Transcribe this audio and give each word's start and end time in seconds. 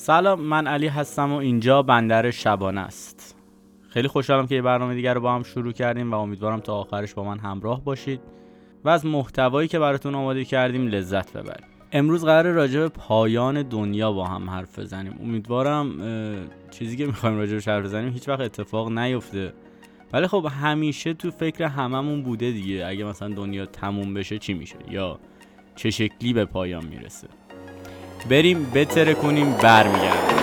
سلام 0.00 0.40
من 0.40 0.66
علی 0.66 0.86
هستم 0.86 1.32
و 1.32 1.36
اینجا 1.36 1.82
بندر 1.82 2.30
شبانه 2.30 2.80
است. 2.80 3.36
خیلی 3.88 4.08
خوشحالم 4.08 4.46
که 4.46 4.54
یه 4.54 4.62
برنامه 4.62 4.94
دیگر 4.94 5.14
رو 5.14 5.20
با 5.20 5.34
هم 5.34 5.42
شروع 5.42 5.72
کردیم 5.72 6.12
و 6.12 6.14
امیدوارم 6.14 6.60
تا 6.60 6.74
آخرش 6.74 7.14
با 7.14 7.24
من 7.24 7.38
همراه 7.38 7.84
باشید 7.84 8.20
و 8.84 8.88
از 8.88 9.06
محتوایی 9.06 9.68
که 9.68 9.78
براتون 9.78 10.14
آماده 10.14 10.44
کردیم 10.44 10.86
لذت 10.86 11.32
ببرید. 11.32 11.66
امروز 11.92 12.24
قرار 12.24 12.52
راجع 12.52 12.80
به 12.80 12.88
پایان 12.88 13.62
دنیا 13.62 14.12
با 14.12 14.24
هم 14.26 14.50
حرف 14.50 14.78
بزنیم. 14.78 15.18
امیدوارم 15.20 15.90
چیزی 16.70 16.96
که 16.96 17.06
می‌خوایم 17.06 17.38
راجع 17.38 17.56
به 17.56 17.62
حرف 17.72 17.84
بزنیم 17.84 18.12
هیچ 18.12 18.28
وقت 18.28 18.40
اتفاق 18.40 18.90
نیفته. 18.90 19.52
ولی 20.12 20.26
خب 20.26 20.48
همیشه 20.60 21.14
تو 21.14 21.30
فکر 21.30 21.64
هممون 21.64 22.22
بوده 22.22 22.50
دیگه. 22.50 22.86
اگه 22.86 23.04
مثلا 23.04 23.28
دنیا 23.28 23.66
تموم 23.66 24.14
بشه 24.14 24.38
چی 24.38 24.54
میشه؟ 24.54 24.76
یا 24.90 25.18
چه 25.76 25.90
شکلی 25.90 26.32
به 26.32 26.44
پایان 26.44 26.84
می‌رسه؟ 26.84 27.28
بریم 28.26 28.70
بتره 28.74 29.14
کنیم 29.14 29.52
برمیگردیم. 29.52 30.37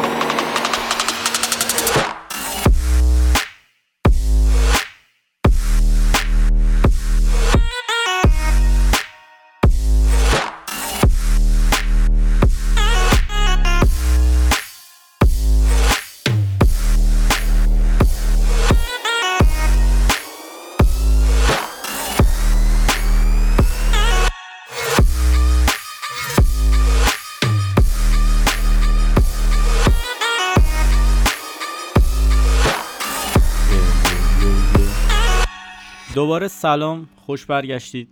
دوباره 36.35 36.47
سلام 36.47 37.09
خوش 37.15 37.45
برگشتید. 37.45 38.09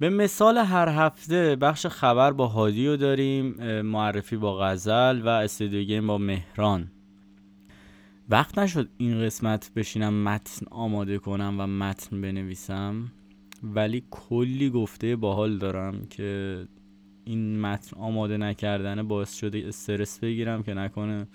به 0.00 0.10
مثال 0.10 0.58
هر 0.58 0.88
هفته 0.88 1.56
بخش 1.56 1.86
خبر 1.86 2.32
با 2.32 2.46
هادی 2.46 2.86
رو 2.86 2.96
داریم 2.96 3.46
معرفی 3.82 4.36
با 4.36 4.58
غزل 4.58 5.22
و 5.22 5.28
استودیو 5.28 6.06
با 6.06 6.18
مهران. 6.18 6.90
وقت 8.28 8.58
نشد 8.58 8.88
این 8.96 9.20
قسمت 9.20 9.70
بشینم 9.76 10.24
متن 10.24 10.66
آماده 10.70 11.18
کنم 11.18 11.56
و 11.58 11.66
متن 11.66 12.20
بنویسم 12.20 13.12
ولی 13.62 14.04
کلی 14.10 14.70
گفته 14.70 15.16
باحال 15.16 15.58
دارم 15.58 16.06
که 16.10 16.62
این 17.24 17.60
متن 17.60 17.96
آماده 17.96 18.36
نکردنه 18.36 19.02
باعث 19.02 19.34
شده 19.34 19.64
استرس 19.66 20.18
بگیرم 20.18 20.62
که 20.62 20.74
نکنه 20.74 21.26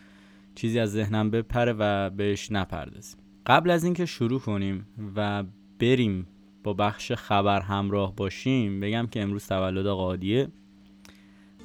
چیزی 0.56 0.80
از 0.80 0.92
ذهنم 0.92 1.30
بپره 1.32 1.76
و 1.80 2.10
بهش 2.10 2.52
نپردازیم. 2.52 3.20
قبل 3.46 3.70
از 3.70 3.84
اینکه 3.84 4.06
شروع 4.06 4.40
کنیم 4.40 4.88
و 5.16 5.44
بریم 5.84 6.28
با 6.64 6.74
بخش 6.74 7.12
خبر 7.12 7.62
همراه 7.62 8.16
باشیم 8.16 8.80
بگم 8.80 9.08
که 9.12 9.22
امروز 9.22 9.48
تولد 9.48 9.86
قادیه. 9.86 10.48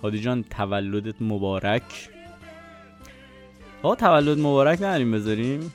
هادی 0.02 0.20
جان 0.20 0.42
تولدت 0.42 1.22
مبارک. 1.22 2.08
آقا 3.82 3.94
تولد 3.94 4.38
مبارک 4.38 4.78
نداریم 4.78 5.12
بذاریم؟ 5.12 5.72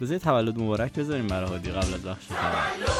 بذاریم 0.00 0.18
تولد 0.18 0.58
مبارک 0.60 0.92
بذاریم 0.92 1.26
برای 1.26 1.48
هادی 1.48 1.70
قبل 1.70 1.94
از 1.94 2.02
بخش 2.02 2.26
خبر. 2.28 2.97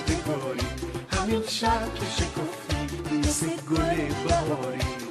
یادگاری 0.00 0.66
همین 1.10 1.42
شب 1.48 1.94
که 1.94 2.06
شکفتی 2.06 3.18
مثل 3.18 3.46
گل 3.46 5.09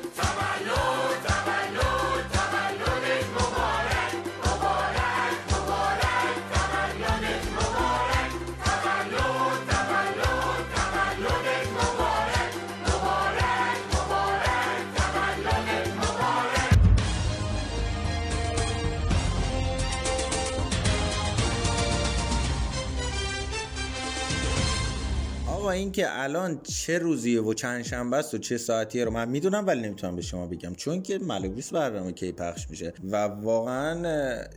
آقا 25.69 25.77
این 25.77 25.91
که 25.91 26.21
الان 26.21 26.61
چه 26.63 26.97
روزیه 26.97 27.41
و 27.41 27.53
چند 27.53 27.83
شنبه 27.83 28.17
است 28.17 28.33
و 28.33 28.37
چه 28.37 28.57
ساعتیه 28.57 29.05
رو 29.05 29.11
من 29.11 29.29
می‌دونم 29.29 29.67
ولی 29.67 29.81
نمی‌تونم 29.81 30.15
به 30.15 30.21
شما 30.21 30.47
بگم. 30.47 30.75
چون 30.75 31.01
که 31.01 31.17
معلوم 31.19 31.53
نیست 31.53 31.73
برنامه 31.73 32.11
کی 32.11 32.31
پخش 32.31 32.69
میشه. 32.69 32.93
و 33.11 33.15
واقعا 33.17 33.95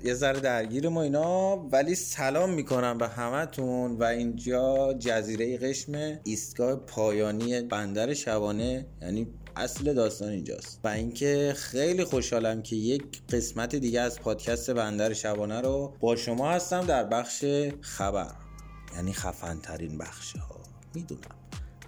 یه 0.04 0.14
ذره 0.14 0.40
درگیر 0.40 0.88
ما 0.88 1.02
اینا 1.02 1.56
ولی 1.56 1.94
سلام 1.94 2.50
می‌کنم 2.50 2.98
به 2.98 3.08
همتون. 3.08 3.96
و 3.96 4.04
اینجا 4.04 4.94
جزیره 4.98 5.58
قشم 5.58 5.92
ایستگاه 6.24 6.76
پایانی 6.76 7.60
بندر 7.60 8.14
شبانه 8.14 8.86
یعنی 9.02 9.26
اصل 9.56 9.94
داستان 9.94 10.28
اینجاست. 10.28 10.80
و 10.84 10.88
اینکه 10.88 11.54
خیلی 11.56 12.04
خوشحالم 12.04 12.62
که 12.62 12.76
یک 12.76 13.02
قسمت 13.28 13.76
دیگه 13.76 14.00
از 14.00 14.20
پادکست 14.20 14.70
بندر 14.70 15.12
شبانه 15.12 15.60
رو 15.60 15.94
با 16.00 16.16
شما 16.16 16.50
هستم 16.50 16.86
در 16.86 17.04
بخش 17.04 17.44
خبر. 17.80 18.34
یعنی 18.96 19.12
خفن 19.12 19.58
ترین 19.62 19.98
بخش 19.98 20.36
ها 20.36 20.61
می‌دونم. 20.94 21.20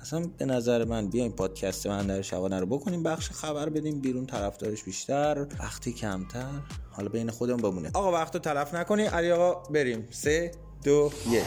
اصلا 0.00 0.30
به 0.38 0.44
نظر 0.44 0.84
من 0.84 1.08
بیایم 1.08 1.32
پادکست 1.32 1.86
بندر 1.86 2.22
شبانه 2.22 2.60
رو 2.60 2.66
بکنیم 2.66 3.02
بخش 3.02 3.30
خبر 3.30 3.68
بدیم 3.68 4.00
بیرون 4.00 4.26
طرفدارش 4.26 4.82
بیشتر 4.82 5.46
وقتی 5.60 5.92
کمتر. 5.92 6.50
حالا 6.90 7.08
بین 7.08 7.30
خودمون 7.30 7.62
بمونه. 7.62 7.90
آقا 7.94 8.12
وقت 8.12 8.34
رو 8.34 8.40
تلف 8.40 8.74
نکنی. 8.74 9.02
علی 9.04 9.30
آقا 9.30 9.68
بریم. 9.70 10.08
سه 10.10 10.52
دو 10.84 11.12
یک. 11.30 11.44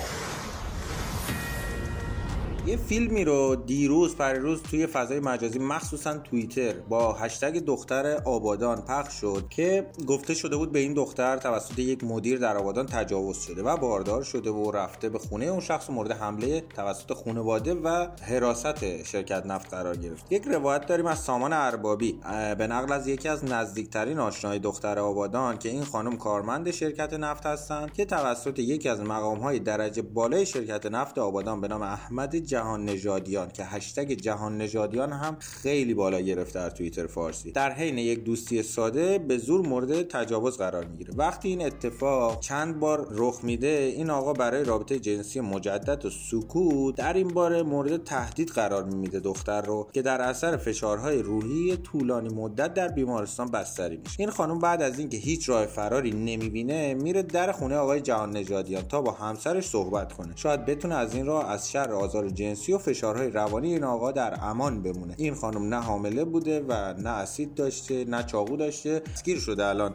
یه 2.68 2.78
فیلمی 2.78 3.24
رو 3.24 3.56
دیروز 3.56 4.16
پریروز 4.16 4.64
توی 4.64 4.88
فضای 4.88 5.20
مجازی 5.20 5.60
مخصوصا 5.60 6.18
توییتر 6.18 6.74
با 6.74 7.14
هشتگ 7.14 7.66
دختر 7.66 8.22
آبادان 8.26 8.82
پخش 8.82 9.14
شد 9.14 9.46
که 9.50 9.88
گفته 10.08 10.34
شده 10.34 10.58
بود 10.58 10.72
به 10.72 10.80
این 10.80 10.94
دختر 10.94 11.38
توسط 11.38 11.80
یک 11.80 12.04
مدیر 12.04 12.40
در 12.40 12.58
آبادان 12.58 12.86
تجاوز 12.86 13.38
شده 13.38 13.64
و 13.64 13.78
باردار 13.78 14.24
شده 14.24 14.50
و 14.50 14.72
رفته 14.72 15.10
به 15.10 15.20
خونه 15.20 15.46
اون 15.46 15.60
شخص 15.60 15.90
مورد 15.90 16.12
حمله 16.12 16.64
توسط 16.76 17.14
خانواده 17.14 17.74
و 17.74 18.08
حراست 18.22 19.04
شرکت 19.04 19.46
نفت 19.46 19.74
قرار 19.74 19.96
گرفت. 19.96 20.32
یک 20.32 20.44
روایت 20.48 20.86
داریم 20.86 21.06
از 21.06 21.20
سامان 21.20 21.54
اربابی 21.54 22.20
به 22.58 22.68
نقل 22.68 22.94
از 22.94 23.08
یکی 23.08 23.30
از 23.30 23.46
نزدیکترین 23.46 24.20
آشنای 24.20 24.60
دختر 24.60 25.00
آبادان 25.00 25.58
که 25.58 25.70
این 25.70 25.84
خانم 25.84 26.18
کارمند 26.18 26.72
شرکت 26.72 27.14
نفت 27.14 27.46
هستند 27.46 27.94
که 27.94 28.06
توسط 28.06 28.60
یکی 28.60 28.90
از 28.90 29.02
مقامهای 29.02 29.60
درجه 29.60 30.02
بالای 30.02 30.46
شرکت 30.46 30.86
نفت 30.86 31.18
آبادان 31.18 31.62
به 31.62 31.68
نام 31.68 31.82
احمد 31.82 32.36
جهان 32.58 32.86
نژادیان 32.86 33.50
که 33.50 33.64
هشتگ 33.64 34.12
جهان 34.12 34.58
نژادیان 34.58 35.12
هم 35.12 35.38
خیلی 35.40 35.94
بالا 35.94 36.20
گرفته 36.20 36.60
در 36.60 36.70
توییتر 36.70 37.08
فارسی. 37.08 37.52
در 37.52 37.72
حین 37.72 37.98
یک 37.98 38.24
دوستی 38.24 38.64
ساده 38.64 39.20
به 39.20 39.38
زور 39.38 39.68
مورد 39.68 40.08
تجاوز 40.08 40.58
قرار 40.58 40.86
می‌گیره. 40.86 41.14
وقتی 41.18 41.50
این 41.50 41.66
اتفاق 41.66 42.40
چند 42.40 42.80
بار 42.80 43.08
رخ 43.12 43.40
میده 43.44 43.94
این 43.96 44.10
آقا 44.10 44.34
برای 44.34 44.64
رابطه 44.64 45.00
جنسی 45.00 45.40
مجدد 45.40 46.06
و 46.06 46.10
سکوت 46.10 46.96
در 46.96 47.14
این 47.14 47.28
باره 47.28 47.64
مورد 47.64 48.04
تهدید 48.04 48.50
قرار 48.50 48.84
میده 48.84 49.20
دختر 49.20 49.62
رو 49.62 49.90
که 49.94 50.02
در 50.02 50.22
اثر 50.22 50.58
فشارهای 50.58 51.22
روحی 51.22 51.78
طولانی 51.78 52.30
مدت 52.30 52.74
در 52.74 52.88
بیمارستان 52.88 53.52
بستری 53.52 53.98
میشه. 53.98 54.16
این 54.20 54.30
خانم 54.30 54.60
بعد 54.60 54.82
از 54.82 55.00
اینکه 55.00 55.18
هیچ 55.18 55.50
راه 55.50 55.66
فراری 55.66 56.12
نمی‌بینه 56.12 56.94
میره 56.94 57.24
در 57.24 57.52
خونه 57.52 57.76
آقای 57.76 58.02
جهان 58.02 58.32
نژادیان 58.38 58.84
تا 58.84 59.02
با 59.02 59.12
همسرش 59.12 59.68
صحبت 59.68 60.14
کنه. 60.14 60.34
شاید 60.36 60.66
بتونه 60.66 60.96
از 60.96 61.16
این 61.16 61.26
راه 61.26 61.50
از 61.50 61.72
شر 61.72 61.92
آزار 61.92 62.30
جنسی 62.30 62.47
و 62.56 62.78
فشارهای 62.78 63.30
روانی 63.30 63.74
این 63.74 63.84
آقا 63.84 64.12
در 64.12 64.40
امان 64.42 64.84
بمونه. 64.84 65.14
این 65.18 65.34
خانم 65.36 65.74
نه 65.74 65.82
حامله 65.82 66.26
بوده 66.26 66.66
و 66.68 66.94
نه 66.94 67.10
اسید 67.10 67.56
داشته 67.56 68.06
نه 68.06 68.24
چاقو 68.24 68.58
داشته. 68.58 69.02
اسگیر 69.14 69.40
شده 69.40 69.66
الان. 69.66 69.94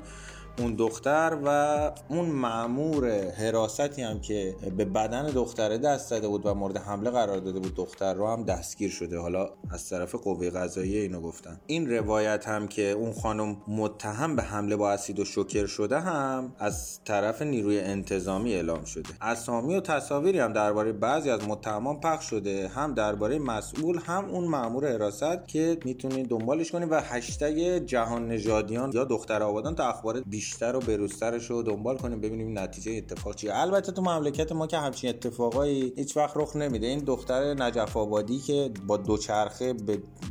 اون 0.58 0.75
دختر 0.75 1.38
و 1.44 1.90
اون 2.08 2.26
معمور 2.26 3.31
حراستی 3.31 4.02
هم 4.02 4.20
که 4.20 4.54
به 4.76 4.84
بدن 4.84 5.26
دختره 5.26 5.78
دست 5.78 6.10
زده 6.10 6.28
بود 6.28 6.46
و 6.46 6.54
مورد 6.54 6.76
حمله 6.76 7.10
قرار 7.10 7.38
داده 7.38 7.60
بود 7.60 7.75
دختر 7.75 8.14
رو 8.14 8.28
هم 8.28 8.44
دستگیر 8.44 8.90
شده. 8.90 9.19
حالا 9.19 9.50
از 9.70 9.88
طرف 9.88 10.14
قوه 10.14 10.50
قضاییه 10.50 11.02
اینو 11.02 11.20
گفتن. 11.20 11.60
این 11.66 11.90
روایت 11.90 12.49
هم 12.49 12.69
که 12.69 12.90
اون 12.90 13.12
خانم 13.12 13.56
متهم 13.69 14.37
به 14.37 14.43
حمله 14.43 14.76
با 14.76 14.90
اسید 14.90 15.20
و 15.20 15.25
شوکر 15.25 15.66
شده 15.66 16.00
هم 16.00 16.52
از 16.58 17.00
طرف 17.05 17.43
نیروی 17.43 17.81
انتظامی 17.81 18.55
اعلام 18.55 18.84
شده. 18.84 19.08
اسامی 19.20 19.76
و 19.76 19.81
تصاویری 19.81 20.38
هم 20.38 20.52
درباره 20.52 20.93
بعضی 20.93 21.31
از 21.31 21.48
متهمان 21.48 22.00
پخش 22.00 22.31
شده. 22.31 22.69
هم 22.69 22.94
درباره 22.94 23.38
مسئول 23.38 23.98
هم 23.98 24.25
اون 24.25 24.44
مامور 24.44 24.93
حراست 24.93 25.48
که 25.48 25.78
می‌تونید 25.84 26.28
دنبالش 26.28 26.72
کنید 26.72 26.93
و 26.93 27.00
هشتگ 27.00 27.78
جهان 27.78 28.28
نژادیان 28.28 28.90
یا 28.94 29.05
دختر 29.05 29.43
آبادان 29.43 29.75
تا 29.75 29.88
اخبار 29.88 30.22
بیشتر 30.43 30.77
و 30.77 30.81
بروزترش 30.81 31.50
رو 31.50 31.62
دنبال 31.62 31.97
کنیم 31.97 32.21
ببینیم 32.21 32.59
نتیجه 32.59 32.93
اتفاق 32.93 33.35
چیه. 33.35 33.50
البته 33.55 33.93
تو 33.93 34.03
مملکت 34.03 34.53
ما 34.53 34.67
که 34.67 34.79
همچین 34.79 35.11
اتفاقایی 35.11 35.93
هیچ 35.97 36.17
وقت 36.17 36.37
رخ 36.37 36.56
نمیده. 36.56 36.87
این 36.87 36.99
دختر 36.99 37.55
نجف 37.55 37.97
آبادی 37.97 38.39
که 38.39 38.71
با 38.87 38.97
دوچرخه 38.97 39.75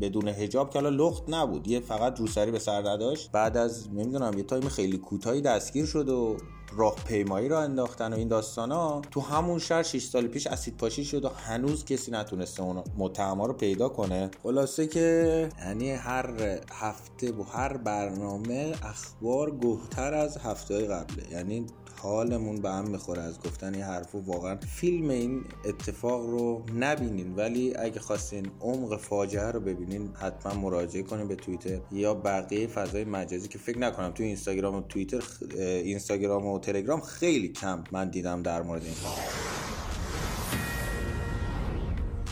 بدون 0.02 0.28
حجاب 0.28 0.69
که 0.69 0.80
حالا 0.80 0.90
لخت 0.90 1.24
نبود 1.28 1.68
یه 1.68 1.80
فقط 1.80 2.19
روسری 2.19 2.52
به 2.52 2.60
سر 2.60 2.90
نداشت 2.90 3.31
بعد 3.31 3.58
از 3.58 3.90
نمی‌دونم 3.94 4.38
یه 4.38 4.44
تایم 4.44 4.69
خیلی 4.69 4.98
کوتاهی 4.98 5.42
دستگیر 5.42 5.86
شد 5.86 6.10
و 6.10 6.38
راهپیمایی 6.75 7.50
را 7.50 7.62
انداختن 7.62 8.13
و 8.13 8.15
این 8.15 8.31
ها 8.57 9.01
تو 9.12 9.21
همون 9.21 9.59
شهر 9.59 9.83
6 9.83 10.03
سال 10.03 10.27
پیش 10.27 10.47
اسید 10.47 10.77
پاشی 10.77 11.06
شد 11.06 11.25
و 11.25 11.29
هنوز 11.29 11.85
کسی 11.85 12.12
نتونسته 12.12 12.63
اون 12.63 12.83
متهما 12.97 13.45
رو 13.45 13.53
پیدا 13.53 13.89
کنه. 13.89 14.31
خلاصه 14.44 14.88
که 14.88 15.50
یعنی 15.59 15.91
هر 15.91 16.59
هفته 16.71 17.31
و 17.31 17.44
هر 17.44 17.77
برنامه 17.77 18.73
اخبار 18.83 19.57
گهتر 19.57 20.13
از 20.13 20.38
هفته 20.38 20.88
قبله. 20.88 21.31
یعنی 21.31 21.65
حالمون 22.01 22.62
به 22.62 22.69
هم 22.69 22.88
می‌خوره 22.88 23.21
از 23.21 23.39
گفتن 23.39 23.74
این 23.74 23.83
حرف 23.83 24.15
واقعا 24.15 24.56
فیلم 24.56 25.09
این 25.09 25.44
اتفاق 25.65 26.25
رو 26.25 26.65
نبینین 26.80 27.36
ولی 27.36 27.75
اگه 27.75 28.00
خواستین 28.00 28.51
عمق 28.62 28.98
فاجعه 28.98 29.51
رو 29.51 29.59
ببینین 29.59 30.09
حتما 30.13 30.53
مراجعه 30.53 31.03
کنین 31.03 31.27
به 31.27 31.36
توییتر 31.36 31.80
یا 31.92 32.13
بقیه 32.13 32.68
فضای 32.68 33.03
مجازی 33.03 33.48
که 33.48 33.57
فکر 33.57 33.77
نکنم 33.77 34.12
تو 34.12 34.24
اینستاگرام 34.24 34.75
و 34.75 34.81
توییتر 34.81 35.24
اینستاگرام 35.59 36.45
و 36.45 36.59
تلگرام 36.59 37.01
خیلی 37.01 37.48
کم 37.48 37.83
من 37.92 38.09
دیدم 38.09 38.42
در 38.42 38.62
مورد 38.62 38.83
این 38.83 38.94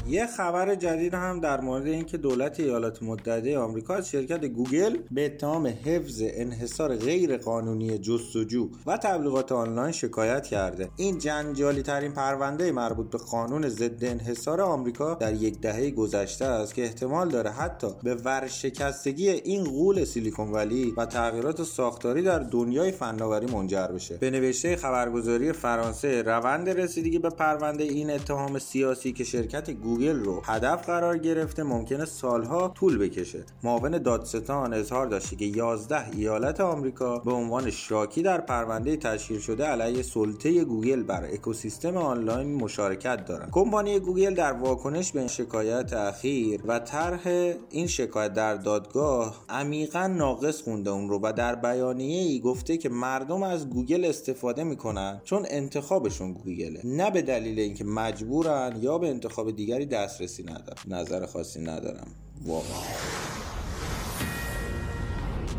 یه 0.10 0.28
خبر 0.28 0.76
جدید 0.76 1.14
هم 1.14 1.40
در 1.40 1.62
مورد 1.62 1.88
اینکه 1.88 2.18
دولت 2.18 2.60
ایالات 2.60 3.04
متحده 3.04 3.60
آمریکا 3.60 3.96
از 3.96 4.10
شرکت 4.10 4.46
گوگل 4.46 4.98
به 5.12 5.26
اتهام 5.26 5.68
حفظ 5.68 6.22
انحصار 6.26 6.96
غیر 6.96 7.38
قانونی 7.38 7.98
جستجو 7.98 8.70
و 8.86 8.98
تبلیغات 8.98 9.52
آنلاین 9.52 9.92
شکایت 9.92 10.48
کرده. 10.48 10.90
این 10.96 11.18
جنجالی 11.18 11.82
ترین 11.82 12.12
پرونده 12.12 12.72
مربوط 12.72 13.10
به 13.10 13.18
قانون 13.18 13.70
ضد 13.70 14.06
انحصار 14.06 14.62
آمریکا 14.62 15.14
در 15.14 15.34
یک 15.34 15.62
دهه 15.62 15.92
گذشته 15.92 16.46
است 16.46 16.74
که 16.74 16.84
احتمال 16.84 17.30
داره 17.30 17.50
حتی 17.50 17.88
به 18.04 18.16
ورشکستگی 18.16 19.30
این 19.30 19.64
قول 19.64 20.06
سیلیکون 20.06 20.52
ولی 20.52 20.94
و 20.98 21.06
تغییرات 21.06 21.64
ساختاری 21.64 22.22
در 22.22 22.40
دنیای 22.40 22.92
فناوری 22.92 23.46
منجر 23.46 23.88
بشه. 23.88 24.18
به 24.18 24.30
نوشته 24.30 24.76
خبرگزاری 24.76 25.52
فرانسه 25.54 26.22
روند 26.22 26.70
رسیدگی 26.70 27.20
به 27.20 27.30
پرونده 27.30 27.84
این 27.84 28.12
اتهام 28.12 28.60
سیاسی 28.60 29.12
که 29.12 29.24
شرکت 29.24 29.72
گوگل 29.72 29.99
گوگل 30.00 30.20
رو 30.24 30.42
هدف 30.46 30.86
قرار 30.86 31.18
گرفته 31.18 31.64
ممکنه 31.64 32.06
سالها 32.06 32.68
طول 32.68 32.98
بکشه. 32.98 33.44
معاون 33.64 33.92
دادستان 33.92 34.74
اظهار 34.74 35.06
داشته 35.06 35.36
که 35.36 35.46
11 35.46 36.10
ایالت 36.10 36.62
آمریکا 36.62 37.20
به 37.20 37.32
عنوان 37.32 37.70
شاکی 37.70 38.22
در 38.22 38.42
پرونده 38.42 38.98
تشکیل 38.98 39.40
شده 39.40 39.66
علیه 39.66 40.02
سلطه 40.02 40.64
گوگل 40.64 41.04
بر 41.04 41.24
اکوسیستم 41.24 41.98
آنلاین 41.98 42.56
مشارکت 42.56 43.26
دارند. 43.26 43.50
کمپانی 43.52 44.00
گوگل 44.00 44.34
در 44.34 44.54
واکنش 44.54 45.12
به 45.12 45.20
این 45.20 45.28
شکایت 45.28 45.94
اخیر 45.94 46.62
و 46.68 46.80
طرح 46.80 47.54
این 47.70 47.88
شکایت 47.88 48.34
در 48.34 48.56
دادگاه 48.56 49.46
عمیقا 49.50 50.08
ناقص 50.08 50.62
خونده 50.62 50.90
اون 50.90 51.10
رو 51.10 51.20
و 51.24 51.34
در 51.34 51.56
بیانیه 51.56 52.22
ای 52.22 52.40
گفته 52.40 52.78
که 52.78 52.90
مردم 52.90 53.44
از 53.44 53.70
گوگل 53.70 54.06
استفاده 54.06 54.64
می‌کنن 54.64 55.22
چون 55.24 55.46
انتخابشون 55.50 56.34
گوگله. 56.34 56.82
نه 56.84 57.12
به 57.12 57.22
دلیل 57.22 57.60
اینکه 57.60 57.84
مجبورن 57.84 58.80
یا 58.82 58.98
به 58.98 59.10
انتخاب 59.10 59.52
دیگری 59.52 59.89
دسترسی 59.90 60.44
ندارم 60.44 60.82
نظر 60.88 61.26
خاصی 61.26 61.62
ندارم 61.62 62.08
واقعا. 62.46 62.84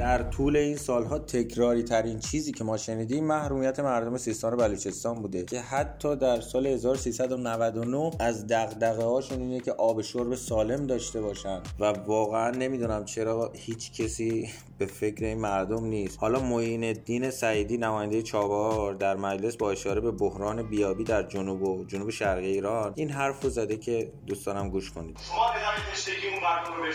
در 0.00 0.22
طول 0.22 0.56
این 0.56 0.76
سالها 0.76 1.18
تکراری 1.18 1.82
ترین 1.82 2.18
چیزی 2.18 2.52
که 2.52 2.64
ما 2.64 2.76
شنیدیم 2.76 3.24
محرومیت 3.24 3.80
مردم 3.80 4.16
سیستان 4.16 4.52
و 4.52 4.56
بلوچستان 4.56 5.14
بوده 5.14 5.44
که 5.44 5.60
حتی 5.60 6.16
در 6.16 6.40
سال 6.40 6.66
1399 6.66 8.10
از 8.20 8.46
دغدغه 8.46 9.04
هاشون 9.04 9.40
اینه 9.40 9.60
که 9.60 9.72
آب 9.72 10.02
شرب 10.02 10.34
سالم 10.34 10.86
داشته 10.86 11.20
باشن 11.20 11.62
و 11.80 11.84
واقعا 11.84 12.50
نمی‌دونم 12.50 13.04
چرا 13.04 13.52
هیچ 13.54 13.92
کسی 13.92 14.50
به 14.78 14.86
فکر 14.86 15.24
این 15.24 15.40
مردم 15.40 15.84
نیست. 15.84 16.18
حالا 16.20 16.40
معین 16.40 16.84
الدین 16.84 17.30
سعیدی 17.30 17.78
نماینده 17.78 18.22
چابهار 18.22 18.94
در 18.94 19.16
مجلس 19.16 19.56
با 19.56 19.70
اشاره 19.70 20.00
به 20.00 20.10
بحران 20.10 20.62
بیابی 20.62 21.04
در 21.04 21.22
جنوب 21.22 21.62
و 21.62 21.84
جنوب 21.84 22.10
شرقی 22.10 22.46
ایران 22.46 22.92
این 22.96 23.10
حرف 23.10 23.42
رو 23.42 23.50
زده 23.50 23.76
که 23.76 24.12
دوستانم 24.26 24.70
گوش 24.70 24.90
کنید. 24.90 25.18
شما 25.28 25.46
مردم 26.42 26.72
رو 26.76 26.90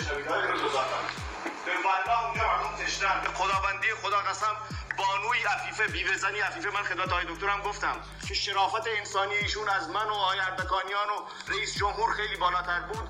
والله 1.85 2.25
اونجا 2.25 2.43
مردم 2.47 2.85
تشنن 2.85 3.21
به 3.21 3.29
خداوندی 3.29 3.93
خدا 4.01 4.17
قسم 4.17 4.55
بانوی 4.97 5.43
عفیفه 5.43 5.87
بیوزنی 5.87 6.39
عفیفه. 6.39 6.69
من 6.69 6.83
خدمت 6.83 7.11
آقای 7.11 7.25
دکترم 7.25 7.61
گفتم 7.61 7.95
که 8.27 8.33
شرافت 8.33 8.87
انسانی 8.97 9.33
ایشون 9.33 9.69
از 9.69 9.89
من 9.89 10.09
و 10.09 10.13
آقای 10.13 10.39
اردکانیان 10.39 11.09
و 11.09 11.51
رئیس 11.51 11.77
جمهور 11.77 12.13
خیلی 12.13 12.35
بالاتر 12.35 12.79
بود. 12.79 13.09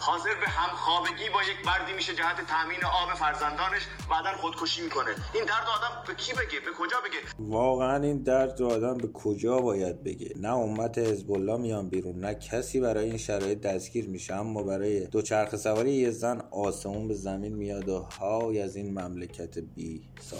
حاضر 0.00 0.34
به 0.40 0.48
همخوابگی 0.48 1.28
با 1.34 1.42
یک 1.42 1.66
مردی 1.66 1.92
میشه 1.92 2.14
جهت 2.14 2.36
تامین 2.46 2.84
آب 2.84 3.14
فرزندانش 3.14 3.82
بعدا 4.10 4.36
خودکشی 4.40 4.82
می‌کنه. 4.82 5.10
این 5.34 5.44
درد 5.44 5.66
آدم 5.76 6.04
به 6.06 6.14
کی 6.14 6.32
بگه؟ 6.32 6.60
به 6.60 6.72
کجا 6.78 6.96
بگه؟ 7.00 7.18
واقعا 7.38 8.02
این 8.02 8.22
درد 8.22 8.62
آدم 8.62 8.94
به 8.98 9.08
کجا 9.12 9.58
باید 9.58 10.04
بگه؟ 10.04 10.32
نه 10.36 10.48
امت 10.48 10.98
حزب 10.98 11.32
الله 11.32 11.56
میان 11.56 11.88
بیرون 11.88 12.20
نه 12.20 12.34
کسی 12.34 12.80
برای 12.80 13.04
این 13.04 13.18
شرایط 13.18 13.60
دستگیر 13.60 14.08
میشه. 14.08 14.34
اما 14.34 14.62
برای 14.62 15.06
دوچرخه 15.06 15.56
سواری 15.56 15.92
یه 15.92 16.10
زن 16.10 16.42
آسمون 16.50 17.08
به 17.08 17.14
زمین 17.14 17.54
میاد 17.54 17.88
و 17.88 18.06
های 18.20 18.62
از 18.62 18.76
این 18.76 18.98
مملکت 18.98 19.58
بی 19.58 20.08
سال 20.20 20.38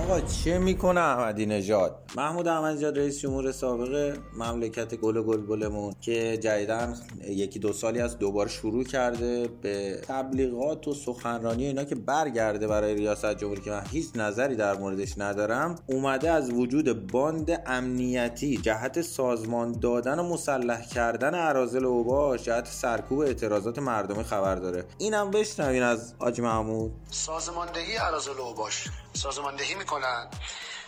آقا 0.00 0.20
چه 0.20 0.58
می‌کنه 0.58 1.00
احمدی 1.00 1.46
نژاد؟ 1.46 1.96
محمود 2.16 2.48
احمدی 2.48 2.78
نژاد 2.78 2.98
رئیس 2.98 3.18
جمهور 3.20 3.52
سابق 3.52 4.16
مملکت 4.36 4.94
گل 4.94 5.22
گلبلمون 5.22 5.94
که 6.00 6.36
جدیدن 6.36 6.96
یکی 7.28 7.58
دو 7.58 7.72
سالی 7.72 8.00
از 8.00 8.18
دوباره 8.18 8.48
شروع 8.48 8.84
کرده 8.84 9.48
به 9.62 10.00
تبلیغات 10.08 10.88
و 10.88 10.94
سخنرانی 10.94 11.66
اینا 11.66 11.84
که 11.84 11.94
برگرده 11.94 12.66
برای 12.66 12.94
ریاست 12.94 13.34
جمهوری 13.34 13.60
که 13.60 13.70
من 13.70 13.82
هیچ 13.90 14.06
نظری 14.14 14.56
در 14.56 14.74
موردش 14.78 15.18
ندارم 15.18 15.74
اومده 15.86 16.30
از 16.30 16.52
وجود 16.52 17.12
باند 17.12 17.62
امنیتی 17.66 18.56
جهت 18.56 19.02
سازمان 19.02 19.72
دادن 19.72 20.18
و 20.18 20.22
مسلح 20.22 20.88
کردن 20.88 21.34
عرازل 21.34 21.84
اوباش 21.84 22.42
جهت 22.42 22.66
سرکوب 22.66 23.18
اعتراضات 23.18 23.78
مردمی 23.78 24.24
خبر 24.24 24.54
داره. 24.54 24.84
اینم 24.98 25.30
بشنوین 25.30 25.82
از 25.82 26.14
آج 26.18 26.40
محمود. 26.40 26.92
سازماندهی 27.10 27.96
عرازل 27.96 28.40
اوباش. 28.40 28.88
سازماندهی 29.12 29.74
می‌کنن 29.74 30.28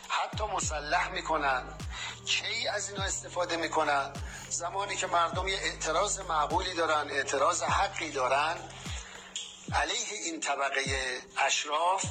حتی 0.09 0.45
مسلح 0.45 1.11
می‌کنن 1.11 1.63
کی 2.27 2.69
از 2.69 2.91
اینا 2.91 3.03
استفاده 3.03 3.57
می‌کنن؟ 3.57 4.13
زمانی 4.49 4.97
که 4.97 5.07
مردم 5.07 5.49
یه 5.49 5.57
اعتراض 5.57 6.21
معقولی 6.21 6.75
دارن 6.75 7.11
اعتراض 7.11 7.63
حقی 7.63 8.11
دارن 8.11 8.57
علیه 9.73 10.13
این 10.25 10.41
طبقه 10.41 10.83
اشراف 11.37 12.05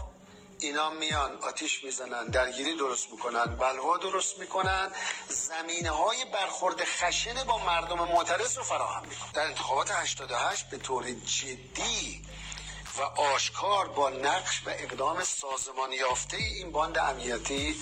اینا 0.59 0.89
میان 0.89 1.37
آتیش 1.41 1.83
می‌زنن 1.83 2.25
درگیری 2.27 2.77
درست 2.77 3.11
می‌کنن 3.11 3.45
بلوا 3.45 3.97
درست 3.97 4.39
می‌کنن 4.39 4.91
زمینه 5.29 5.89
های 5.89 6.25
برخورد 6.25 6.83
خشن 6.83 7.43
با 7.43 7.57
مردم 7.57 7.97
معترض 7.97 8.57
رو 8.57 8.63
فراهم 8.63 9.05
می‌کنن. 9.07 9.31
در 9.31 9.45
انتخابات 9.45 9.91
88 9.91 10.69
به 10.69 10.77
طور 10.77 11.11
جدی 11.11 12.25
و 12.97 13.01
آشکار 13.01 13.87
با 13.87 14.09
نقش 14.09 14.61
و 14.65 14.69
اقدام 14.69 15.23
سازمان 15.23 15.91
یافته 15.91 16.37
این 16.37 16.71
باند 16.71 16.97
امنیتی 16.97 17.75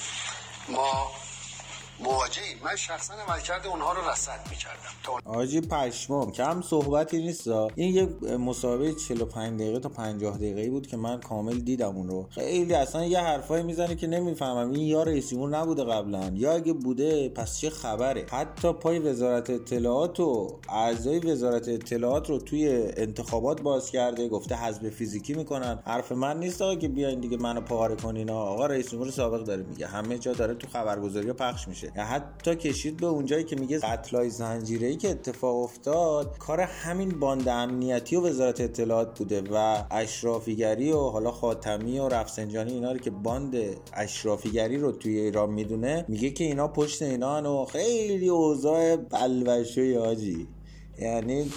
ما 0.70 1.12
مواجهیم 2.00 2.57
من 2.65 2.75
شخصا 2.75 3.13
عملکرد 3.13 3.67
اونها 3.67 3.93
رو 3.93 4.10
رصد 4.10 4.39
می‌کردم. 4.50 4.81
آجی 5.25 5.62
پشمام 5.62 6.31
کم 6.31 6.62
صحبتی 6.62 7.17
نیست 7.17 7.48
این 7.48 7.95
یک 7.95 8.24
مسابقه 8.24 8.93
45 8.93 9.60
دقیقه 9.62 9.79
تا 9.79 9.89
50 9.89 10.38
دقیقه 10.38 10.69
بود 10.69 10.88
که 10.88 10.98
من 10.98 11.19
کامل 11.19 11.60
دیدم 11.60 11.95
اون 11.95 12.07
رو. 12.10 12.27
خیلی 12.29 12.74
اصلا 12.74 13.05
یه 13.05 13.19
حرفایی 13.19 13.63
می‌زنه 13.63 13.95
که 13.95 14.07
نمی‌فهمم. 14.07 14.71
این 14.71 14.88
یا 14.88 15.03
رئیس 15.03 15.29
جمهور 15.29 15.50
نبوده 15.50 15.83
قبلا 15.83 16.31
یا 16.33 16.53
اگه 16.53 16.74
بوده 16.74 17.29
پس 17.29 17.60
چه 17.60 17.69
خبره؟ 17.69 18.25
حتی 18.31 18.74
پای 18.74 19.00
وزارت 19.00 19.50
اطلاعات 19.50 20.19
و 20.19 20.60
اعضای 20.69 21.19
وزارت 21.19 21.67
اطلاعات 21.67 22.29
رو 22.29 22.39
توی 22.39 22.91
انتخابات 22.98 23.62
باز 23.62 23.91
کرده 23.91 24.29
گفته 24.29 24.55
حزب 24.55 24.89
فیزیکی 24.89 25.33
می‌کنن. 25.33 25.79
حرف 25.86 26.12
من 26.12 26.39
نیست 26.39 26.62
آقا 26.62 26.75
که 26.75 26.88
بیاین 26.88 27.19
دیگه 27.19 27.38
منو 27.38 27.62
پاره 27.62 27.95
کنین. 27.95 28.29
آقا 28.29 28.65
رئیس 28.65 28.91
جمهور 28.91 29.12
سابق 29.12 29.43
داره 29.43 29.63
میگه. 29.63 29.88
همه 29.88 30.17
جا 30.17 30.33
داره 30.33 30.53
تو 30.53 30.67
خبرگزاری 30.67 31.33
پخش 31.33 31.67
میشه. 31.67 31.81
حتی 31.96 32.56
کشید 32.56 32.98
به 32.98 33.08
اونجایی 33.08 33.44
که 33.44 33.56
میگه 33.56 33.80
قتلای 33.80 34.30
زنجیره‌ای 34.30 34.96
که 34.96 35.10
اتفاق 35.10 35.56
افتاد 35.56 36.38
کار 36.38 36.62
همین 36.62 37.20
باند 37.20 37.48
امنیتی 37.48 38.16
و 38.16 38.22
وزارت 38.22 38.62
اطلاعات 38.62 39.18
بوده 39.18 39.42
و 39.52 39.84
اشرافیگری 39.92 40.92
و 40.92 41.00
حالا 41.00 41.32
خاتمی 41.32 42.00
و 42.00 42.08
رفسنجانی 42.08 42.74
اینا 42.74 42.92
رو 42.92 42.98
که 42.98 43.10
باند 43.10 43.56
اشرافیگری 43.94 44.78
رو 44.78 44.92
توی 44.92 45.20
ایران 45.20 45.50
می‌دونه 45.50 46.06
میگه 46.08 46.30
که 46.30 46.44
اینا 46.44 46.68
پشت 46.68 47.02
اینا 47.02 47.62
و 47.62 47.66
خیلی 47.66 48.30
اوضاع 48.30 48.96
بلوشوی 48.96 49.98
آجی. 49.98 50.48
یعنی 51.00 51.52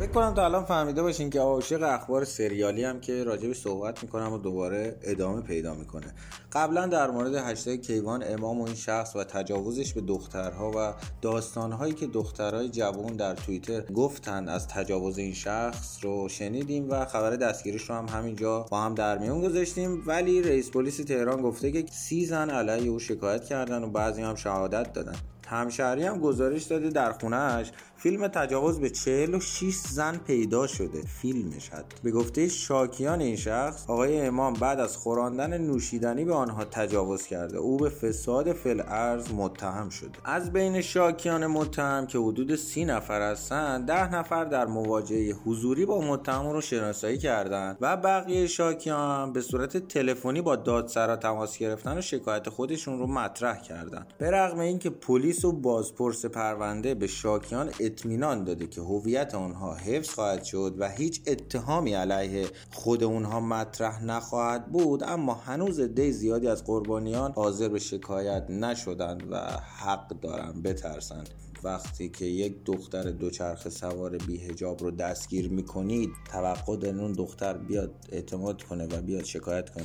فکر 0.00 0.10
کنم 0.10 0.34
تا 0.34 0.44
الان 0.44 0.64
فهمیده 0.64 1.02
باشین 1.02 1.30
که 1.30 1.40
عاشق 1.40 1.82
اخبار 1.82 2.24
سریالی 2.24 2.84
هم 2.84 3.00
که 3.00 3.24
راجبش 3.24 3.60
صحبت 3.60 4.02
می‌کنم 4.02 4.32
و 4.32 4.38
دوباره 4.38 4.96
ادامه 5.02 5.40
پیدا 5.40 5.74
می‌کنه. 5.74 6.14
قبلا 6.52 6.86
در 6.86 7.10
مورد 7.10 7.34
هشتگ 7.34 7.80
کیوان 7.80 8.24
امام 8.26 8.60
و 8.60 8.64
این 8.64 8.74
شخص 8.74 9.16
و 9.16 9.24
تجاوزش 9.24 9.92
به 9.92 10.00
دخترها 10.00 10.70
و 10.76 10.94
داستانهایی 11.22 11.94
که 11.94 12.06
دخترهای 12.06 12.68
جوان 12.68 13.16
در 13.16 13.34
توییتر 13.34 13.80
گفتن 13.80 14.48
از 14.48 14.68
تجاوز 14.68 15.18
این 15.18 15.34
شخص 15.34 15.98
رو 16.02 16.28
شنیدیم 16.28 16.90
و 16.90 17.04
خبر 17.04 17.36
دستگیریش 17.36 17.82
رو 17.82 17.94
هم 17.94 18.08
همینجا 18.08 18.66
با 18.70 18.80
هم 18.80 18.94
در 18.94 19.18
میون 19.18 19.40
گذاشتیم. 19.40 20.02
ولی 20.06 20.42
رئیس 20.42 20.70
پلیس 20.70 20.96
تهران 20.96 21.42
گفته 21.42 21.72
که 21.72 21.84
سی 21.92 22.26
زن 22.26 22.50
علیه 22.50 22.90
او 22.90 22.98
شکایت 22.98 23.44
کردن 23.44 23.84
و 23.84 23.90
بعضی 23.90 24.22
هم 24.22 24.34
شهادت 24.34 24.92
دادن. 24.92 25.16
همشهری 25.50 26.04
هم 26.04 26.18
گزارش 26.18 26.62
داده 26.62 26.90
در 26.90 27.12
خونهش 27.12 27.72
فیلم 28.02 28.28
تجاوز 28.28 28.80
به 28.80 28.90
46 28.90 29.74
زن 29.74 30.16
پیدا 30.26 30.66
شده. 30.66 31.02
فیلمش 31.02 31.68
حد. 31.68 31.84
به 32.02 32.10
گفته 32.10 32.48
شاکیان 32.48 33.20
این 33.20 33.36
شخص 33.36 33.84
آقای 33.90 34.20
امام 34.20 34.52
بعد 34.52 34.80
از 34.80 34.96
خوراندن 34.96 35.58
نوشیدنی 35.58 36.24
به 36.24 36.34
آنها 36.34 36.64
تجاوز 36.64 37.22
کرده. 37.22 37.58
او 37.58 37.76
به 37.76 37.88
فساد 37.88 38.52
فل 38.52 38.82
ارز 38.86 39.32
متهم 39.32 39.88
شده. 39.88 40.10
از 40.24 40.52
بین 40.52 40.80
شاکیان 40.80 41.46
متهم 41.46 42.06
که 42.06 42.18
حدود 42.18 42.56
سی 42.56 42.84
نفر 42.84 43.30
هستند 43.30 43.86
ده 43.86 44.14
نفر 44.14 44.44
در 44.44 44.66
مواجهه 44.66 45.34
حضوری 45.44 45.86
با 45.86 46.00
متهم 46.00 46.50
رو 46.50 46.60
شناسایی 46.60 47.18
کردند 47.18 47.76
و 47.80 47.96
بقیه 47.96 48.46
شاکیان 48.46 49.32
به 49.32 49.40
صورت 49.40 49.76
تلفنی 49.76 50.40
با 50.40 50.56
دادسرا 50.56 51.16
تماس 51.16 51.58
گرفتن 51.58 51.98
و 51.98 52.00
شکایت 52.00 52.48
خودشون 52.48 52.98
رو 52.98 53.06
مطرح 53.06 53.62
کردند. 53.62 54.06
به 54.18 54.30
رغم 54.30 54.58
اینکه 54.58 54.90
پلیس 54.90 55.44
و 55.44 55.52
بازپرس 55.52 56.26
پرونده 56.26 56.94
به 56.94 57.06
شاکیان 57.06 57.70
اطمینان 57.90 58.44
داده 58.44 58.66
که 58.66 58.80
هویت 58.80 59.34
آنها 59.34 59.74
حفظ 59.74 60.10
خواهد 60.10 60.44
شد 60.44 60.74
و 60.78 60.88
هیچ 60.88 61.22
اتهامی 61.26 61.92
علیه 61.92 62.46
خود 62.72 63.04
اونها 63.04 63.40
مطرح 63.40 64.04
نخواهد 64.04 64.66
بود 64.66 65.02
اما 65.02 65.34
هنوز 65.34 65.80
دی 65.80 66.12
زیادی 66.12 66.48
از 66.48 66.64
قربانیان 66.64 67.32
حاضر 67.32 67.68
به 67.68 67.78
شکایت 67.78 68.50
نشدند 68.50 69.22
و 69.30 69.36
حق 69.78 70.08
دارند 70.20 70.62
بترسند. 70.62 71.28
وقتی 71.64 72.08
که 72.08 72.24
یک 72.24 72.64
دختر 72.64 73.02
دوچرخه 73.02 73.70
سوار 73.70 74.18
بی 74.18 74.38
هجاب 74.38 74.82
رو 74.82 74.90
دستگیر 74.90 75.50
می‌کنید 75.50 76.10
توقع 76.32 76.76
دارین 76.76 77.00
اون 77.00 77.12
دختر 77.12 77.58
بیاد 77.58 77.90
اعتماد 78.12 78.62
کنه 78.62 78.86
و 78.86 79.02
بیاد 79.02 79.24
شکایت 79.24 79.70
کنه. 79.70 79.84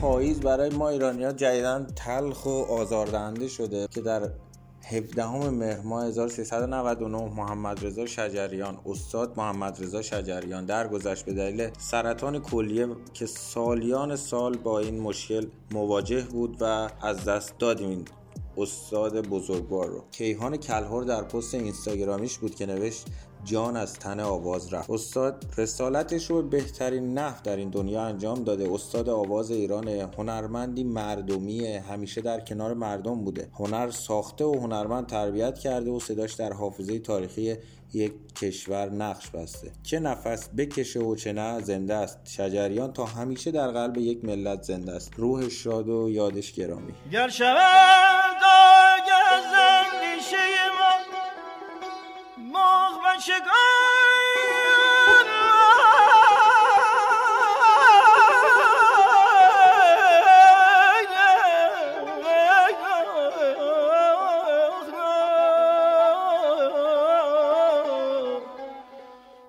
پاییز 0.00 0.40
برای 0.40 0.70
ما 0.70 0.88
ایرانی 0.88 1.24
ها 1.24 1.32
تلخ 1.96 2.46
و 2.46 2.48
آزاردهنده 2.48 3.48
شده 3.48 3.86
که 3.90 4.00
در 4.00 4.30
17 4.90 5.50
مهر 5.50 5.80
ماه 5.80 6.06
1399 6.06 7.34
محمد 7.36 7.86
رضا 7.86 8.06
شجریان 8.06 8.78
استاد 8.86 9.32
محمد 9.36 9.82
رضا 9.82 10.02
شجریان. 10.02 10.66
درگذشت 10.66 11.24
به 11.24 11.32
دلیل 11.32 11.70
سرطان 11.78 12.38
کلیه 12.38 12.88
که 13.14 13.26
سالیان 13.26 14.16
سال 14.16 14.56
با 14.56 14.78
این 14.78 15.00
مشکل 15.00 15.46
مواجه 15.70 16.20
بود 16.20 16.56
و 16.60 16.90
از 17.02 17.24
دست 17.24 17.58
دادیم 17.58 17.88
این 17.88 18.04
استاد 18.56 19.28
بزرگوار 19.28 19.88
رو. 19.88 20.04
کیهان 20.12 20.56
کلهور 20.56 21.04
در 21.04 21.22
پست 21.22 21.54
اینستاگرامیش 21.54 22.38
بود 22.38 22.54
که 22.54 22.66
نوشت 22.66 23.06
جان 23.44 23.76
از 23.76 23.94
تن 23.94 24.20
آواز 24.20 24.74
رفت. 24.74 24.90
استاد 24.90 25.44
رسالتش 25.56 26.30
رو 26.30 26.42
به 26.42 26.60
بهترین 26.60 27.18
نحو 27.18 27.42
در 27.44 27.56
این 27.56 27.70
دنیا 27.70 28.02
انجام 28.02 28.44
داده. 28.44 28.72
استاد 28.72 29.08
آواز 29.08 29.50
ایران 29.50 29.88
هنرمندی 29.88 30.84
مردمی 30.84 31.66
همیشه 31.66 32.20
در 32.20 32.40
کنار 32.40 32.74
مردم 32.74 33.24
بوده. 33.24 33.48
هنر 33.54 33.90
ساخته 33.90 34.44
و 34.44 34.60
هنرمند 34.60 35.06
تربیت 35.06 35.58
کرده 35.58 35.90
و 35.90 36.00
صداش 36.00 36.32
در 36.32 36.52
حافظه 36.52 36.98
تاریخی 36.98 37.56
یک 37.92 38.12
کشور 38.40 38.90
نقش 38.90 39.30
بسته. 39.30 39.70
چه 39.82 40.00
نفس 40.00 40.48
بکشه 40.56 41.00
و 41.00 41.16
چه 41.16 41.32
نه 41.32 41.60
زنده 41.60 41.94
است. 41.94 42.18
شجریان 42.24 42.92
تا 42.92 43.04
همیشه 43.04 43.50
در 43.50 43.70
قلب 43.70 43.98
یک 43.98 44.24
ملت 44.24 44.62
زنده 44.62 44.92
است. 44.92 45.12
روحش 45.16 45.52
شاد 45.52 45.88
و 45.88 46.10
یادش 46.10 46.52
گرامی. 46.52 46.92
گر 47.12 47.28
شود 47.28 48.40
آگه 48.96 49.22
زندیشه 49.52 50.36
ما 50.80 51.09
مخ 52.52 52.90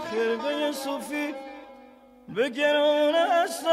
خرقه 0.00 0.72
صوفی 0.72 1.34
به 2.34 2.48
گران 2.48 3.14
از 3.14 3.64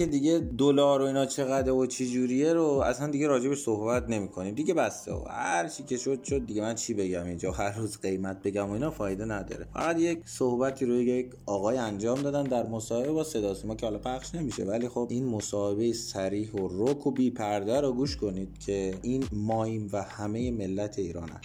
این 0.00 0.10
که 0.10 0.18
دیگه 0.18 0.38
دلار 0.38 1.02
و 1.02 1.04
اینا 1.04 1.26
چقدر 1.26 1.72
و 1.72 1.86
چی 1.86 2.12
جوریه 2.12 2.52
رو 2.52 2.64
اصلا 2.64 3.06
دیگه 3.06 3.26
راجبش 3.26 3.58
صحبت 3.58 4.08
نمی 4.08 4.28
کنیم 4.28 4.54
دیگه 4.54 4.74
بسته 4.74 5.12
و 5.12 5.24
هر 5.28 5.68
چی 5.68 5.82
که 5.82 5.96
شد 5.96 6.24
شد 6.24 6.46
دیگه. 6.46 6.62
من 6.62 6.74
چی 6.74 6.94
بگم 6.94 7.24
اینجا؟ 7.24 7.52
هر 7.52 7.72
روز 7.72 8.00
قیمت 8.00 8.42
بگم 8.42 8.70
و 8.70 8.72
اینا 8.72 8.90
فایده 8.90 9.24
نداره. 9.24 9.68
فقط 9.74 9.98
یک 9.98 10.18
صحبتی 10.24 10.84
رو 10.84 10.94
یک 10.94 11.30
آقای 11.46 11.78
انجام 11.78 12.22
دادن 12.22 12.42
در 12.42 12.66
مصاحبه 12.66 13.12
با 13.12 13.24
صدا 13.24 13.54
سیما 13.54 13.74
که 13.74 13.86
حالا 13.86 13.98
پخش 13.98 14.34
نمیشه. 14.34 14.64
ولی 14.64 14.88
خب 14.88 15.06
این 15.10 15.28
مصاحبه 15.28 15.92
صریح 15.92 16.52
و 16.52 16.68
رک 16.70 17.06
و 17.06 17.10
بی 17.10 17.30
پرده 17.30 17.80
رو 17.80 17.92
گوش 17.92 18.16
کنید 18.16 18.58
که 18.58 18.98
این 19.02 19.28
مایم 19.32 19.88
و 19.92 20.02
همه 20.02 20.50
ملت 20.50 20.98
ایران. 20.98 21.40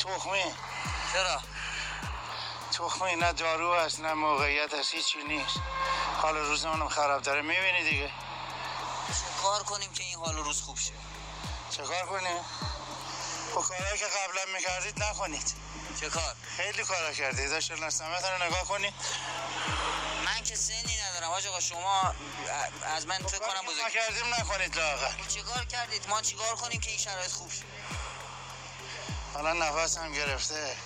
تخمی 0.00 0.38
چرا؟ 1.12 1.40
تخمی 2.72 3.10
نه 3.20 3.32
دارو 3.32 3.74
هست 3.74 4.00
نه 4.00 4.14
موقعیت 4.14 4.74
هست 4.74 4.94
هیچی 4.94 5.18
نیست. 5.28 5.58
حال 6.18 6.36
روز 6.36 6.66
منم 6.66 6.88
خراب 6.88 7.22
داره 7.22 7.42
می‌بینی 7.42 7.90
دیگه. 7.90 8.10
کار 9.42 9.62
کنیم 9.62 9.92
که 9.92 10.02
این 10.02 10.18
حال 10.18 10.38
و 10.38 10.42
روز 10.42 10.60
خوب 10.60 10.78
شه؟ 10.78 10.92
چه 11.70 11.82
کار 11.82 12.06
کنیم؟ 12.06 12.44
با 13.54 13.62
کارهایی 13.62 13.98
که 13.98 14.04
قبلا 14.04 14.52
می‌کردید 14.54 15.02
نکنید. 15.02 15.54
چه 16.00 16.08
کار؟ 16.08 16.34
خیلی 16.56 16.84
کارا 16.84 17.12
کردید 17.12 17.50
داشت 17.50 17.72
نستمت 17.72 18.24
رو 18.24 18.44
نگاه 18.46 18.64
کنید 18.64 18.94
من 20.24 20.42
که 20.44 20.56
سنی 20.56 20.96
ندارم. 21.08 21.30
حاج 21.30 21.46
آقا 21.46 21.60
شما 21.60 22.14
از 22.96 23.06
من 23.06 23.18
فکر 23.18 23.38
کنم 23.38 23.66
بزرگ 23.66 23.84
نکردیم 23.86 24.34
نکنید 24.34 24.76
لاغر 24.76 25.12
چه 25.28 25.42
کار 25.42 25.64
کردید؟ 25.64 26.08
ما 26.08 26.22
چیکار 26.22 26.56
کنیم 26.56 26.80
که 26.80 26.90
این 26.90 26.98
شرایط 26.98 27.30
خوب 27.30 27.52
شه؟ 27.52 27.62
حالا 29.34 29.52
نفسم 29.52 30.12
گرفته. 30.12 30.76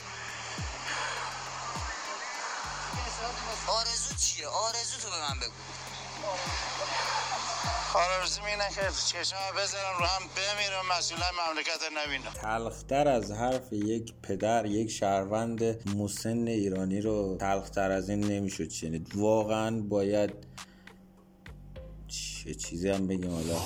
آرزو 3.69 4.15
چیه؟ 4.17 4.47
آرزو 4.47 4.99
تو 5.03 5.09
به 5.11 5.17
من 5.21 5.41
بگو. 5.41 5.53
آرزوم 7.95 8.45
اینه 8.45 8.69
که 8.69 8.81
چشم 9.07 9.37
بذارم 9.57 9.99
رو 9.99 10.05
هم 10.05 10.23
بمیرم 10.37 10.99
مسئولای 10.99 11.31
مملکت 11.49 11.81
نبینم. 11.97 12.33
تلختر 12.43 13.09
از 13.09 13.31
حرف 13.31 13.73
یک 13.73 14.15
پدر 14.23 14.67
یک 14.67 14.91
شهروند 14.91 15.89
مسن 15.97 16.47
ایرانی 16.47 17.01
رو 17.01 17.37
تلختر 17.41 17.91
از 17.91 18.11
این 18.11 18.25
نمی‌شد 18.25 18.71
شنید. 18.71 19.13
واقعا 19.15 19.81
باید 19.81 20.31
چه 22.09 22.55
چیزی 22.55 22.89
هم 22.89 23.07
بگیم 23.07 23.31
حالا؟ 23.31 23.61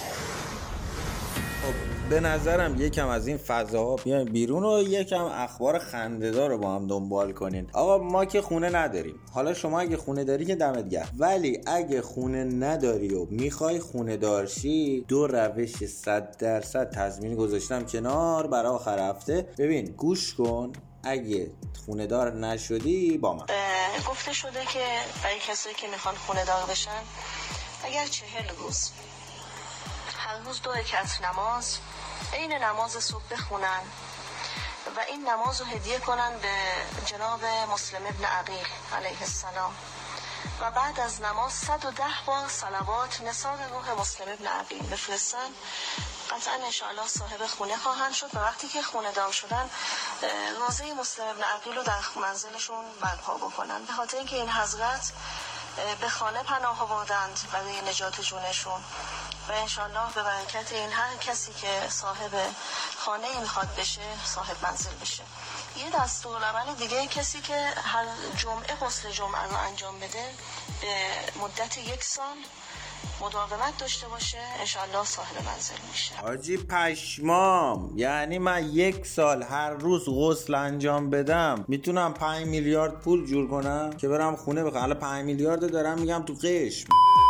به 2.11 2.21
نظرم 2.21 2.81
یکم 2.81 3.09
از 3.09 3.27
این 3.27 3.37
فضاها 3.37 3.97
بیاین 3.97 4.25
بیرون 4.25 4.65
و 4.65 4.83
یکم 4.83 5.25
اخبار 5.25 5.79
خندهدار 5.79 6.51
رو 6.51 6.59
با 6.59 6.75
هم 6.75 6.87
دنبال 6.87 7.33
کنین. 7.33 7.71
آقا 7.73 7.99
ما 7.99 8.25
که 8.25 8.43
خونه 8.43 8.71
نداریم. 8.71 9.21
حالا 9.33 9.55
شما 9.55 9.81
اگه 9.81 9.97
خونه 9.97 10.25
داری 10.25 10.45
که 10.45 10.55
دمت 10.55 10.89
گرم. 10.89 11.09
ولی 11.19 11.61
اگه 11.67 12.03
خونه 12.03 12.45
نداری 12.45 13.15
و 13.15 13.27
می‌خوای 13.31 13.81
خونه 13.81 14.17
دارشی 14.17 15.05
دو 15.09 15.27
روش 15.27 15.87
صد 15.87 16.37
درصد 16.37 16.91
تضمین 16.91 17.35
گذاشتم 17.35 17.85
کنار 17.85 18.47
برای 18.47 18.73
آخر 18.73 19.11
هفته. 19.11 19.49
ببین 19.59 19.85
گوش 19.85 20.35
کن. 20.35 20.73
اگه 21.05 21.51
خونه 21.87 22.07
دار 22.07 22.35
نشدی 22.35 23.19
با 23.19 23.33
من. 23.33 23.47
گفته 24.11 24.33
شده 24.33 24.61
که 24.73 24.85
برای 25.25 25.39
کسایی 25.49 25.75
که 25.75 25.87
می‌خوان 25.89 26.15
خونه 26.15 26.45
دار 26.45 26.63
بشن 26.71 27.03
اگر 27.85 28.07
چهل 28.07 28.49
روز 28.59 28.91
هر 30.27 30.39
روز 30.39 30.63
دو 30.63 30.73
رکعت 30.73 31.21
نماز 31.21 31.79
عین 32.33 32.53
نماز 32.53 33.05
صبح 33.05 33.23
بخونن 33.31 33.81
و 34.97 35.01
این 35.01 35.29
نماز 35.29 35.61
رو 35.61 35.67
هدیه 35.67 35.99
کنن 35.99 36.39
به 36.39 36.53
جناب 37.05 37.45
مسلم 37.45 38.07
ابن 38.07 38.25
عقیل 38.25 38.67
علیه 38.97 39.21
السلام. 39.21 39.75
و 40.61 40.71
بعد 40.71 41.01
از 41.01 41.23
نماز 41.23 41.53
110 41.53 42.05
بار 42.27 42.49
صلوات 42.49 43.21
نثار 43.21 43.59
روح 43.71 43.91
مسلم 43.91 44.33
ابن 44.33 44.47
عقیل 44.47 44.83
بفرستن. 44.83 45.49
قطعا 46.31 46.55
انشاءالله 46.65 47.09
صاحب 47.09 47.47
خونه 47.47 47.77
خواهند 47.77 48.13
شد 48.13 48.35
و 48.35 48.39
وقتی 48.39 48.69
که 48.69 48.83
خونه 48.83 49.13
دار 49.13 49.33
شدن 49.33 49.71
روزه 50.59 50.95
مسلم 50.95 51.27
ابن 51.27 51.43
عقیل 51.43 51.77
رو 51.77 51.83
در 51.83 52.01
منزلشون 52.17 52.85
برپا 53.01 53.35
بکنن. 53.35 53.85
به 53.85 53.93
خاطر 53.93 54.17
اینکه 54.17 54.37
این 54.37 54.51
حضرت 54.51 55.13
به 56.01 56.09
خانه 56.09 56.43
پناه 56.43 56.81
آوردند 56.83 57.41
برای 57.53 57.81
نجات 57.81 58.21
جونشون. 58.21 58.81
و 59.49 59.53
انشالله 59.53 60.13
به 60.15 60.23
برکت 60.23 60.73
این 60.73 60.93
هر 60.93 61.17
کسی 61.17 61.53
که 61.53 61.89
صاحب 61.89 62.31
خانه 62.99 63.27
ای 63.27 63.39
می‌خواد 63.39 63.75
بشه 63.75 64.01
صاحب 64.25 64.57
منزل 64.63 64.95
بشه. 64.95 65.23
یه 65.77 65.91
دستورالعمل 65.91 66.75
دیگه 66.75 67.07
کسی 67.07 67.41
که 67.41 67.73
هر 67.85 68.05
جمعه 68.37 68.75
غسل 68.75 69.11
جمعه 69.11 69.43
رو 69.43 69.57
انجام 69.57 70.01
بده 70.01 70.35
به 70.81 71.11
مدت 71.41 71.79
یک 71.79 72.05
سال 72.05 72.37
مداومت 73.21 73.79
داشته 73.79 74.09
باشه 74.09 74.39
انشالله 74.61 75.05
صاحب 75.05 75.37
منزل 75.37 75.75
میشه. 75.91 76.15
حاجی 76.15 76.57
پشمام 76.57 77.93
یعنی 77.97 78.39
من 78.39 78.71
یک 78.73 79.07
سال 79.07 79.43
هر 79.43 79.71
روز 79.71 80.05
غسل 80.09 80.55
انجام 80.55 81.11
بدم 81.11 81.65
می‌تونم 81.69 82.15
5 82.15 82.47
میلیارد 82.47 83.01
پول 83.01 83.27
جور 83.27 83.49
کنم 83.49 83.91
که 83.99 84.09
برم 84.09 84.37
خونه 84.37 84.65
بخوام 84.65 84.85
الان 84.85 84.99
5 84.99 85.25
میلیارد 85.25 85.73
دارم 85.73 85.99
میگم 85.99 86.23
تو 86.27 86.35
قشم. 86.35 86.89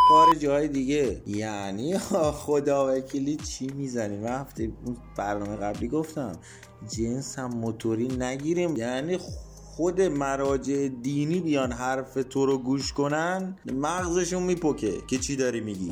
کار 0.09 0.35
جای 0.35 0.67
دیگه. 0.67 1.21
یعنی 1.25 1.97
خدا 2.33 2.95
وکیلی 2.95 3.35
چی 3.35 3.67
می‌زنیم 3.67 4.19
من 4.19 4.41
هفته 4.41 4.71
برنامه 5.17 5.55
قبلی 5.55 5.87
گفتم 5.87 6.39
جنس 6.89 7.39
هم 7.39 7.53
موتوری 7.53 8.07
نگیریم. 8.07 8.77
یعنی 8.77 9.19
خود 9.77 10.01
مراجع 10.01 10.87
دینی 10.87 11.39
بیان 11.39 11.71
حرف 11.71 12.13
تو 12.29 12.45
رو 12.45 12.57
گوش 12.57 12.93
کنن 12.93 13.57
مغزشون 13.73 14.43
میپکه 14.43 14.93
که 15.07 15.17
چی 15.17 15.35
داری 15.35 15.61
میگی؟ 15.61 15.91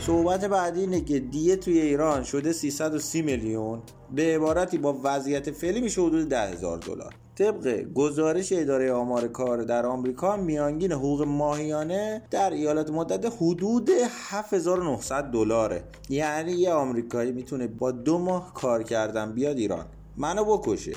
صحبت 0.00 0.44
بعدی 0.44 0.80
اینه 0.80 1.00
که 1.00 1.18
دیه 1.18 1.56
توی 1.56 1.80
ایران 1.80 2.24
شده 2.24 2.52
330 2.52 3.22
میلیون. 3.22 3.82
به 4.14 4.22
عبارتی 4.22 4.78
با 4.78 5.00
وضعیت 5.04 5.50
فعلی 5.50 5.80
میشه 5.80 6.02
حدود 6.02 6.28
10 6.28 6.40
هزار 6.40 6.78
دلار. 6.78 7.14
طبق 7.38 7.92
گزارش 7.94 8.52
اداره 8.52 8.92
آمار 8.92 9.28
کار 9.28 9.62
در 9.62 9.86
آمریکا 9.86 10.36
میانگین 10.36 10.92
حقوق 10.92 11.22
ماهیانه 11.22 12.22
در 12.30 12.50
ایالات 12.50 12.90
متحده 12.90 13.30
حدود 13.30 13.90
7900 14.30 15.24
دلاره. 15.24 15.84
یعنی 16.08 16.52
یه 16.52 16.72
آمریکایی 16.72 17.32
می‌تونه 17.32 17.66
با 17.66 17.90
دو 17.92 18.18
ماه 18.18 18.54
کار 18.54 18.82
کردن 18.82 19.32
بیاد 19.32 19.56
ایران. 19.56 19.86
منو 20.16 20.44
بکشه. 20.44 20.92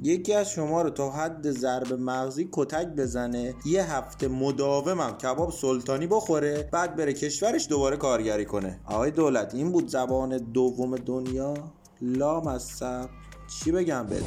یکی 0.00 0.34
از 0.34 0.50
شما 0.50 0.82
رو 0.82 0.90
تا 0.90 1.10
حد 1.10 1.50
ضرب 1.50 1.92
مغزی 1.92 2.48
کتک 2.52 2.86
بزنه 2.86 3.54
یه 3.64 3.94
هفته 3.94 4.28
مداومم 4.28 5.16
کباب 5.16 5.52
سلطانی 5.52 6.06
بخوره 6.06 6.68
بعد 6.72 6.96
بره 6.96 7.12
کشورش 7.12 7.68
دوباره 7.68 7.96
کارگری 7.96 8.44
کنه. 8.44 8.80
آقای 8.86 9.10
دولت 9.10 9.54
این 9.54 9.72
بود 9.72 9.88
زبان 9.88 10.38
دوم 10.38 10.96
دنیا؟ 10.96 11.54
لام 12.02 12.46
از 12.46 12.62
صبر. 12.62 13.08
چی 13.48 13.72
بگم 13.72 14.06
بده 14.06 14.24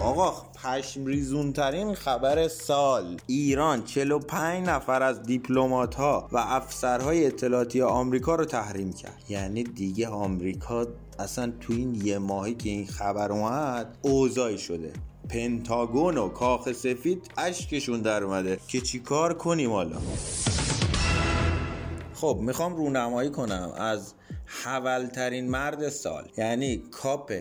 آقا 0.00 0.32
پشم 0.64 1.06
ریزون 1.06 1.52
ترین 1.52 1.94
خبر 1.94 2.48
سال. 2.48 3.16
ایران 3.26 3.84
45 3.84 4.68
نفر 4.68 5.02
از 5.02 5.22
دیپلمات 5.22 5.94
ها 5.94 6.28
و 6.32 6.38
افسرهای 6.38 7.26
اطلاعاتی 7.26 7.82
آمریکا 7.82 8.34
رو 8.34 8.44
تحریم 8.44 8.92
کرد. 8.92 9.22
یعنی 9.28 9.64
دیگه 9.64 10.08
آمریکا 10.08 10.86
اصلا 11.18 11.52
تو 11.60 11.72
این 11.72 11.94
یه 11.94 12.18
ماهی 12.18 12.54
که 12.54 12.70
این 12.70 12.86
خبر 12.86 13.32
اومد 13.32 13.98
اوضاعی 14.02 14.58
شده. 14.58 14.92
پنتاگون 15.28 16.18
و 16.18 16.28
کاخ 16.28 16.72
سفید 16.72 17.30
اشکشون 17.38 18.00
در 18.00 18.24
اومده. 18.24 18.58
که 18.68 18.80
چیکار 18.80 19.34
کنیم 19.34 19.72
حالا؟ 19.72 19.96
خب 22.14 22.38
می‌خوام 22.42 22.76
رونمایی 22.76 23.30
کنم 23.30 23.72
از 23.76 24.14
حولترین 24.64 25.50
مرد 25.50 25.88
سال. 25.88 26.28
یعنی 26.38 26.76
کاپ 26.76 27.32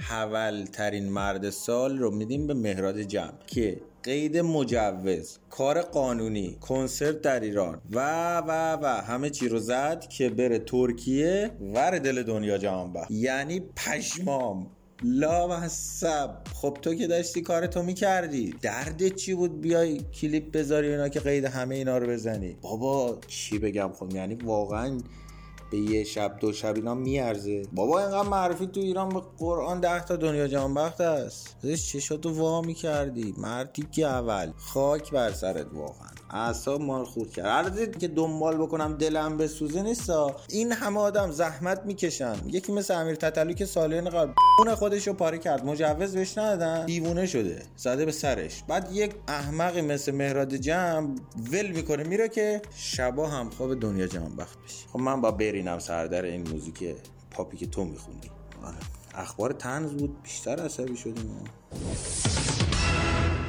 حولترین 0.00 1.08
مرد 1.08 1.50
سال 1.50 1.98
رو 1.98 2.10
میدیم 2.10 2.46
به 2.46 2.54
مهراد 2.54 3.00
جمع 3.00 3.32
که 3.46 3.80
قید 4.02 4.38
مجوز 4.38 5.38
کار 5.50 5.82
قانونی 5.82 6.56
کنسرت 6.60 7.20
در 7.20 7.40
ایران 7.40 7.80
و 7.90 8.38
و 8.38 8.78
و 8.82 8.86
همه 8.86 9.30
چی 9.30 9.48
رو 9.48 9.58
زد 9.58 10.06
که 10.08 10.28
بره 10.28 10.58
ترکیه 10.58 11.50
ور 11.74 11.98
دل 11.98 12.22
دنیا 12.22 12.58
جهان 12.58 12.92
بخش 12.92 13.10
یعنی 13.10 13.60
پشمام. 13.60 14.66
لا 15.04 15.68
سب 15.68 16.36
خب 16.54 16.78
تو 16.82 16.94
که 16.94 17.06
داشتی 17.06 17.42
کارتو 17.42 17.82
می‌کردی. 17.82 18.54
دردت 18.62 19.14
چی 19.14 19.34
بود 19.34 19.60
بیای 19.60 20.00
کلیپ 20.00 20.52
بذاری 20.52 20.88
اینا 20.88 21.08
که 21.08 21.20
قید 21.20 21.44
همه 21.44 21.74
اینا 21.74 21.98
رو 21.98 22.06
بزنی؟ 22.06 22.56
بابا 22.60 23.18
چی 23.26 23.58
بگم 23.58 23.92
خب؟ 23.92 24.14
یعنی 24.14 24.34
واقعا 24.34 24.98
به 25.72 25.78
یه 25.78 26.04
شب 26.04 26.36
دو 26.40 26.52
شب 26.52 26.76
اینا 26.76 26.94
میارزه. 26.94 27.62
بابا 27.72 28.00
اینقدر 28.00 28.28
معرفی 28.28 28.66
تو 28.66 28.80
ایران 28.80 29.08
به 29.08 29.22
قرآن 29.38 29.80
ده 29.80 30.04
تا 30.04 30.16
دنیا 30.16 30.48
جهان 30.48 30.74
بخت 30.74 31.00
است 31.00 31.56
چشاتو 31.92 32.30
وا 32.30 32.60
می‌کردی؟ 32.60 33.34
مردی 33.38 33.86
که 33.92 34.06
اول. 34.06 34.52
خاک 34.56 35.10
بر 35.10 35.32
سرت 35.32 35.66
واقعا. 35.72 36.21
اعصاب 36.32 36.80
ما 36.80 36.98
رو 36.98 37.04
خورد 37.04 37.32
کرد. 37.32 37.46
عرضی 37.46 37.86
که 37.86 38.08
دنبال 38.08 38.56
بکنم 38.56 38.96
دلم 38.96 39.36
به 39.36 39.48
سوزه 39.48 39.82
نیستا. 39.82 40.36
این 40.48 40.72
همه 40.72 41.00
آدم 41.00 41.30
زحمت 41.30 41.82
می‌کشن. 41.84 42.36
یکی 42.46 42.72
مثل 42.72 42.94
امیر 42.94 43.14
تتلو 43.14 43.52
که 43.52 43.66
سالیان 43.66 44.10
قبل 44.10 44.32
اون 44.58 44.74
خودش 44.74 45.06
رو 45.06 45.12
پاره 45.12 45.38
کرد. 45.38 45.64
مجوز 45.64 46.12
بهش 46.12 46.38
ندادن. 46.38 46.86
دیوونه 46.86 47.26
شده. 47.26 47.62
زده 47.76 48.04
به 48.04 48.12
سرش. 48.12 48.62
بعد 48.68 48.88
یک 48.92 49.14
احمقی 49.28 49.80
مثل 49.80 50.12
مهراد 50.12 50.54
جمع 50.54 51.08
ول 51.52 51.66
می‌کنه. 51.66 52.02
میره 52.02 52.28
که 52.28 52.62
شبا 52.76 53.28
هم 53.28 53.50
خواب 53.50 53.80
دنیا 53.80 54.06
جهان 54.06 54.36
بخت 54.36 54.58
بشه. 54.64 54.88
خب 54.92 54.98
من 54.98 55.20
با 55.20 55.30
برینم 55.30 55.78
سردر 55.78 56.24
این 56.24 56.48
موزیک 56.48 56.84
پاپی 57.30 57.56
که 57.56 57.66
تو 57.66 57.84
میخوندی. 57.84 58.30
آره. 58.64 58.76
اخبار 59.14 59.52
تنز 59.52 59.90
بود. 59.90 60.22
بیشتر 60.22 60.60
عصبی 60.60 60.96
شدیم. 60.96 61.44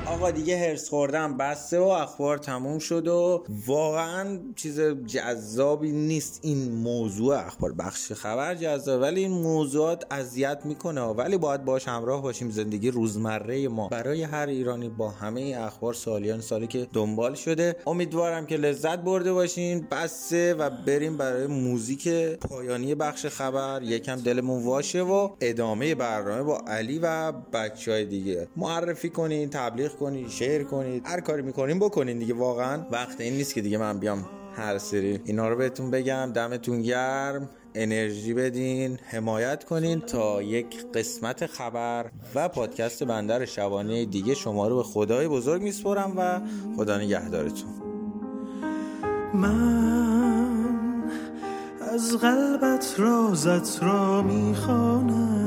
آقا 0.08 0.32
دیگه 0.32 0.58
هرس 0.58 0.90
خوردم 0.90 1.38
بسته 1.38 1.80
و 1.80 1.84
اخبار 1.84 2.38
تموم 2.38 2.80
شد 2.80 3.08
و 3.08 3.44
واقعا 3.68 4.40
چیز 4.56 4.82
جذابی 5.06 5.92
نیست. 5.92 6.40
این 6.44 6.72
موضوع 6.72 7.38
اخبار 7.38 7.74
بخش 7.74 8.12
خبر 8.12 8.56
جذاب 8.56 9.02
ولی 9.02 9.20
این 9.20 9.32
موضوعات 9.32 10.06
اذیت 10.12 10.62
می‌کنه. 10.66 11.02
ولی 11.02 11.38
باید 11.38 11.66
باش 11.66 11.88
همراه 11.88 12.22
باشیم. 12.22 12.50
زندگی 12.50 12.92
روزمره 12.92 13.68
ما. 13.68 13.88
برای 13.88 14.24
هر 14.24 14.48
ایرانی 14.48 14.90
با 14.90 15.10
همه 15.10 15.56
اخبار 15.60 15.94
سالیان 15.94 16.42
سالی 16.42 16.68
که 16.68 16.88
دنبال 16.94 17.34
شده 17.34 17.76
امیدوارم 17.88 18.46
که 18.46 18.58
لذت 18.58 19.00
برده 19.00 19.34
باشین. 19.34 19.88
بسته 19.92 20.54
و 20.54 20.70
بریم 20.70 21.18
برای 21.18 21.48
موزیک 21.48 22.08
پایانی 22.50 22.96
بخش 22.96 23.26
خبر. 23.26 23.82
یکم 23.84 24.16
دلمون 24.16 24.64
واشه 24.64 25.02
و 25.02 25.30
ادامه 25.42 25.96
برنامه 25.96 26.44
با 26.44 26.62
علی 26.68 27.00
و 27.00 27.32
بچه 27.32 27.92
های 27.92 28.06
دیگه. 28.06 28.48
معرفی 28.56 29.10
کنین 29.10 29.50
تبلیغ 29.50 29.93
کنید 29.96 30.30
شیر 30.30 30.64
کنید 30.64 31.04
هر 31.06 31.20
کاری 31.20 31.42
می‌کنین 31.42 31.80
بکنین 31.80 32.20
دیگه 32.20 32.34
واقعا 32.34 32.86
وقت 32.92 33.22
این 33.22 33.34
نیست 33.34 33.54
که 33.54 33.62
دیگه 33.62 33.78
من 33.78 34.00
بیام 34.00 34.26
هر 34.56 34.78
سری. 34.78 35.20
اینا 35.26 35.50
رو 35.50 35.56
بهتون 35.56 35.92
بگم 35.92 36.32
دمتون 36.36 36.82
گرم 36.82 37.50
انرژی 37.76 38.34
بدین 38.34 39.00
حمایت 39.06 39.64
کنین 39.64 40.00
تا 40.00 40.42
یک 40.42 40.92
قسمت 40.94 41.46
خبر 41.46 42.06
و 42.36 42.50
پادکست 42.50 43.04
بندر 43.04 43.46
شبانه 43.46 44.06
دیگه 44.06 44.34
شما 44.34 44.68
رو 44.68 44.76
به 44.76 44.84
خدای 44.84 45.28
بزرگ 45.28 45.62
میسپرم 45.62 46.14
و 46.18 46.42
خدا 46.78 46.98
نگهدارتون. 46.98 47.70
من 49.34 51.04
از 51.92 52.18
قلبت 52.18 52.96
رازت 52.98 53.84
را 53.84 54.22
می‌خوانم. 54.22 55.43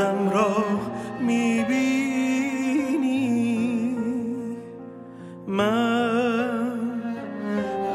دردم 0.00 0.30
را 0.30 0.64
می‌بینی. 1.20 1.96
من 5.46 6.90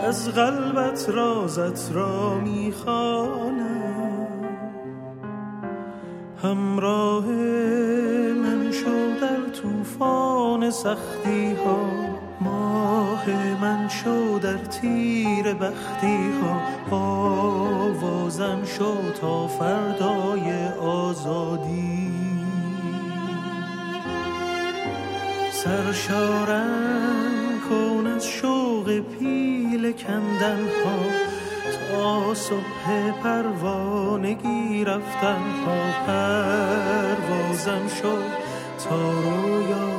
از 0.07 0.29
قلبت 0.29 1.09
رازت 1.09 1.91
را 1.95 2.35
می‌خوانم. 2.39 4.27
همراه 6.43 7.25
من 8.43 8.71
شو 8.71 9.19
در 9.21 9.49
طوفان 9.61 10.69
سختی 10.71 11.55
ها 11.65 11.85
ماه 12.41 13.29
من 13.61 13.89
شو 13.89 14.39
در 14.39 14.57
تیر 14.57 15.53
بختی 15.53 16.17
ها 16.41 16.55
آوازم 16.97 18.59
شو 18.65 19.11
تا 19.21 19.47
فردای 19.47 20.67
آزادی. 20.81 21.84
سرشارم 25.65 27.61
کن 27.69 28.07
از 28.07 28.27
شوق 28.27 28.99
پیل 28.99 29.91
کندن 29.91 30.59
ها. 30.85 30.99
تا 31.91 32.33
صبح 32.33 33.11
پروانگی 33.23 34.83
رفتن 34.85 35.43
ها 35.65 36.05
پروازم 36.07 37.87
شد 38.01 38.29
تا 38.83 39.11
رویای 39.11 39.94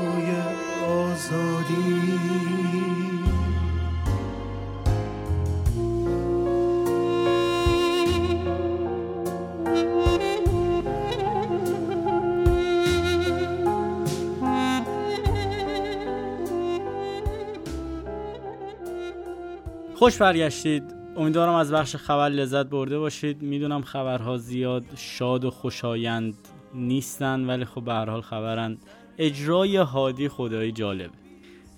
خوش 20.06 20.18
برگشتید. 20.18 20.82
امیدوارم 21.16 21.54
از 21.54 21.72
بخش 21.72 21.96
خبر 21.96 22.28
لذت 22.28 22.66
برده 22.66 22.98
باشید. 22.98 23.42
می‌دونم 23.42 23.82
خبرها 23.82 24.36
زیاد 24.36 24.84
شاد 24.96 25.44
و 25.44 25.50
خوشایند 25.50 26.34
نیستن 26.74 27.46
ولی 27.46 27.64
خب 27.64 27.84
به 27.84 27.92
هر 27.92 28.10
حال 28.10 28.20
خبرن. 28.20 28.78
اجرای 29.18 29.76
هادی 29.76 30.28
خدایی 30.28 30.72
جالب. 30.72 31.10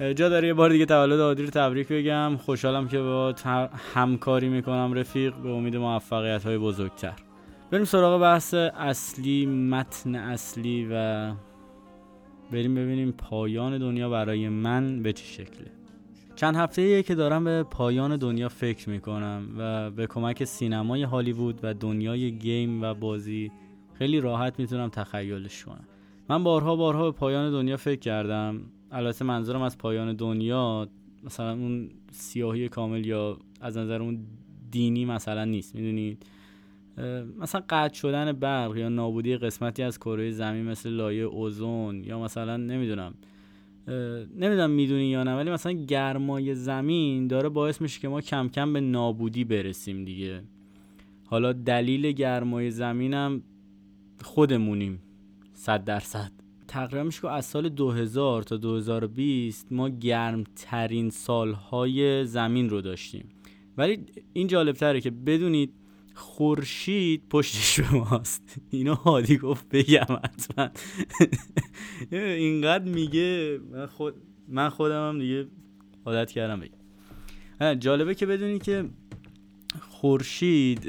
جا 0.00 0.28
داره 0.28 0.48
یه 0.48 0.54
بار 0.54 0.70
دیگه 0.70 0.86
تولد 0.86 1.20
هادی 1.20 1.42
رو 1.42 1.50
تبریک 1.50 1.88
بگم. 1.88 2.36
خوشحالم 2.36 2.88
که 2.88 2.98
با 2.98 3.34
همکاری 3.94 4.48
می‌کنم 4.48 4.94
رفیق. 4.94 5.34
به 5.34 5.50
امید 5.50 5.76
موفقیت 5.76 6.44
های 6.44 6.58
بزرگتر. 6.58 7.14
بریم 7.70 7.84
سراغ 7.84 8.20
بحث 8.20 8.54
اصلی 8.54 9.46
متن 9.46 10.14
اصلی 10.14 10.88
و 10.92 11.32
بریم 12.52 12.74
ببینیم 12.74 13.12
پایان 13.12 13.78
دنیا 13.78 14.10
برای 14.10 14.48
من 14.48 15.02
به 15.02 15.12
چه 15.12 15.24
شکله. 15.24 15.77
چند 16.38 16.56
هفته 16.56 16.82
ایه 16.82 17.02
که 17.02 17.14
دارم 17.14 17.44
به 17.44 17.62
پایان 17.62 18.16
دنیا 18.16 18.48
فکر 18.48 18.90
می‌کنم 18.90 19.48
و 19.58 19.90
به 19.90 20.06
کمک 20.06 20.44
سینمای 20.44 21.02
هالیوود 21.02 21.60
و 21.62 21.74
دنیای 21.74 22.32
گیم 22.32 22.82
و 22.82 22.94
بازی 22.94 23.50
خیلی 23.94 24.20
راحت 24.20 24.58
می‌تونم 24.58 24.88
تخیلش 24.88 25.64
کنم. 25.64 25.84
من 26.28 26.44
بارها 26.44 26.76
بارها 26.76 27.10
به 27.10 27.18
پایان 27.18 27.50
دنیا 27.50 27.76
فکر 27.76 28.00
کردم. 28.00 28.60
البته 28.90 29.24
منظورم 29.24 29.62
از 29.62 29.78
پایان 29.78 30.16
دنیا 30.16 30.88
مثلا 31.24 31.52
اون 31.52 31.90
سیاهی 32.10 32.68
کامل 32.68 33.06
یا 33.06 33.38
از 33.60 33.76
نظر 33.76 34.02
اون 34.02 34.20
دینی 34.70 35.04
مثلا 35.04 35.44
نیست 35.44 35.74
می‌دونید؟ 35.74 36.26
مثلا 37.38 37.62
قطع 37.68 37.94
شدن 37.94 38.32
برق 38.32 38.76
یا 38.76 38.88
نابودی 38.88 39.36
قسمتی 39.36 39.82
از 39.82 39.98
کره 39.98 40.30
زمین 40.30 40.64
مثل 40.64 40.90
لایه 40.90 41.22
اوزون 41.22 42.04
یا 42.04 42.20
مثلا 42.20 42.56
نمی‌دونم. 42.56 43.14
نمی‌دونم 44.36 44.70
می‌دونی 44.70 45.06
یا 45.06 45.22
نه 45.22 45.36
ولی 45.36 45.50
مثلا 45.50 45.72
گرمای 45.72 46.54
زمین 46.54 47.26
داره 47.26 47.48
باعث 47.48 47.80
میشه 47.80 48.00
که 48.00 48.08
ما 48.08 48.20
کم 48.20 48.48
کم 48.48 48.72
به 48.72 48.80
نابودی 48.80 49.44
برسیم 49.44 50.04
دیگه. 50.04 50.42
حالا 51.26 51.52
دلیل 51.52 52.12
گرمای 52.12 52.70
زمینم 52.70 53.42
خودمونیم 54.22 55.02
صد 55.54 55.84
درصد. 55.84 56.32
تقریبا 56.68 57.02
میشه 57.02 57.20
که 57.20 57.28
از 57.28 57.44
سال 57.44 57.68
2000 57.68 58.42
تا 58.42 58.56
2020 58.56 59.66
ما 59.70 59.88
گرمترین 59.88 61.10
سالهای 61.10 62.24
زمین 62.24 62.70
رو 62.70 62.80
داشتیم. 62.80 63.28
ولی 63.78 63.98
این 64.32 64.46
جالبتره 64.46 65.00
که 65.00 65.10
بدونید 65.10 65.72
خورشید 66.18 67.28
پشت 67.30 67.56
شماست 67.56 68.60
اینو 68.70 68.94
هادی 68.94 69.38
گفت 69.38 69.68
بگم 69.68 70.20
حتما. 70.24 70.68
اینقدر 72.12 72.84
میگه 72.84 73.60
من, 73.70 73.86
خود 73.86 74.14
من 74.48 74.68
خودم 74.68 75.08
هم 75.08 75.18
دیگه 75.18 75.46
عادت 76.06 76.30
کردم 76.30 76.60
بگم. 76.60 77.74
جالبه 77.74 78.14
که 78.14 78.26
بدونی 78.26 78.58
که 78.58 78.84
خورشید 79.80 80.88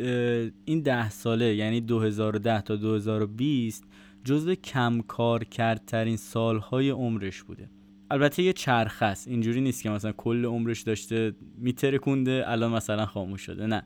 این 0.66 0.82
ده 0.82 1.10
ساله 1.10 1.56
یعنی 1.56 1.82
2010 1.82 2.62
تا 2.62 2.76
2020 2.76 3.84
جزو 4.24 4.56
کم 4.56 5.02
کار 5.02 5.44
کردترین 5.44 6.18
سالهای 6.18 6.90
عمرش 6.90 7.44
بوده. 7.44 7.70
البته 8.12 8.44
یه 8.44 8.54
چرخ 8.54 9.04
است. 9.04 9.28
اینجوری 9.28 9.62
نیست 9.62 9.84
که 9.84 9.90
مثلا 9.90 10.12
کل 10.12 10.46
عمرش 10.46 10.82
داشته 10.82 11.34
میترکونده 11.58 12.44
الان 12.48 12.72
مثلا 12.72 13.06
خاموش 13.06 13.42
شده. 13.42 13.66
نه. 13.66 13.84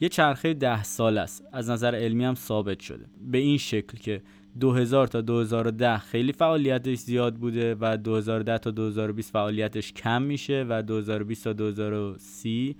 یه 0.00 0.08
چرخه 0.08 0.54
ده 0.54 0.82
سال 0.82 1.18
است. 1.18 1.44
از 1.52 1.70
نظر 1.70 1.94
علمی 1.94 2.24
هم 2.24 2.34
ثابت 2.34 2.80
شده. 2.80 3.06
به 3.20 3.38
این 3.38 3.58
شکل 3.58 3.98
که 3.98 4.22
2000 4.60 5.06
تا 5.06 5.20
2010 5.20 5.98
خیلی 5.98 6.32
فعالیتش 6.32 6.98
زیاد 6.98 7.34
بوده 7.34 7.76
و 7.80 7.96
2010 7.96 8.58
تا 8.58 8.70
2020 8.70 9.32
فعالیتش 9.32 9.92
کم 9.92 10.22
میشه 10.22 10.66
و 10.68 10.82
2020 10.82 11.44
تا 11.44 11.52
2030 11.52 12.76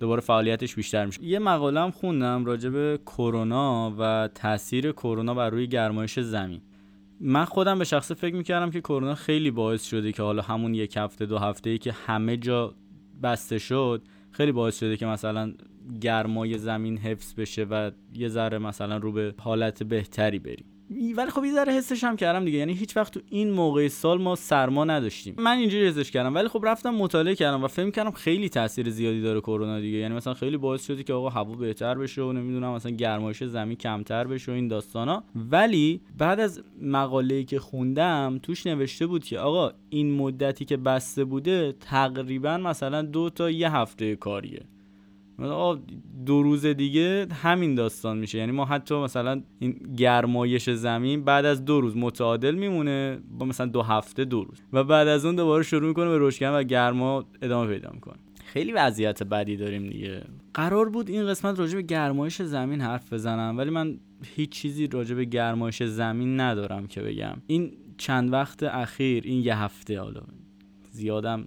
دوباره 0.00 0.20
فعالیتش 0.20 0.74
بیشتر 0.74 1.06
میشه. 1.06 1.24
یه 1.24 1.38
مقاله 1.38 1.80
هم 1.80 1.90
خوندم 1.90 2.44
راجع 2.44 2.70
به 2.70 2.98
کرونا 3.06 3.94
و 3.98 4.28
تاثیر 4.34 4.92
کرونا 4.92 5.34
بر 5.34 5.50
روی 5.50 5.66
گرمایش 5.66 6.20
زمین. 6.20 6.60
من 7.20 7.44
خودم 7.44 7.78
به 7.78 7.84
شخصه 7.84 8.14
فکر 8.14 8.34
می‌کردم 8.34 8.70
که 8.70 8.80
کرونا 8.80 9.14
خیلی 9.14 9.50
باعث 9.50 9.84
شده 9.84 10.12
که 10.12 10.22
حالا 10.22 10.42
همون 10.42 10.74
یک 10.74 10.96
هفته 10.96 11.26
دو 11.26 11.38
هفته 11.38 11.70
ای 11.70 11.78
که 11.78 11.92
همه 11.92 12.36
جا 12.36 12.74
بسته 13.22 13.58
شد 13.58 14.02
خیلی 14.30 14.52
باعث 14.52 14.78
شده 14.78 14.96
که 14.96 15.06
مثلا 15.06 15.52
گرمای 16.00 16.58
زمین 16.58 16.98
حفظ 16.98 17.34
بشه 17.34 17.64
و 17.64 17.90
یه 18.14 18.28
ذره 18.28 18.58
مثلا 18.58 18.96
رو 18.96 19.12
به 19.12 19.34
حالت 19.38 19.82
بهتری 19.82 20.38
بریم. 20.38 20.64
ولی 21.16 21.30
خب 21.30 21.44
یه 21.44 21.52
ذره 21.52 21.72
حسش 21.72 22.04
هم 22.04 22.16
کردم 22.16 22.44
دیگه. 22.44 22.58
یعنی 22.58 22.72
هیچ 22.72 22.96
وقت 22.96 23.14
تو 23.14 23.20
این 23.30 23.50
موقع 23.50 23.88
سال 23.88 24.22
ما 24.22 24.34
سرما 24.34 24.84
نداشتیم. 24.84 25.34
من 25.38 25.56
اینجوری 25.58 25.86
حسش 25.86 26.10
کردم. 26.10 26.34
ولی 26.34 26.48
خب 26.48 26.62
رفتم 26.64 26.90
مطالعه 26.90 27.34
کردم 27.34 27.64
و 27.64 27.68
فهم 27.68 27.90
کردم 27.90 28.10
خیلی 28.10 28.48
تاثیر 28.48 28.90
زیادی 28.90 29.22
داره 29.22 29.40
کرونا 29.40 29.80
دیگه. 29.80 29.98
یعنی 29.98 30.14
مثلا 30.14 30.34
خیلی 30.34 30.56
باعث 30.56 30.86
شده 30.86 31.02
که 31.02 31.12
آقا 31.12 31.28
هوا 31.28 31.54
بهتر 31.54 31.94
بشه 31.94 32.22
و 32.22 32.32
نمی‌دونم 32.32 32.72
مثلا 32.72 32.92
گرمایش 32.92 33.44
زمین 33.44 33.76
کمتر 33.76 34.26
بشه 34.26 34.52
و 34.52 34.54
این 34.54 34.68
داستانا. 34.68 35.24
ولی 35.50 36.00
بعد 36.18 36.40
از 36.40 36.62
مقاله‌ای 36.82 37.44
که 37.44 37.58
خوندم 37.58 38.38
توش 38.42 38.66
نوشته 38.66 39.06
بود 39.06 39.24
که 39.24 39.38
آقا 39.38 39.72
این 39.90 40.14
مدتی 40.14 40.64
که 40.64 40.76
بسته 40.76 41.24
بوده 41.24 41.74
تقریبا 41.80 42.56
مثلا 42.56 43.02
دو 43.02 43.30
تا 43.30 43.50
یه 43.50 43.76
هفته 43.76 44.16
کاریه. 44.16 44.62
دو 46.26 46.42
روز 46.42 46.66
دیگه 46.66 47.26
همین 47.42 47.74
داستان 47.74 48.18
میشه. 48.18 48.38
یعنی 48.38 48.52
ما 48.52 48.64
حتی 48.64 48.94
مثلا 48.94 49.42
این 49.58 49.72
گرمایش 49.96 50.70
زمین 50.70 51.24
بعد 51.24 51.44
از 51.44 51.64
دو 51.64 51.80
روز 51.80 51.96
متعادل 51.96 52.54
میمونه. 52.54 53.18
با 53.38 53.46
مثلا 53.46 53.66
دو 53.66 53.82
هفته 53.82 54.24
دو 54.24 54.44
روز. 54.44 54.58
و 54.72 54.84
بعد 54.84 55.08
از 55.08 55.24
اون 55.24 55.36
دوباره 55.36 55.62
شروع 55.62 55.88
می‌کنه 55.88 56.08
به 56.08 56.18
رشد 56.18 56.54
و 56.54 56.62
گرما 56.62 57.24
ادامه 57.42 57.72
پیدا 57.72 57.90
می‌کنه. 57.94 58.16
خیلی 58.44 58.72
وضعیت 58.72 59.22
بدی 59.22 59.56
داریم 59.56 59.88
دیگه. 59.88 60.22
قرار 60.54 60.88
بود 60.88 61.08
این 61.08 61.26
قسمت 61.26 61.58
راجع 61.58 61.76
به 61.76 61.82
گرمایش 61.82 62.42
زمین 62.42 62.80
حرف 62.80 63.12
بزنم 63.12 63.58
ولی 63.58 63.70
من 63.70 63.98
هیچ 64.36 64.50
چیزی 64.50 64.86
راجع 64.86 65.14
به 65.14 65.24
گرمایش 65.24 65.82
زمین 65.82 66.40
ندارم 66.40 66.86
که 66.86 67.00
بگم. 67.00 67.36
این 67.46 67.72
چند 67.98 68.32
وقت 68.32 68.62
اخیر 68.62 69.22
این 69.26 69.44
یه 69.44 69.58
هفته 69.58 70.00
حالا. 70.00 70.22
زیادم 70.90 71.46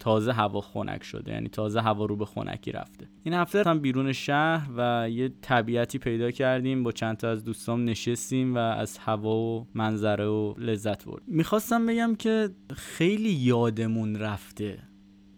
تازه 0.00 0.32
هوا 0.32 0.60
خنک 0.60 1.04
شده 1.04 1.32
یعنی 1.32 1.48
تازه 1.48 1.80
هوا 1.80 2.04
رو 2.04 2.16
به 2.16 2.24
خنکی 2.24 2.72
رفته. 2.72 3.08
این 3.22 3.34
هفته 3.34 3.62
هم 3.62 3.78
بیرون 3.78 4.12
شهر 4.12 4.70
و 4.76 5.10
یه 5.10 5.32
طبیعتی 5.42 5.98
پیدا 5.98 6.30
کردیم 6.30 6.82
با 6.82 6.92
چند 6.92 7.16
تا 7.16 7.28
از 7.30 7.44
دوستام 7.44 7.84
نشستیم 7.84 8.54
و 8.54 8.58
از 8.58 8.98
هوا 8.98 9.36
و 9.36 9.66
منظره 9.74 10.26
و 10.26 10.54
لذت 10.58 11.04
برد 11.04 11.22
می‌خواستم 11.26 11.86
بگم 11.86 12.14
که 12.14 12.50
خیلی 12.76 13.30
یادمون 13.30 14.16
رفته. 14.16 14.78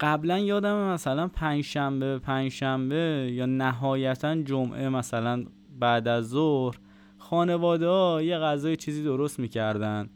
قبلا 0.00 0.38
یادم 0.38 0.76
مثلا 0.76 1.28
پنجشنبه 1.28 2.18
پنجشنبه 2.18 3.30
یا 3.32 3.46
نهایتا 3.46 4.42
جمعه 4.42 4.88
مثلا 4.88 5.44
بعد 5.78 6.08
از 6.08 6.28
ظهر 6.28 6.78
خانواده 7.18 7.88
ها 7.88 8.22
یه 8.22 8.38
غذای 8.38 8.76
چیزی 8.76 9.04
درست 9.04 9.40
می‌کردن. 9.40 10.10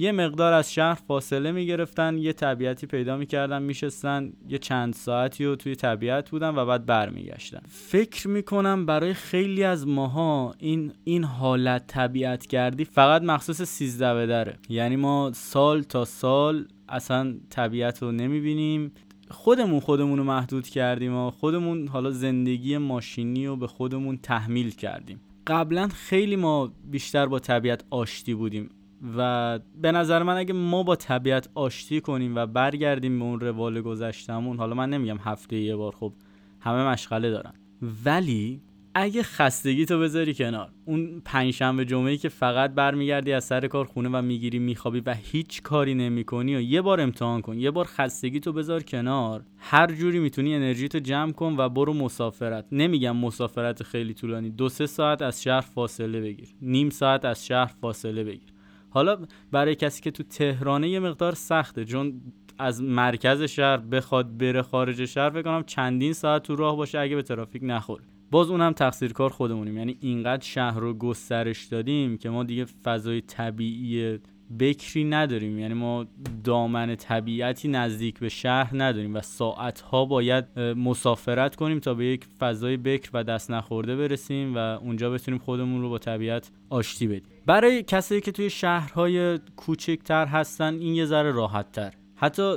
یه 0.00 0.12
مقدار 0.12 0.52
از 0.52 0.72
شهر 0.72 0.94
فاصله 0.94 1.52
می‌گرفتن 1.52 2.18
یه 2.18 2.32
طبیعتی 2.32 2.86
پیدا 2.86 3.16
می‌کردن 3.16 3.62
میشستن 3.62 4.32
یه 4.48 4.58
چند 4.58 4.94
ساعتی 4.94 5.44
رو 5.44 5.56
توی 5.56 5.74
طبیعت 5.74 6.30
بودن 6.30 6.48
و 6.56 6.66
بعد 6.66 6.86
برمیگشتن. 6.86 7.60
فکر 7.68 8.28
می‌کنم 8.28 8.86
برای 8.86 9.14
خیلی 9.14 9.64
از 9.64 9.86
ماها 9.86 10.54
این 10.58 10.92
این 11.04 11.24
حالت 11.24 11.86
طبیعت 11.86 12.46
گردی 12.46 12.84
فقط 12.84 13.22
مخصوص 13.22 13.62
سیزده 13.62 14.14
بدره. 14.14 14.56
یعنی 14.68 14.96
ما 14.96 15.30
سال 15.34 15.82
تا 15.82 16.04
سال 16.04 16.68
اصلا 16.88 17.34
طبیعت 17.50 18.02
رو 18.02 18.12
نمی‌بینیم. 18.12 18.92
خودمون 19.30 19.80
خودمون 19.80 20.18
رو 20.18 20.24
محدود 20.24 20.68
کردیم 20.68 21.14
و 21.14 21.30
خودمون 21.30 21.88
حالا 21.88 22.10
زندگی 22.10 22.78
ماشینی 22.78 23.46
رو 23.46 23.56
به 23.56 23.66
خودمون 23.66 24.18
تحمیل 24.22 24.70
کردیم. 24.70 25.20
قبلا 25.46 25.88
خیلی 25.88 26.36
ما 26.36 26.72
بیشتر 26.90 27.26
با 27.26 27.38
طبیعت 27.38 27.84
آشتی 27.90 28.34
بودیم. 28.34 28.70
و 29.16 29.58
به 29.82 29.92
نظر 29.92 30.22
من 30.22 30.36
اگه 30.36 30.54
ما 30.54 30.82
با 30.82 30.96
طبیعت 30.96 31.48
آشتی 31.54 32.00
کنیم 32.00 32.36
و 32.36 32.46
برگردیم 32.46 33.18
به 33.18 33.24
اون 33.24 33.40
روال 33.40 33.80
گذشتمون 33.80 34.56
حالا 34.56 34.74
من 34.74 34.90
نمیگم 34.90 35.18
هفته 35.18 35.56
یه 35.56 35.76
بار 35.76 35.92
خب 35.92 36.12
همه 36.60 36.88
مشغله 36.88 37.30
دارن. 37.30 37.52
ولی 38.04 38.60
اگه 38.94 39.22
خستگی 39.22 39.84
تو 39.84 40.00
بذاری 40.00 40.34
کنار 40.34 40.70
اون 40.84 41.22
پنجشنبه 41.24 41.84
جمعه 41.84 42.16
که 42.16 42.28
فقط 42.28 42.74
برمیگردی 42.74 43.32
از 43.32 43.44
سر 43.44 43.66
کار 43.66 43.84
خونه 43.84 44.08
و 44.12 44.22
می‌گیری 44.22 44.58
میخوابی 44.58 45.00
و 45.06 45.14
هیچ 45.14 45.62
کاری 45.62 45.94
نمی‌کنی 45.94 46.56
و 46.56 46.60
یه 46.60 46.82
بار 46.82 47.00
امتحان 47.00 47.40
کن 47.40 47.58
یه 47.58 47.70
بار 47.70 47.84
خستگی 47.84 48.40
تو 48.40 48.52
بذار 48.52 48.82
کنار 48.82 49.44
هر 49.58 49.86
جوری 49.92 50.18
می‌تونی 50.18 50.54
انرژی 50.54 50.88
تو 50.88 50.98
جمع 50.98 51.32
کن 51.32 51.54
و 51.58 51.68
برو 51.68 51.92
مسافرت. 51.92 52.64
نمیگم 52.72 53.16
مسافرت 53.16 53.82
خیلی 53.82 54.14
طولانی 54.14 54.50
دو 54.50 54.68
سه 54.68 54.86
ساعت 54.86 55.22
از 55.22 55.42
شهر 55.42 55.60
فاصله 55.60 56.20
بگیر 56.20 56.48
نیم 56.62 56.90
ساعت 56.90 57.24
از 57.24 57.46
شهر 57.46 57.72
فاصله 57.80 58.24
بگیر. 58.24 58.57
حالا 58.90 59.18
برای 59.52 59.74
کسی 59.74 60.02
که 60.02 60.10
تو 60.10 60.22
تهرانه 60.22 60.88
یه 60.88 61.00
مقدار 61.00 61.34
سخته 61.34 61.84
چون 61.84 62.20
از 62.58 62.82
مرکز 62.82 63.42
شهر 63.42 63.76
بخواد 63.76 64.36
بره 64.38 64.62
خارج 64.62 65.04
شهر 65.04 65.30
بکنم 65.30 65.62
چندین 65.62 66.12
ساعت 66.12 66.42
تو 66.42 66.56
راه 66.56 66.76
باشه 66.76 66.98
اگه 66.98 67.16
به 67.16 67.22
ترافیک 67.22 67.62
نخوره. 67.64 68.04
باز 68.30 68.50
اونم 68.50 68.72
تقصیر 68.72 69.12
کار 69.12 69.30
خودمونیم. 69.30 69.76
یعنی 69.76 69.98
اینقدر 70.00 70.44
شهر 70.44 70.80
رو 70.80 70.94
گسترش 70.94 71.64
دادیم 71.64 72.18
که 72.18 72.30
ما 72.30 72.44
دیگه 72.44 72.64
فضای 72.64 73.20
طبیعی 73.20 74.18
بکری 74.60 75.04
نداریم. 75.04 75.58
یعنی 75.58 75.74
ما 75.74 76.06
دامن 76.44 76.94
طبیعتی 76.96 77.68
نزدیک 77.68 78.18
به 78.18 78.28
شهر 78.28 78.70
نداریم 78.72 79.14
و 79.14 79.20
ساعتها 79.20 80.04
باید 80.04 80.58
مسافرت 80.60 81.56
کنیم 81.56 81.78
تا 81.78 81.94
به 81.94 82.06
یک 82.06 82.24
فضای 82.38 82.76
بکر 82.76 83.10
و 83.14 83.24
دست 83.24 83.50
نخورده 83.50 83.96
برسیم 83.96 84.54
و 84.54 84.58
اونجا 84.58 85.10
بتونیم 85.10 85.40
خودمون 85.40 85.82
رو 85.82 85.90
با 85.90 85.98
طبیعت 85.98 86.50
آشتی 86.70 87.06
بدیم. 87.06 87.32
برای 87.46 87.82
کسایی 87.82 88.20
که 88.20 88.32
توی 88.32 88.50
شهرهای 88.50 89.38
کوچکتر 89.56 90.26
هستن 90.26 90.74
این 90.74 90.94
یه 90.94 91.04
ذره 91.04 91.32
راحت 91.32 91.72
تر 91.72 91.94
حتی 92.20 92.56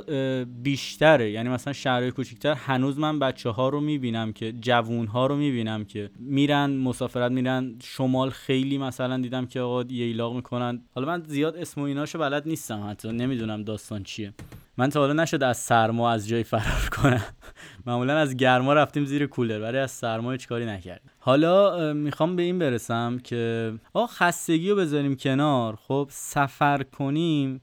بیشتره. 0.62 1.30
یعنی 1.30 1.48
مثلا 1.48 1.72
شهرهای 1.72 2.10
کوچکتر 2.10 2.54
هنوز 2.54 2.98
من 2.98 3.18
بچه 3.18 3.50
ها 3.50 3.68
رو 3.68 3.80
می‌بینم 3.80 4.32
که 4.32 4.52
جوون 4.52 5.06
ها 5.06 5.26
رو 5.26 5.36
می‌بینم 5.36 5.84
که 5.84 6.10
میرن 6.18 6.70
مسافرت 6.70 7.32
میرن. 7.32 7.74
شمال 7.82 8.30
خیلی 8.30 8.78
مثلا 8.78 9.18
دیدم 9.18 9.46
که 9.46 9.60
آقا 9.60 9.82
ییلاق 9.82 10.34
می‌کنن. 10.34 10.82
حالا 10.94 11.06
من 11.06 11.22
زیاد 11.26 11.56
اسم 11.56 11.80
و 11.80 11.84
ایناشو 11.84 12.18
بلد 12.18 12.48
نیستم 12.48 12.88
حتی. 12.90 13.12
نمی‌دونم 13.12 13.62
داستان 13.62 14.02
چیه. 14.02 14.34
من 14.76 14.90
تا 14.90 15.00
حالا 15.00 15.12
نشد 15.12 15.42
از 15.42 15.56
سرما 15.56 16.10
از 16.10 16.28
جای 16.28 16.42
فرار 16.42 16.88
کنم. 16.92 17.24
معمولا 17.86 18.18
از 18.18 18.36
گرما 18.36 18.74
رفتیم 18.74 19.04
زیر 19.04 19.26
کولر 19.26 19.60
برای 19.60 19.80
از 19.80 19.90
سرما 19.90 20.32
هیچ 20.32 20.48
کاری 20.48 20.66
نکردیم 20.66 21.10
حالا 21.18 21.92
می‌خوام 21.92 22.36
به 22.36 22.42
این 22.42 22.58
برسم 22.58 23.18
که 23.24 23.72
آقا 23.92 24.06
خستگی 24.06 24.70
رو 24.70 24.76
بذاریم 24.76 25.16
کنار. 25.16 25.76
خب 25.76 26.08
سفر 26.10 26.82
کنیم. 26.82 27.60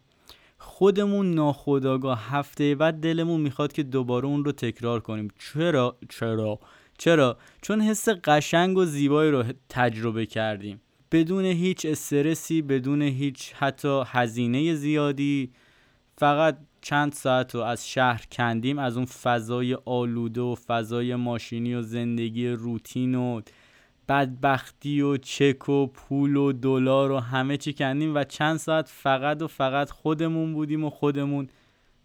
خودمون 0.79 1.33
ناخداگاه 1.33 2.29
هفته 2.29 2.75
بعد 2.75 2.93
دلمون 2.93 3.41
می‌خواد 3.41 3.73
که 3.73 3.83
دوباره 3.83 4.25
اون 4.25 4.45
رو 4.45 4.51
تکرار 4.51 4.99
کنیم. 4.99 5.27
چرا؟ 5.39 5.97
چرا؟ 6.09 6.59
چرا؟ 6.97 7.37
چون 7.61 7.81
حس 7.81 8.09
قشنگ 8.09 8.77
و 8.77 8.85
زیبایی 8.85 9.31
رو 9.31 9.43
تجربه 9.69 10.25
کردیم. 10.25 10.81
بدون 11.11 11.45
هیچ 11.45 11.85
استرسی 11.85 12.61
بدون 12.61 13.01
هیچ 13.01 13.53
حتی 13.53 14.03
هزینه 14.05 14.73
زیادی 14.73 15.51
فقط 16.17 16.57
چند 16.81 17.13
ساعت 17.13 17.55
رو 17.55 17.61
از 17.61 17.89
شهر 17.89 18.25
کندیم 18.31 18.79
از 18.79 18.97
اون 18.97 19.05
فضای 19.05 19.77
آلوده 19.85 20.41
و 20.41 20.55
فضای 20.55 21.15
ماشینی 21.15 21.75
و 21.75 21.81
زندگی 21.81 22.47
روتین 22.47 23.15
و 23.15 23.41
بدبختی 24.09 25.01
و 25.01 25.17
چک 25.17 25.69
و 25.69 25.87
پول 25.87 26.35
و 26.35 26.51
دلار 26.51 27.11
و 27.11 27.19
همه 27.19 27.57
چی 27.57 27.73
کندیم 27.73 28.15
و 28.15 28.23
چند 28.23 28.57
ساعت 28.57 28.89
فقط 28.89 29.41
و 29.41 29.47
فقط 29.47 29.89
خودمون 29.89 30.53
بودیم 30.53 30.83
و 30.83 30.89
خودمون 30.89 31.47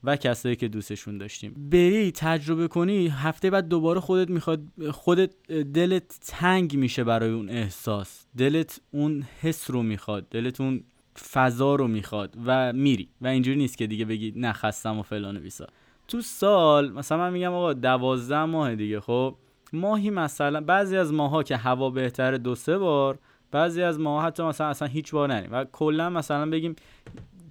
و 0.05 0.17
کسایی 0.17 0.57
که 0.57 0.69
دوستشون 0.69 1.19
داشتیم. 1.19 1.69
بری 1.71 2.13
تجربه 2.13 2.69
کنی 2.69 3.09
هفته 3.09 3.51
بعد 3.51 3.69
دوباره 3.69 4.01
خودت 4.01 4.31
می‌خواد 4.31 4.63
خودت 4.91 5.31
دلت 5.49 6.19
تنگ 6.27 6.77
میشه 6.77 7.05
برای 7.05 7.31
اون 7.31 7.49
احساس. 7.49 8.27
دلت 8.37 8.81
اون 8.91 9.25
حس 9.41 9.71
رو 9.71 9.83
می‌خواد 9.83 10.29
دلت 10.29 10.61
اون 10.61 10.85
فضا 11.33 11.75
رو 11.75 11.89
می‌خواد 11.89 12.37
و 12.47 12.73
میری. 12.73 13.09
و 13.21 13.27
اینجوری 13.27 13.57
نیست 13.59 13.79
که 13.79 13.87
دیگه 13.87 14.05
بگی 14.05 14.33
نخستم 14.37 14.99
و 14.99 15.03
فلان 15.03 15.37
و 15.37 15.41
بیسا 15.41 15.67
تو 16.09 16.21
سال 16.21 16.93
مثلا 16.93 17.19
من 17.19 17.33
میگم 17.33 17.53
آقا 17.53 17.73
دوازده 17.73 18.45
ماه 18.45 18.75
دیگه 18.75 19.01
خب؟ 19.01 19.37
ماهی 19.75 20.11
مثلا 20.11 20.61
بعضی 20.61 20.97
از 20.97 21.13
ماها 21.13 21.43
که 21.43 21.57
هوا 21.57 21.91
بهتره 21.91 22.39
دو 22.39 22.55
سه 22.55 22.79
بار 22.79 23.19
بعضی 23.51 23.83
از 23.83 24.01
ماها 24.01 24.27
حتی 24.27 24.43
مثلا 24.43 24.67
اصلا 24.67 24.89
هیچ 24.89 25.13
بار 25.13 25.29
نریم. 25.29 25.53
و 25.53 25.65
کلا 25.65 26.11
مثلا 26.11 26.51
بگیم 26.51 26.77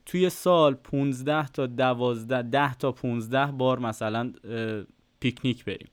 توی 0.05 0.29
سال 0.29 0.73
15 0.73 1.47
تا 1.47 1.67
12 1.67 2.41
10 2.41 2.75
تا 2.75 2.91
15 2.91 3.45
بار 3.45 3.79
مثلا 3.79 4.33
پیکنیک 5.19 5.65
بریم. 5.65 5.87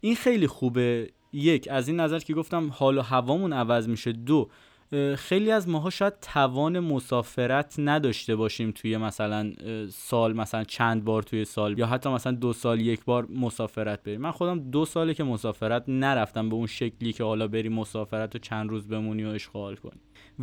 این 0.00 0.14
خیلی 0.14 0.46
خوبه. 0.46 1.10
یک 1.32 1.68
از 1.70 1.88
این 1.88 2.00
نظر 2.00 2.18
که 2.18 2.34
گفتم 2.34 2.70
حال 2.72 2.98
و 2.98 3.02
هوامون 3.02 3.52
عوض 3.52 3.88
میشه. 3.88 4.12
دو 4.12 4.48
خیلی 5.16 5.50
از 5.50 5.68
ماها 5.68 5.90
شاید 5.90 6.20
توان 6.20 6.80
مسافرت 6.80 7.74
نداشته 7.78 8.36
باشیم 8.36 8.70
توی 8.70 8.96
مثلا 8.96 9.52
سال 9.90 10.32
مثلا 10.32 10.64
چند 10.64 11.04
بار 11.04 11.22
توی 11.22 11.44
سال 11.44 11.78
یا 11.78 11.86
حتی 11.86 12.08
مثلا 12.08 12.32
دو 12.32 12.52
سال 12.52 12.80
یک 12.80 13.04
بار 13.04 13.26
مسافرت 13.30 14.02
بریم. 14.02 14.20
من 14.20 14.30
خودم 14.30 14.70
دو 14.70 14.84
ساله 14.84 15.14
که 15.14 15.24
مسافرت 15.24 15.84
نرفتم 15.88 16.48
به 16.48 16.54
اون 16.54 16.66
شکلی 16.66 17.12
که 17.12 17.24
حالا 17.24 17.48
بری 17.48 17.68
مسافرت 17.68 18.34
و 18.34 18.38
چند 18.38 18.70
روز 18.70 18.88
بمونی 18.88 19.24
و 19.24 19.28
اشغال 19.28 19.76
کنی. 19.76 20.00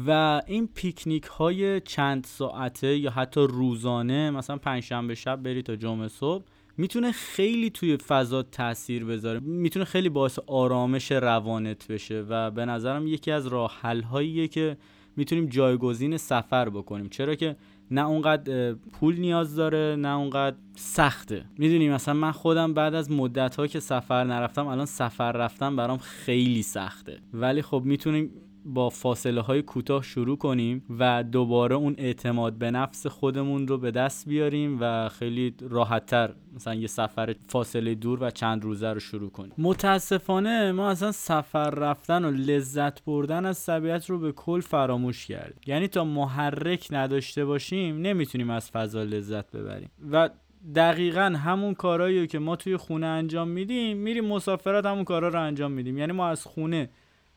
و 0.07 0.41
این 0.47 0.69
پیکنیک 0.75 1.23
های 1.23 1.81
چند 1.81 2.23
ساعته 2.23 2.97
یا 2.97 3.11
حتی 3.11 3.41
روزانه 3.41 4.31
مثلا 4.31 4.57
پنجشنبه 4.57 5.15
شب 5.15 5.43
بری 5.43 5.61
تا 5.61 5.75
جمعه 5.75 6.07
صبح 6.07 6.45
می‌تونه 6.77 7.11
خیلی 7.11 7.69
توی 7.69 7.97
فضا 7.97 8.43
تاثیر 8.43 9.05
بذاره. 9.05 9.39
می‌تونه 9.39 9.85
خیلی 9.85 10.09
باعث 10.09 10.39
آرامش 10.47 11.11
روانت 11.11 11.91
بشه 11.91 12.25
و 12.29 12.51
به 12.51 12.65
نظرم 12.65 13.07
یکی 13.07 13.31
از 13.31 13.47
راه 13.47 13.81
هاییه 14.11 14.47
که 14.47 14.77
می‌تونیم 15.15 15.45
جایگزین 15.45 16.17
سفر 16.17 16.69
بکنیم. 16.69 17.09
چرا 17.09 17.35
که 17.35 17.55
نه 17.91 18.07
اونقدر 18.07 18.73
پول 18.73 19.19
نیاز 19.19 19.55
داره 19.55 19.95
نه 19.99 20.17
اونقدر 20.17 20.55
سخته. 20.75 21.45
می‌دونی 21.57 21.89
مثلا 21.89 22.13
من 22.13 22.31
خودم 22.31 22.73
بعد 22.73 22.95
از 22.95 23.11
مدت 23.11 23.55
ها 23.55 23.67
که 23.67 23.79
سفر 23.79 24.23
نرفتم 24.23 24.67
الان 24.67 24.85
سفر 24.85 25.31
رفتم 25.31 25.75
برام 25.75 25.97
خیلی 25.97 26.63
سخته. 26.63 27.19
ولی 27.33 27.61
خب 27.61 27.81
می‌تونیم 27.85 28.31
با 28.65 28.89
فاصله 28.89 29.41
های 29.41 29.61
کوتاه 29.61 30.03
شروع 30.03 30.37
کنیم 30.37 30.85
و 30.99 31.23
دوباره 31.23 31.75
اون 31.75 31.95
اعتماد 31.97 32.53
به 32.53 32.71
نفس 32.71 33.07
خودمون 33.07 33.67
رو 33.67 33.77
به 33.77 33.91
دست 33.91 34.29
بیاریم 34.29 34.77
و 34.81 35.09
خیلی 35.09 35.55
راحتتر 35.69 36.33
مثلا 36.55 36.73
یه 36.73 36.87
سفر 36.87 37.35
فاصله 37.47 37.95
دور 37.95 38.23
و 38.23 38.31
چند 38.31 38.63
روزه 38.63 38.93
رو 38.93 38.99
شروع 38.99 39.29
کنیم. 39.29 39.53
متاسفانه 39.57 40.71
ما 40.71 40.89
اصلا 40.89 41.11
سفر 41.11 41.69
رفتن 41.69 42.25
و 42.25 42.31
لذت 42.31 43.05
بردن 43.05 43.45
از 43.45 43.65
طبیعت 43.65 44.09
رو 44.09 44.19
به 44.19 44.31
کل 44.31 44.61
فراموش 44.61 45.25
کردیم. 45.25 45.61
یعنی 45.67 45.87
تا 45.87 46.03
محرک 46.03 46.87
نداشته 46.91 47.45
باشیم 47.45 48.01
نمی‌تونیم 48.01 48.49
از 48.49 48.71
فضا 48.71 49.03
لذت 49.03 49.51
ببریم. 49.51 49.91
و 50.11 50.29
دقیقا 50.75 51.21
همون 51.21 51.73
کارهایی 51.73 52.27
که 52.27 52.39
ما 52.39 52.55
توی 52.55 52.77
خونه 52.77 53.05
انجام 53.05 53.47
میدیم 53.47 53.97
میریم 53.97 54.25
مسافرت 54.25 54.85
همون 54.85 55.03
کارا 55.03 55.27
رو 55.27 55.41
انجام 55.41 55.71
میدیم. 55.71 55.97
یعنی 55.97 56.11
ما 56.11 56.27
از 56.27 56.43
خونه 56.43 56.89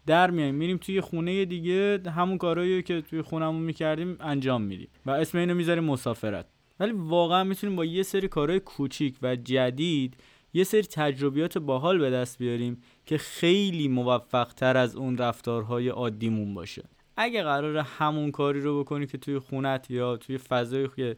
در 0.07 0.31
میایم 0.31 0.55
میریم 0.55 0.77
توی 0.77 1.01
خونه 1.01 1.45
دیگه 1.45 2.01
همون 2.16 2.38
کارهایی 2.38 2.83
که 2.83 3.01
توی 3.01 3.23
خونمون 3.23 3.62
می‌کردیم 3.62 4.16
انجام 4.21 4.62
میدیم. 4.62 4.88
و 5.07 5.11
اسم 5.11 5.38
اینو 5.38 5.55
می‌ذاریم 5.55 5.85
مسافرت. 5.85 6.47
ولی 6.81 6.92
واقعا 6.92 7.45
می‌تونیم 7.45 7.77
با 7.77 7.85
یه 7.85 8.03
سری 8.03 8.29
کارهای 8.29 8.61
کوچیک 8.61 9.16
و 9.23 9.37
جدید 9.37 10.16
یه 10.55 10.64
سری 10.64 10.83
تجربیات 10.83 11.59
باحال 11.59 11.99
به 11.99 12.11
دست 12.11 12.38
بیاریم 12.38 12.81
که 13.07 13.19
خیلی 13.19 13.88
موفق 13.88 14.53
تر 14.53 14.77
از 14.77 14.97
اون 14.97 15.19
رفتارهای 15.19 15.88
عادیمون 15.88 16.55
باشه. 16.55 16.85
اگه 17.16 17.42
قرار 17.42 17.77
همون 17.77 18.31
کاری 18.31 18.61
رو 18.61 18.81
بکنی 18.81 19.07
که 19.07 19.19
توی 19.19 19.38
خونت 19.38 19.90
یا 19.90 20.16
توی 20.16 20.38
فضایی 20.38 20.88
که 20.97 21.16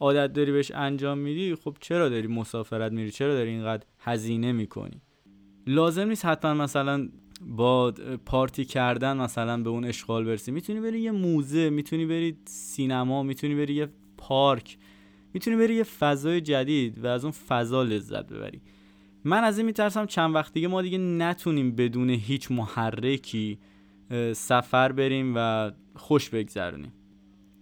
عادت 0.00 0.32
داری 0.32 0.52
بهش 0.52 0.70
انجام 0.74 1.18
میدی 1.18 1.54
خب 1.54 1.76
چرا 1.80 2.08
داری 2.08 2.26
مسافرت 2.26 2.92
میری؟ 2.92 3.10
چرا 3.10 3.34
داری 3.34 3.50
اینقدر 3.50 3.86
هزینه 3.98 4.52
می‌کنی؟ 4.52 5.00
لازم 5.66 6.08
نیست 6.08 6.24
حتما 6.24 6.54
مثلا 6.54 7.08
با 7.40 7.94
پارتی 8.26 8.64
کردن 8.64 9.16
مثلا 9.16 9.62
به 9.62 9.70
اون 9.70 9.84
اشغال 9.84 10.24
برسی 10.24 10.50
می‌تونی 10.50 10.80
بری 10.80 11.00
یه 11.00 11.10
موزه 11.10 11.70
می‌تونی 11.70 12.06
بری 12.06 12.36
سینما 12.44 13.22
می‌تونی 13.22 13.54
بری 13.54 13.74
یه 13.74 13.88
پارک 14.16 14.78
می‌تونی 15.34 15.56
بری 15.56 15.74
یه 15.74 15.82
فضای 15.82 16.40
جدید 16.40 17.04
و 17.04 17.06
از 17.06 17.24
اون 17.24 17.32
فضا 17.48 17.82
لذت 17.82 18.26
ببری. 18.32 18.60
من 19.24 19.44
از 19.44 19.58
این 19.58 19.66
میترسم 19.66 20.06
چند 20.06 20.34
وقت 20.34 20.52
دیگه 20.52 20.68
ما 20.68 20.82
دیگه 20.82 20.98
نتونیم 20.98 21.76
بدون 21.76 22.10
هیچ 22.10 22.50
محرکی 22.50 23.58
سفر 24.32 24.92
بریم 24.92 25.32
و 25.36 25.70
خوش 25.96 26.30
بگذرونیم. 26.30 26.92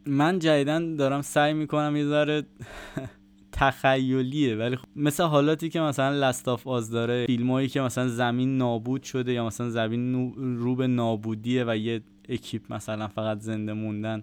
من 0.07 0.39
جدیدن 0.39 0.97
دارم 0.97 1.23
سعی 1.23 1.53
می‌کنم 1.53 1.97
یه 1.97 2.05
ذره 2.05 2.43
تخیلیه 3.57 4.57
ولی 4.57 4.77
خب 4.77 4.88
مثل 4.97 5.25
حالاتی 5.25 5.69
که 5.69 5.81
مثلا 5.81 6.29
لستاف 6.29 6.66
آز 6.66 6.90
داره 6.90 7.27
فیلمایی 7.27 7.69
که 7.69 7.81
مثلا 7.81 8.09
زمین 8.09 8.59
نابود 8.59 9.03
شده 9.03 9.33
یا 9.33 9.47
مثلا 9.47 9.71
زمین 9.71 10.33
رو 10.37 10.77
به 10.77 10.87
نابودیه 10.87 11.64
و 11.64 11.77
یه 11.77 12.01
اکیپ 12.29 12.73
مثلا 12.73 13.09
فقط 13.09 13.40
زنده 13.40 13.73
موندن 13.73 14.23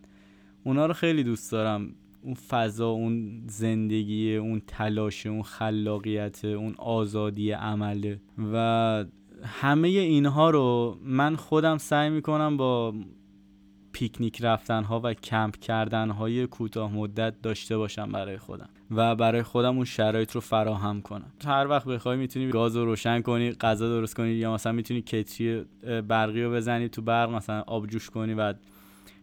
اونا 0.64 0.86
رو 0.86 0.94
خیلی 0.94 1.24
دوست 1.24 1.52
دارم. 1.52 1.96
اون 2.22 2.34
فضا 2.34 2.90
اون 2.90 3.44
زندگی 3.48 4.36
اون 4.36 4.62
تلاش 4.68 5.26
اون 5.26 5.44
خلاقیت 5.44 6.46
اون 6.46 6.76
آزادی 6.78 7.52
عمله. 7.52 8.22
و 8.54 9.06
همه 9.44 9.88
اینها 9.88 10.50
رو 10.50 10.98
من 11.04 11.36
خودم 11.36 11.78
سعی 11.78 12.10
می‌کنم 12.10 12.58
با 12.58 12.94
پیکنیک 13.94 14.38
رفتن 14.42 14.84
ها 14.84 15.02
و 15.04 15.14
کمپ 15.14 15.58
کردن 15.58 16.10
های 16.10 16.48
کوتاه 16.48 16.94
مدت 16.94 17.42
داشته 17.42 17.78
باشم 17.78 18.12
برای 18.12 18.38
خودم 18.38 18.70
و 18.92 19.16
برای 19.16 19.44
خودم 19.44 19.76
اون 19.76 19.86
شرایط 19.86 20.32
رو 20.32 20.42
فراهم 20.42 21.02
کنم. 21.02 21.32
هر 21.46 21.68
وقت 21.68 21.88
بخوای 21.88 22.18
می‌تونی 22.18 22.50
گاز 22.50 22.76
رو 22.76 22.86
روشن 22.86 23.22
کنی 23.22 23.52
غذا 23.52 23.88
درست 23.88 24.16
کنی 24.16 24.30
یا 24.30 24.54
مثلا 24.54 24.72
می‌تونی 24.72 25.02
کتری 25.02 25.66
برقی 26.08 26.44
رو 26.44 26.52
بزنی 26.52 26.90
تو 26.90 27.02
برق 27.02 27.30
مثلا 27.30 27.64
آب 27.68 27.88
جوش 27.88 28.10
کنی 28.10 28.34
و 28.34 28.54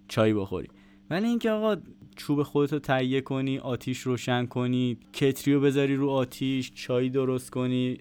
چای 0.08 0.34
بخوری. 0.34 0.68
ولی 1.10 1.28
اینکه 1.28 1.50
آقا 1.50 1.76
چوب 2.16 2.42
خودتو 2.42 2.78
تهیه 2.78 3.20
کنی 3.20 3.58
آتیش 3.58 4.00
روشن 4.00 4.46
کنی 4.46 4.98
کتری 5.12 5.54
رو 5.54 5.60
بذاری 5.60 5.96
رو 5.96 6.10
آتیش 6.10 6.72
چای 6.74 7.08
درست 7.08 7.50
کنی 7.50 7.98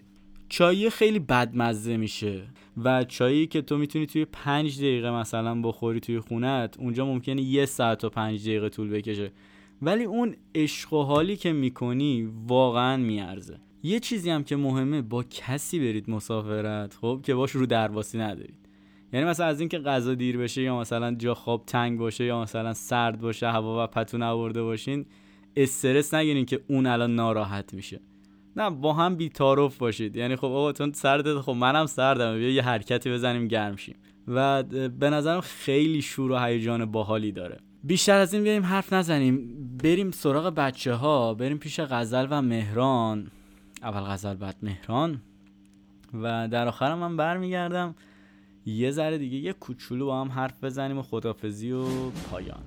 چای 0.49 0.89
خیلی 0.89 1.19
بدمزه 1.19 1.97
میشه. 1.97 2.43
و 2.84 3.04
چایی 3.04 3.48
که 3.48 3.62
تو 3.62 3.78
می‌تونی 3.78 4.06
توی 4.06 4.26
پنج 4.26 4.78
دقیقه 4.80 5.12
مثلا 5.12 5.62
بخوری 5.62 6.00
توی 6.00 6.20
خونت 6.20 6.80
اونجا 6.80 7.06
ممکنه 7.06 7.42
یه 7.42 7.65
ساعت 7.65 8.04
و 8.04 8.10
پنج 8.10 8.42
دقیقه 8.42 8.70
طول 8.70 8.89
بکشه. 8.89 9.32
ولی 9.82 10.04
اون 10.04 10.36
عشق 10.56 10.94
و 10.94 11.04
حالی 11.04 11.38
که 11.38 11.52
می‌کنی 11.52 12.30
واقعا 12.48 12.98
میارزه. 12.98 13.58
یه 13.84 14.00
چیزی 14.00 14.30
هم 14.30 14.44
که 14.44 14.56
مهمه 14.56 15.02
با 15.02 15.24
کسی 15.24 15.80
برید 15.80 16.10
مسافرت 16.10 16.94
خب 16.94 17.20
که 17.24 17.36
باش 17.36 17.52
رو 17.52 17.65
درواسی 17.65 18.18
ندارید. 18.18 18.56
یعنی 19.13 19.26
مثلا 19.26 19.46
از 19.46 19.60
اینکه 19.60 19.80
غذا 19.80 20.13
دیر 20.15 20.38
بشه 20.38 20.62
یا 20.62 20.80
مثلا 20.80 21.15
جا 21.15 21.34
خواب 21.34 21.65
تنگ 21.65 22.00
باشه 22.00 22.26
یا 22.26 22.42
مثلا 22.42 22.74
سرد 22.74 23.22
باشه 23.22 23.48
هوا 23.48 23.84
و 23.84 23.88
پتو 23.88 24.18
نبرده 24.18 24.63
باشین 24.63 25.06
استرس 25.56 26.13
نگیرین 26.13 26.46
که 26.46 26.60
اون 26.68 26.86
الان 26.88 27.15
ناراحت 27.15 27.74
میشه. 27.74 28.00
نه 28.60 28.69
با 28.69 28.93
هم 28.93 29.15
بیتارف 29.15 29.78
باشید. 29.78 30.15
یعنی 30.15 30.36
خب 30.36 30.45
آقا 30.45 30.72
تون 30.72 30.91
سرد 30.91 31.41
خب 31.41 31.52
منم 31.52 31.86
سردم 31.86 32.38
بیا 32.38 32.50
یه 32.50 32.62
حرکتی 32.62 33.12
بزنیم 33.12 33.48
گرم 33.48 33.76
شیم. 33.76 33.95
و 34.28 34.63
به 34.89 35.10
نظرم 35.10 35.41
خیلی 35.41 36.02
شور 36.02 36.32
و 36.32 36.39
هیجان 36.39 36.86
باحالی 36.86 37.32
داره. 37.32 37.58
بیشتر 37.84 38.19
از 38.19 38.34
این 38.34 38.43
بیایم 38.43 38.63
حرف 38.63 38.93
نزنیم. 38.93 39.56
بریم 39.84 40.12
سراغ 40.12 40.50
بچه 40.50 40.93
ها 40.93 41.34
بریم 41.34 41.58
پیش 41.58 41.80
غزل 41.80 42.28
و 42.30 42.41
مهران. 42.41 43.32
اول 43.84 44.02
غزل 44.02 44.34
بعد 44.34 44.56
مهران. 44.63 45.22
و 46.13 46.48
در 46.48 46.67
آخرم 46.67 46.98
من 46.98 47.17
برمیگردم. 47.17 47.95
یه 48.65 48.91
ذره 48.91 49.17
دیگه 49.17 49.38
یه 49.38 49.54
کوچولو 49.54 50.06
با 50.06 50.22
هم 50.22 50.32
حرف 50.32 50.63
بزنیم 50.63 50.98
و 50.98 51.02
خدافزی 51.02 51.72
و 51.72 51.86
پایان. 52.32 52.63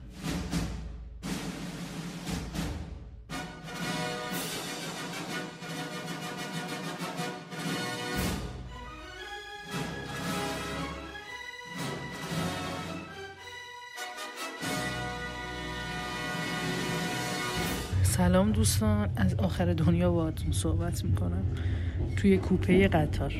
سلام 18.16 18.52
دوستان 18.52 19.08
از 19.16 19.34
آخر 19.34 19.72
دنیا 19.72 20.12
باهاتون 20.12 20.52
صحبت 20.52 21.04
می‌کنم. 21.04 21.42
توی 22.16 22.36
کوپه 22.36 22.88
قطار. 22.88 23.34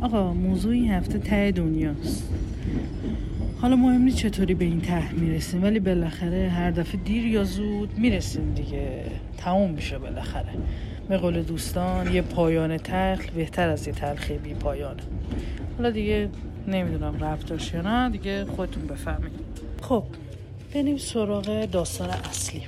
آقا 0.00 0.32
موضوع 0.32 0.72
این 0.72 0.90
هفته 0.90 1.18
ته 1.18 1.52
دنیاست. 1.52 2.28
حالا 3.60 3.76
مهم 3.76 4.02
نیست 4.02 4.16
چطوری 4.16 4.54
به 4.54 4.64
این 4.64 4.80
ته 4.80 5.12
می‌رسیم 5.12 5.62
ولی 5.62 5.80
بالاخره 5.80 6.48
هر 6.48 6.70
دفعه 6.70 7.00
دیر 7.00 7.26
یا 7.26 7.44
زود 7.44 7.98
می‌رسیم 7.98 8.54
دیگه. 8.54 9.04
تموم 9.36 9.70
میشه 9.70 9.98
بالاخره. 9.98 10.52
به 11.08 11.16
قول 11.16 11.42
دوستان 11.42 12.14
یه 12.14 12.22
پایان 12.22 12.76
تخل 12.76 13.30
بهتر 13.34 13.68
از 13.68 13.86
یه 13.86 13.92
تلخی 13.92 14.38
بی 14.38 14.54
پایانه 14.54 15.02
حالا 15.76 15.90
دیگه 15.90 16.28
نمی‌دونم 16.68 17.18
رفت 17.18 17.74
یا 17.74 17.82
نه 17.82 18.10
دیگه 18.10 18.44
خودتون 18.44 18.86
بفهمید. 18.86 19.32
خب 19.82 20.04
بریم 20.74 20.98
سراغ 20.98 21.64
داستان 21.64 22.10
اصلی. 22.10 22.62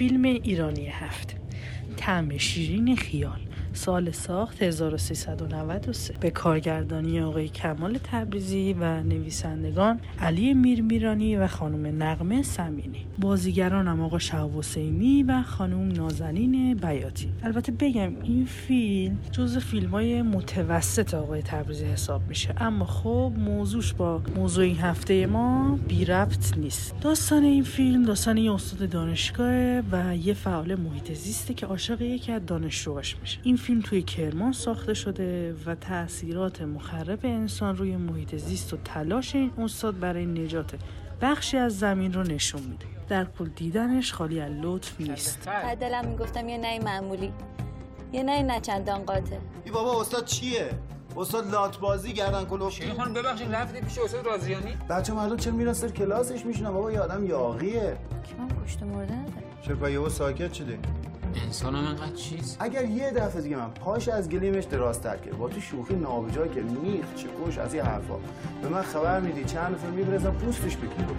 فیلم 0.00 0.24
ایرانی 0.24 0.86
هفته 0.86 1.34
تعم 1.96 2.38
شیرین 2.38 2.96
خیال. 2.96 3.40
سال 3.72 4.10
ساخت 4.10 4.62
1393 4.62 6.14
به 6.20 6.30
کارگردانی 6.30 7.20
آقای 7.20 7.48
کمال 7.48 7.98
تبریزی 8.04 8.76
و 8.80 9.02
نویسندگان 9.02 10.00
علی 10.20 10.54
میرمیرانی 10.54 11.36
و 11.36 11.46
خانم 11.46 12.02
نقمه 12.02 12.42
سمینی. 12.42 13.06
بازیگران 13.18 13.88
هم 13.88 14.00
آقا 14.00 14.18
حسینی 14.58 15.22
و 15.22 15.42
خانم 15.42 15.92
نازنین 15.92 16.74
بیاتی. 16.74 17.28
البته 17.42 17.72
بگم 17.72 18.12
این 18.22 18.46
فیلم 18.46 19.18
جز 19.32 19.58
فیلم 19.58 19.90
های 19.90 20.22
متوسط 20.22 21.14
آقای 21.14 21.42
تبریزی 21.42 21.84
حساب 21.84 22.22
میشه. 22.28 22.54
اما 22.56 22.84
خب 22.84 23.32
موضوعش 23.38 23.92
با 23.92 24.22
موضوع 24.36 24.64
این 24.64 24.78
هفته 24.78 25.26
ما 25.26 25.78
بی 25.88 26.04
ربط 26.04 26.58
نیست. 26.58 26.94
داستان 27.00 27.44
این 27.44 27.62
فیلم 27.62 28.02
داستان 28.02 28.36
یه 28.36 28.52
استاد 28.52 28.88
دانشگاه 28.88 29.80
و 29.92 30.16
یه 30.16 30.34
فعال 30.34 30.74
محیط 30.74 31.12
زیسته 31.12 31.54
که 31.54 31.66
عاشق 31.66 32.02
یکی 32.02 32.32
از 32.32 32.46
دانشجوهاش 32.46 33.16
میشه. 33.20 33.38
این 33.42 33.56
فیلم 33.60 33.80
توی 33.80 34.02
کرمان 34.02 34.52
ساخته 34.52 34.94
شده 34.94 35.54
و 35.66 35.74
تاثیرات 35.74 36.62
مخرب 36.62 37.18
انسان 37.22 37.76
روی 37.76 37.96
محیط 37.96 38.36
زیست 38.36 38.74
و 38.74 38.76
تلاش 38.76 39.34
این 39.34 39.52
استاد 39.58 39.98
برای 39.98 40.26
نجات 40.26 40.74
بخشی 41.20 41.56
از 41.56 41.78
زمین 41.78 42.12
رو 42.12 42.22
نشون 42.22 42.62
میده. 42.62 42.86
در 43.08 43.24
کل 43.24 43.48
دیدنش 43.48 44.12
خالی 44.12 44.40
از 44.40 44.52
لطف 44.62 45.00
نیست. 45.00 45.48
دلم 45.80 46.08
می‌گفتم 46.08 46.48
یه 46.48 46.58
نهی 46.58 46.78
معمولی. 46.78 47.32
یه 48.12 48.22
نهی 48.22 48.42
نچندان 48.42 49.02
قاطع 49.02 49.36
ای 49.64 49.70
بابا 49.70 50.00
استاد 50.00 50.24
چیه؟ 50.24 50.70
استاد 51.16 51.50
لات 51.50 51.78
بازی 51.78 52.12
گردن 52.12 52.44
کلوف 52.44 52.72
شیخ 52.72 52.94
خانم 52.94 53.14
ببخشید؟ 53.14 53.54
رفتید 53.54 53.84
پیش 53.84 53.98
استاد 53.98 54.26
رازیانی؟ 54.26 54.76
بچه 54.88 55.12
مردم 55.12 55.36
چرا 55.36 55.52
میرن 55.52 55.72
سر 55.72 55.88
کلاسش 55.88 56.46
میشینن 56.46 56.70
بابا 56.70 56.92
یه 56.92 57.00
آدم 57.00 57.26
یاقیه 57.26 57.96
من 58.38 58.64
کشته 58.64 58.84
مرده 58.84 59.14
نداره 59.14 59.44
چرا 59.62 59.90
یهو 59.90 60.08
ساکت 60.08 60.52
شده. 60.52 60.78
انسان 61.36 61.74
هم 61.74 61.84
انقدر 61.84 62.14
چیز. 62.14 62.56
اگر 62.60 62.84
یه 62.84 63.10
دفعه 63.10 63.42
دیگه 63.42 63.56
من 63.56 63.70
پاش 63.70 64.08
از 64.08 64.28
گلیمش 64.28 64.64
درازتر 64.64 65.16
کرد 65.16 65.38
با 65.38 65.48
تو 65.48 65.60
شوخی 65.60 65.94
نابجا 65.94 66.46
که 66.46 66.62
میخ 66.62 67.04
چکش 67.16 67.58
از 67.58 67.74
این 67.74 67.82
حرفا. 67.82 68.14
به 68.62 68.68
من 68.68 68.82
خبر 68.82 69.20
میدی 69.20 69.44
چند 69.44 69.74
نفر 69.74 69.90
میبرزن 69.90 70.30
پوستش 70.30 70.76
بگیرم. 70.76 71.16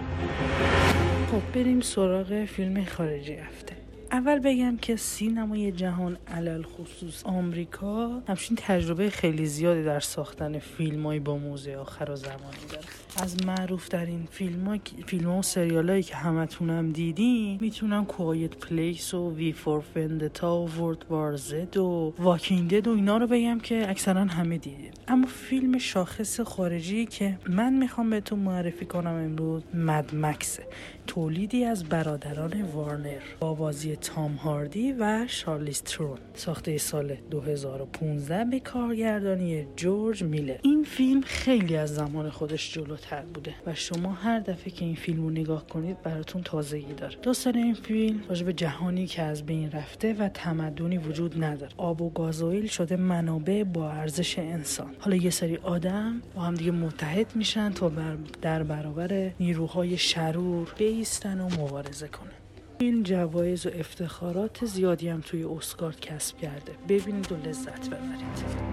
خب 1.32 1.52
بریم 1.54 1.80
سراغ 1.80 2.44
فیلم 2.44 2.84
خارجی 2.84 3.34
هفته. 3.34 3.76
اول 4.12 4.38
بگم 4.38 4.76
که 4.76 4.96
سینمای 4.96 5.72
جهان 5.72 6.18
علل 6.28 6.62
خصوص 6.62 7.24
آمریکا 7.24 8.22
همچین 8.28 8.56
تجربه 8.60 9.10
خیلی 9.10 9.46
زیادی 9.46 9.84
در 9.84 10.00
ساختن 10.00 10.58
فیلمایی 10.58 11.20
با 11.20 11.36
موزه 11.36 11.76
آخر 11.76 12.10
و 12.10 12.16
زمانی 12.16 12.66
داره. 12.70 12.84
از 13.16 13.46
معروف 13.46 13.88
در 13.88 14.06
این 14.06 14.28
فیلم 14.30 14.68
ها 14.68 14.78
فیلم 15.06 15.30
ها 15.30 15.38
و 15.38 15.42
سریال 15.42 15.90
هایی 15.90 16.02
که 16.02 16.16
همتونم 16.16 16.92
دیدین 16.92 17.58
می‌تونم 17.60 18.04
کوایت 18.04 18.56
پلیس 18.56 19.14
و 19.14 19.34
وی 19.34 19.52
فور 19.52 19.80
فندتا 19.80 20.56
و 20.56 20.68
ورد 20.68 21.06
وار 21.10 21.36
زد 21.36 21.76
و 21.76 22.14
واکینگ 22.18 22.82
و 22.86 22.90
اینا 22.90 23.16
رو 23.16 23.26
بگم 23.26 23.60
که 23.60 23.90
اکثرا 23.90 24.24
همه 24.24 24.58
دیدین. 24.58 24.90
اما 25.08 25.26
فیلم 25.26 25.78
شاخص 25.78 26.40
خارجی 26.40 27.06
که 27.06 27.38
من 27.48 27.72
می‌خوام 27.72 28.10
بهتون 28.10 28.38
معرفی 28.38 28.86
کنم 28.86 29.14
امروز 29.14 29.62
مد 29.74 30.14
مکسه 30.14 30.66
تولیدی 31.06 31.64
از 31.64 31.84
برادران 31.84 32.62
وارنر 32.62 33.20
با 33.40 33.54
بازی 33.54 33.96
تام 33.96 34.34
هاردی 34.34 34.92
و 34.92 35.26
شارلیز 35.28 35.82
ترون 35.82 36.18
ساخته 36.34 36.78
سال 36.78 37.16
2015 37.30 38.44
به 38.44 38.60
کارگردانی 38.60 39.66
جورج 39.76 40.22
میلر. 40.22 40.56
این 40.62 40.84
فیلم 40.84 41.20
خیلی 41.20 41.76
از 41.76 41.94
زمان 41.94 42.30
خودش 42.30 42.72
جلوتر 43.02 43.22
بوده. 43.34 43.54
و 43.66 43.74
شما 43.74 44.12
هر 44.12 44.40
دفعه 44.40 44.70
که 44.70 44.84
این 44.84 44.94
فیلم 44.94 45.22
رو 45.22 45.30
نگاه 45.30 45.66
کنید 45.66 46.02
براتون 46.02 46.42
تازگی 46.42 46.94
داره. 46.94 47.16
داستان 47.22 47.56
این 47.56 47.74
فیلم 47.74 48.20
راجع 48.28 48.46
به 48.46 48.52
جهانی 48.52 49.06
که 49.06 49.22
از 49.22 49.46
بین 49.46 49.70
رفته 49.70 50.14
و 50.14 50.28
تمدنی 50.28 50.98
وجود 50.98 51.44
نداره. 51.44 51.72
آب 51.76 52.02
و 52.02 52.10
گازوئیل 52.10 52.66
شده 52.66 52.96
منابع 52.96 53.64
با 53.64 53.90
ارزش 53.90 54.38
انسان. 54.38 54.94
حالا 54.98 55.16
یه 55.16 55.30
سری 55.30 55.56
آدم 55.56 56.22
با 56.34 56.42
هم 56.42 56.54
دیگه 56.54 56.70
متحد 56.70 57.36
میشن 57.36 57.72
تا 57.72 57.88
بر 57.88 58.16
در 58.42 58.62
برابر 58.62 59.30
نیروهای 59.40 59.98
شرور 59.98 60.74
بیستن 60.78 61.40
و 61.40 61.44
مبارزه 61.44 62.08
کنن. 62.08 62.30
این 62.78 63.02
جوایز 63.02 63.66
و 63.66 63.70
افتخارات 63.78 64.64
زیادی 64.64 65.08
هم 65.08 65.20
توی 65.20 65.44
اسکار 65.44 65.96
کسب 65.96 66.38
کرده. 66.38 66.72
ببینید 66.88 67.32
و 67.32 67.36
لذت 67.36 67.86
ببرید. 67.86 68.72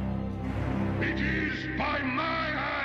It 1.01 1.19
is 1.19 1.57
by 1.77 1.99
my 2.03 2.78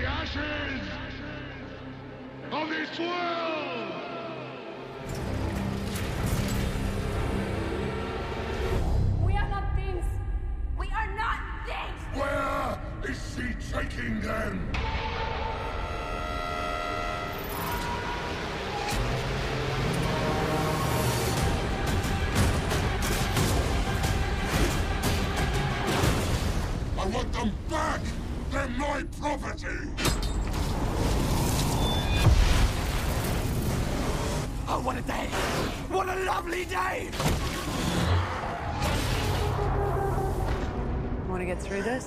the 0.00 0.06
ashes 0.06 0.80
of 2.52 2.68
this 2.68 2.98
world. 2.98 3.92
We 9.24 9.32
are 9.34 9.48
not 9.48 9.64
things. 9.74 10.04
We 10.78 10.86
are 10.90 11.16
not 11.16 11.40
things. 11.66 12.00
Where 12.14 12.78
is 13.10 13.18
she 13.34 13.72
taking 13.72 14.20
them? 14.20 14.70
I 27.00 27.06
want 27.06 27.32
them 27.32 27.52
back! 27.68 28.00
They're 28.67 28.67
my 28.69 29.03
property! 29.19 29.79
Oh, 34.67 34.79
what 34.85 34.97
a 34.97 35.01
day! 35.01 35.27
What 35.89 36.07
a 36.09 36.17
lovely 36.31 36.65
day! 36.65 37.09
Want 41.29 41.41
to 41.41 41.45
get 41.45 41.61
through 41.61 41.83
this? 41.83 42.05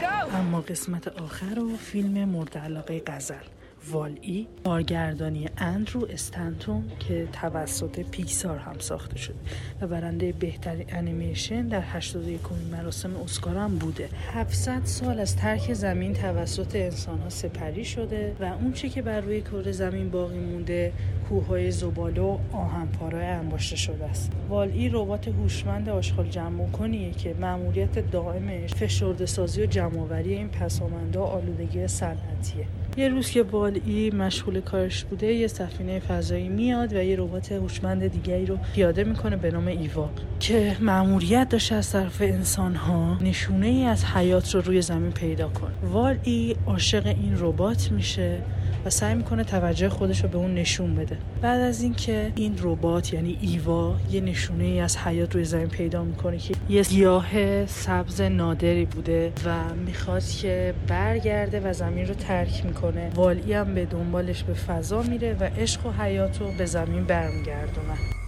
Go! 0.00 0.34
اما 0.34 0.60
قسمت 0.60 1.08
آخر 1.08 1.58
و 1.58 1.76
فیلم 1.76 2.28
مورد 2.28 2.58
علاقه 2.58 3.02
غزل 3.08 3.44
والی 3.87 4.47
کارگردانی 4.63 5.49
اندرو 5.57 6.07
استنتون 6.09 6.83
که 6.99 7.27
توسط 7.33 7.99
پیکسار 7.99 8.57
هم 8.57 8.79
ساخته 8.79 9.17
شده 9.17 9.35
و 9.81 9.87
برنده 9.87 10.31
بهترین 10.31 10.85
انیمیشن 10.89 11.67
در 11.67 11.81
81 11.81 12.39
مراسم 12.71 13.15
اسکار 13.15 13.57
هم 13.57 13.75
بوده. 13.75 14.09
700 14.33 14.81
سال 14.85 15.19
از 15.19 15.35
ترک 15.35 15.73
زمین 15.73 16.13
توسط 16.13 16.75
انسان 16.75 17.19
ها 17.19 17.29
سپری 17.29 17.85
شده 17.85 18.35
و 18.39 18.43
اون 18.43 18.73
چی 18.73 18.89
که 18.89 19.01
بر 19.01 19.21
روی 19.21 19.41
کره 19.41 19.71
زمین 19.71 20.09
باقی 20.09 20.39
مونده 20.39 20.93
کوههای 21.29 21.71
زباله 21.71 22.21
و 22.21 22.37
آهنپارای 22.51 23.25
انباشته 23.25 23.75
شده 23.75 24.05
است. 24.05 24.31
والی 24.49 24.89
ربات 24.89 25.27
هوشمند 25.27 25.89
آشغال 25.89 26.29
جمع 26.29 26.69
کنیه 26.69 27.11
که 27.11 27.35
مأموریت 27.39 28.11
دائمش 28.11 28.73
فشرده 28.73 29.25
سازی 29.25 29.63
و 29.63 29.65
جمعآوری 29.65 30.33
این 30.33 30.47
پسامنده 30.47 31.19
آلودگی 31.19 31.87
صنعتیه. 31.87 32.65
یه 32.99 33.09
روز 33.09 33.31
که 33.31 33.43
والی 33.43 34.11
مشغول 34.11 34.61
کارش 34.61 35.03
بوده 35.03 35.27
یه 35.33 35.47
سفینه 35.47 35.99
فضایی 35.99 36.49
میاد 36.49 36.93
و 36.93 37.03
یه 37.03 37.15
ربات 37.19 37.51
هوشمند 37.51 38.07
دیگری 38.07 38.45
رو 38.45 38.57
پیاده 38.73 39.03
می‌کنه 39.03 39.35
به 39.35 39.51
نام 39.51 39.67
ایوا 39.67 40.09
که 40.39 40.75
مأموریت 40.79 41.49
داشته 41.49 41.75
از 41.75 41.91
طرف 41.91 42.21
انسان 42.21 42.75
ها 42.75 43.17
نشونه 43.21 43.67
ای 43.67 43.85
از 43.85 44.05
حیات 44.05 44.55
رو 44.55 44.61
روی 44.61 44.81
زمین 44.81 45.11
پیدا 45.11 45.47
کنه 45.47 45.71
والی 45.91 46.55
عاشق 46.67 47.05
این 47.05 47.35
ربات 47.39 47.91
میشه. 47.91 48.41
و 48.85 48.89
سعی 48.89 49.15
می‌کنه 49.15 49.43
توجه 49.43 49.89
خودش 49.89 50.23
رو 50.23 50.29
به 50.29 50.37
اون 50.37 50.53
نشون 50.53 50.95
بده. 50.95 51.17
بعد 51.41 51.61
از 51.61 51.81
اینکه 51.81 52.31
این 52.35 52.55
ربات 52.61 53.13
یعنی 53.13 53.37
ایوا 53.41 53.95
یه 54.11 54.21
نشونه 54.21 54.63
ای 54.63 54.79
از 54.79 54.97
حیات 54.97 55.35
روی 55.35 55.43
زمین 55.43 55.67
پیدا 55.67 56.03
می‌کنه 56.03 56.37
که 56.37 56.55
یه 56.69 56.81
گیاه 56.81 57.65
سبز 57.65 58.21
نادری 58.21 58.85
بوده 58.85 59.31
و 59.45 59.73
می‌خواد 59.85 60.25
که 60.25 60.73
برگرده 60.87 61.59
و 61.59 61.73
زمین 61.73 62.07
رو 62.07 62.13
ترک 62.13 62.65
می‌کنه. 62.65 63.11
والی 63.15 63.53
هم 63.53 63.75
به 63.75 63.85
دنبالش 63.85 64.43
به 64.43 64.53
فضا 64.53 65.01
میره 65.01 65.35
و 65.39 65.43
عشق 65.43 65.85
و 65.85 65.91
حیات 65.91 66.41
رو 66.41 66.51
به 66.57 66.65
زمین 66.65 67.03
برمیگردونه. 67.03 68.18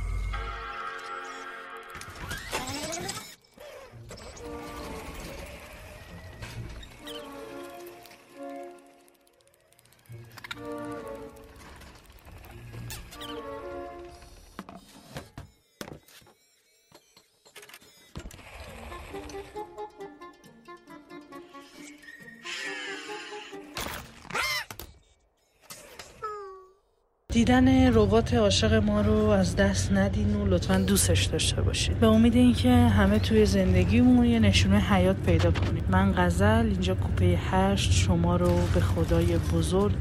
ربات 27.94 28.34
عاشق 28.34 28.74
ما 28.74 29.02
رو 29.02 29.16
از 29.16 29.56
دست 29.56 29.92
ندین 29.92 30.36
و 30.36 30.46
لطفا 30.46 30.78
دوستش 30.78 31.26
داشته 31.26 31.62
باشید. 31.62 32.00
به 32.00 32.08
امید 32.08 32.36
اینکه 32.36 32.70
همه 32.70 33.20
توی 33.20 33.46
زندگیمون 33.46 34.26
یه 34.26 34.40
نشونه 34.40 34.80
حیات 34.80 35.16
پیدا 35.16 35.52
کنیم. 35.52 35.84
من 35.90 36.14
غزل 36.18 36.66
اینجا 36.66 36.96
کوپه 36.96 37.40
هشت 37.52 37.92
شما 37.92 38.36
رو 38.36 38.60
به 38.74 38.80
خدای 38.80 39.38
بزرگ 39.54 39.96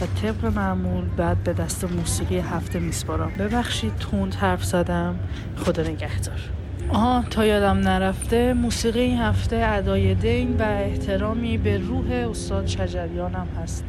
و 0.00 0.06
طبق 0.22 0.44
معمول 0.44 1.04
بعد 1.16 1.44
به 1.44 1.52
دست 1.52 1.84
موسیقی 1.84 2.38
هفته 2.38 2.78
میسپارم. 2.78 3.32
ببخشید 3.38 3.92
تند 3.96 4.34
حرف 4.34 4.64
زدم. 4.64 5.18
خدا 5.56 5.82
نگهدار. 5.82 6.40
آها 6.88 7.24
تا 7.30 7.46
یادم 7.46 7.78
نرفته 7.78 8.52
موسیقی 8.52 9.00
این 9.00 9.18
هفته 9.18 9.56
ادای 9.68 10.14
دین 10.14 10.56
و 10.56 10.62
احترامی 10.62 11.58
به 11.58 11.78
روح 11.78 12.10
استاد 12.30 12.66
شجریان 12.66 13.34
هست. 13.34 13.84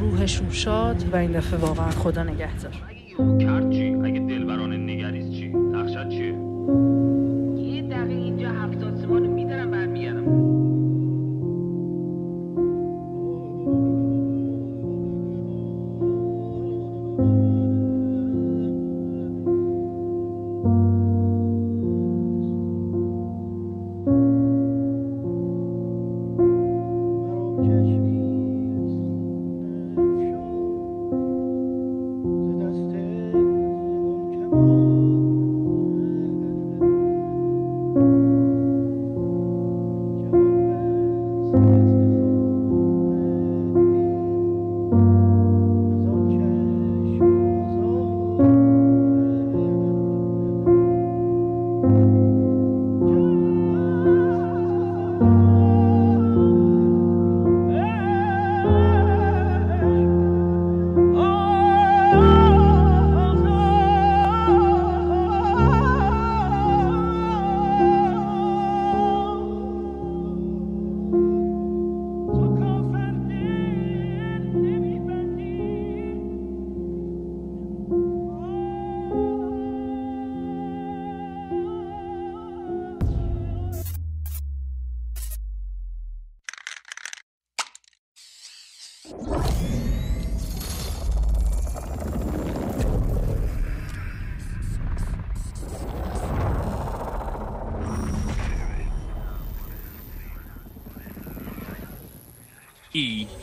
روحشون 0.00 0.50
شاد 0.50 1.04
و 1.12 1.16
این 1.16 1.32
دفعه 1.32 1.60
واقعا 1.60 1.90
خدا 1.90 2.22
نگهدار. 2.22 2.72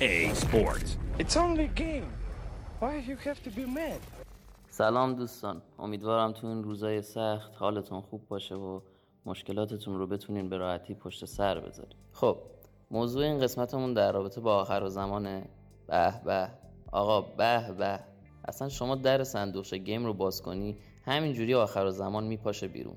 EA 0.02 0.34
Sports. 0.34 0.98
It's 1.20 1.38
only 1.38 1.66
a 1.66 1.68
game. 1.68 2.08
Why 2.80 2.98
you 2.98 3.16
have 3.16 3.42
to 3.44 3.50
be 3.50 3.66
mad? 3.66 4.02
سلام 4.70 5.14
دوستان. 5.14 5.62
امیدوارم 5.80 6.32
تو 6.32 6.48
این 6.48 6.64
روزای 6.64 7.02
سخت 7.02 7.56
حالتون 7.56 8.02
خوب 8.02 8.28
باشه 8.28 8.56
و 8.56 8.80
مشکلاتتون 9.26 9.98
رو 9.98 10.08
بتونین 10.08 10.50
به 10.50 10.58
راحتی 10.58 10.94
پشت 10.94 11.26
سر 11.26 11.60
بذارید 11.60 11.96
خب 12.12 12.38
موضوع 12.92 13.24
این 13.24 13.40
قسمتمون 13.40 13.94
در 13.94 14.12
رابطه 14.12 14.42
با 14.42 14.56
آخر 14.56 14.84
و 14.84 14.90
زمانه. 14.90 15.50
به 15.88 16.14
به. 16.26 16.50
آقا 16.92 17.22
به 17.22 17.72
به. 17.78 18.00
اصلا 18.48 18.70
شما 18.70 18.96
در 18.96 19.24
صندوقش 19.24 19.74
گیم 19.74 20.06
رو 20.06 20.14
باز 20.14 20.42
کنی 20.42 20.78
همینجوری 21.06 21.54
آخر 21.54 21.86
و 21.86 21.92
زمان 21.92 22.24
میپاشه 22.24 22.68
بیرون. 22.68 22.96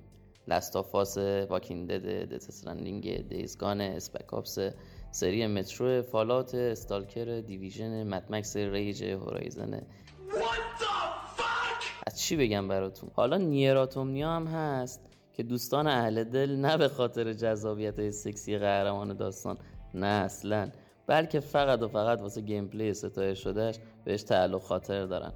لستافاس 0.49 1.18
واکینگ 1.49 1.88
دد 1.88 2.28
دتسرندینگ 2.34 3.28
دیزگان 3.28 3.80
اسپکاپس 3.80 4.59
سری 5.11 5.46
Metro 5.47 6.03
Fallout 6.03 6.55
Stalker 6.55 7.41
Division 7.41 8.03
Mad 8.03 8.30
Max 8.30 8.57
Rage 8.57 9.05
Horizon. 9.05 9.82
از 12.06 12.20
چی 12.20 12.36
بگم 12.36 12.68
براتون؟ 12.68 13.11
حالا 13.14 13.36
Nier 13.36 13.68
Automata 13.68 14.30
هم 14.30 14.46
هست 14.46 15.00
که 15.32 15.42
دوستان 15.42 15.86
اهل 15.86 16.24
دل 16.24 16.56
نه 16.56 16.76
به 16.76 16.88
خاطر 16.88 17.32
جذابیت 17.32 17.98
های 17.98 18.11
سکسی 18.11 18.59
قهرمان 18.59 19.16
داستان 19.16 19.59
نه 19.94 20.06
اصلا 20.06 20.70
بلکه 21.06 21.40
فقط 21.40 21.82
و 21.82 21.88
فقط 21.88 22.20
واسه 22.20 22.40
gameplay 22.41 22.95
ستایش 22.94 23.44
شدهش 23.44 23.78
بهش 24.04 24.22
تعلق 24.22 24.62
خاطر 24.62 25.06
دارن. 25.06 25.32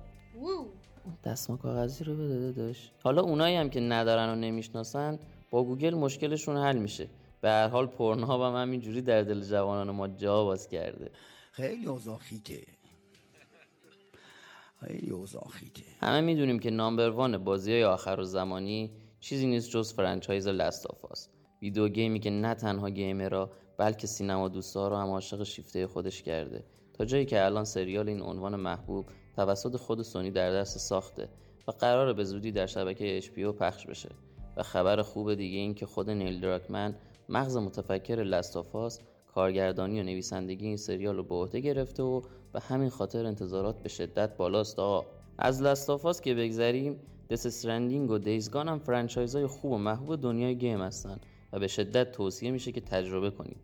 دستمال 1.24 1.58
کاغذی 1.58 2.04
رو 2.04 2.14
بده 2.14 2.52
داداش 2.52 2.92
حالا 3.02 3.22
اونایی 3.22 3.56
هم 3.56 3.70
که 3.70 3.80
ندارن 3.80 4.28
و 4.28 4.34
نمی‌شناسن 4.34 5.18
با 5.50 5.64
گوگل 5.64 5.94
مشکلشون 5.94 6.56
حل 6.56 6.78
میشه. 6.78 7.08
به 7.42 7.50
هر 7.50 7.68
حال 7.68 7.86
Pornhub 7.86 8.48
هم 8.48 8.62
همینجوری 8.62 9.02
در 9.02 9.22
دل 9.22 9.40
جوانان 9.40 9.90
ما 9.90 10.08
جا 10.08 10.44
باز 10.44 10.68
کرده. 10.68 11.10
خیلی 11.52 11.86
اوضاع 11.86 12.18
خیته 12.18 12.62
خیلی 14.80 15.10
اوضاع 15.10 15.48
خیته 15.48 15.82
همه 16.00 16.20
می‌دونیم 16.20 16.58
که 16.58 16.70
number 16.70 17.08
one 17.08 17.44
بازی 17.44 17.72
های 17.72 17.84
آخرالزمانی 17.84 18.90
چیزی 19.20 19.46
نیست 19.46 19.70
جز 19.70 19.92
franchise 19.94 20.48
Last 20.48 20.86
of 20.86 21.26
Us 21.62 21.70
video 21.70 21.88
game 21.88 22.14
ی 22.14 22.20
که 22.20 22.30
نه 22.30 22.54
تنها 22.54 22.90
gamer 22.90 23.40
ها 23.40 23.50
بلکه 23.78 24.06
سینما 24.06 24.48
دوستا 24.48 24.88
رو 24.88 24.96
هم 24.96 25.08
عاشق 25.08 25.42
شیفته 25.42 25.86
خودش 25.86 26.22
کرده. 26.22 26.64
تا 26.94 27.04
جایی 27.04 27.26
که 27.26 27.44
الان 27.44 27.64
سریال 27.64 28.08
این 28.08 28.22
عنوان 28.22 28.56
محبوب 28.56 29.06
توسط 29.36 29.76
خود 29.76 30.02
سونی 30.02 30.30
در 30.30 30.52
دست 30.52 30.78
ساخته 30.78 31.28
و 31.68 31.70
قراره 31.70 32.12
به 32.12 32.24
زودی 32.24 32.52
در 32.52 32.66
شبکه 32.66 33.20
HBO 33.20 33.58
پخش 33.60 33.86
بشه. 33.86 34.08
و 34.56 34.62
خبر 34.62 35.02
خوب 35.02 35.34
دیگه 35.34 35.58
این 35.58 35.74
که 35.74 35.86
خود 35.86 36.10
نیل 36.10 36.40
دراکمن 36.40 36.94
مغز 37.28 37.56
متفکر 37.56 38.14
Last 38.14 38.57
of 38.57 38.79
Us 38.79 39.00
کارگردانی 39.34 40.00
و 40.00 40.02
نویسندگی 40.02 40.66
این 40.66 40.76
سریال 40.76 41.16
رو 41.16 41.22
به 41.22 41.34
عهده 41.34 41.60
گرفته 41.60 42.02
و 42.02 42.22
به 42.52 42.60
همین 42.60 42.90
خاطر 42.90 43.26
انتظارات 43.26 43.82
به 43.82 43.88
شدت 43.88 44.36
بالاست. 44.36 44.78
آقا 44.78 45.06
از 45.38 45.62
Last 45.62 45.91
of 45.91 46.06
Us 46.06 46.20
که 46.20 46.34
بگذریم 46.34 47.00
Death 47.30 47.46
Stranding 47.46 48.10
و 48.10 48.18
Days 48.18 48.43
Gone 48.43 48.68
هم 48.68 48.78
franchise 48.78 49.34
های 49.34 49.46
خوب 49.46 49.72
و 49.72 49.78
محبوب 49.78 50.22
دنیای 50.22 50.56
game 50.56 50.80
هستن 50.80 51.20
و 51.52 51.58
به 51.58 51.68
شدت 51.68 52.12
توصیه 52.12 52.50
میشه 52.50 52.72
که 52.72 52.80
تجربه 52.80 53.30
کنید 53.30 53.56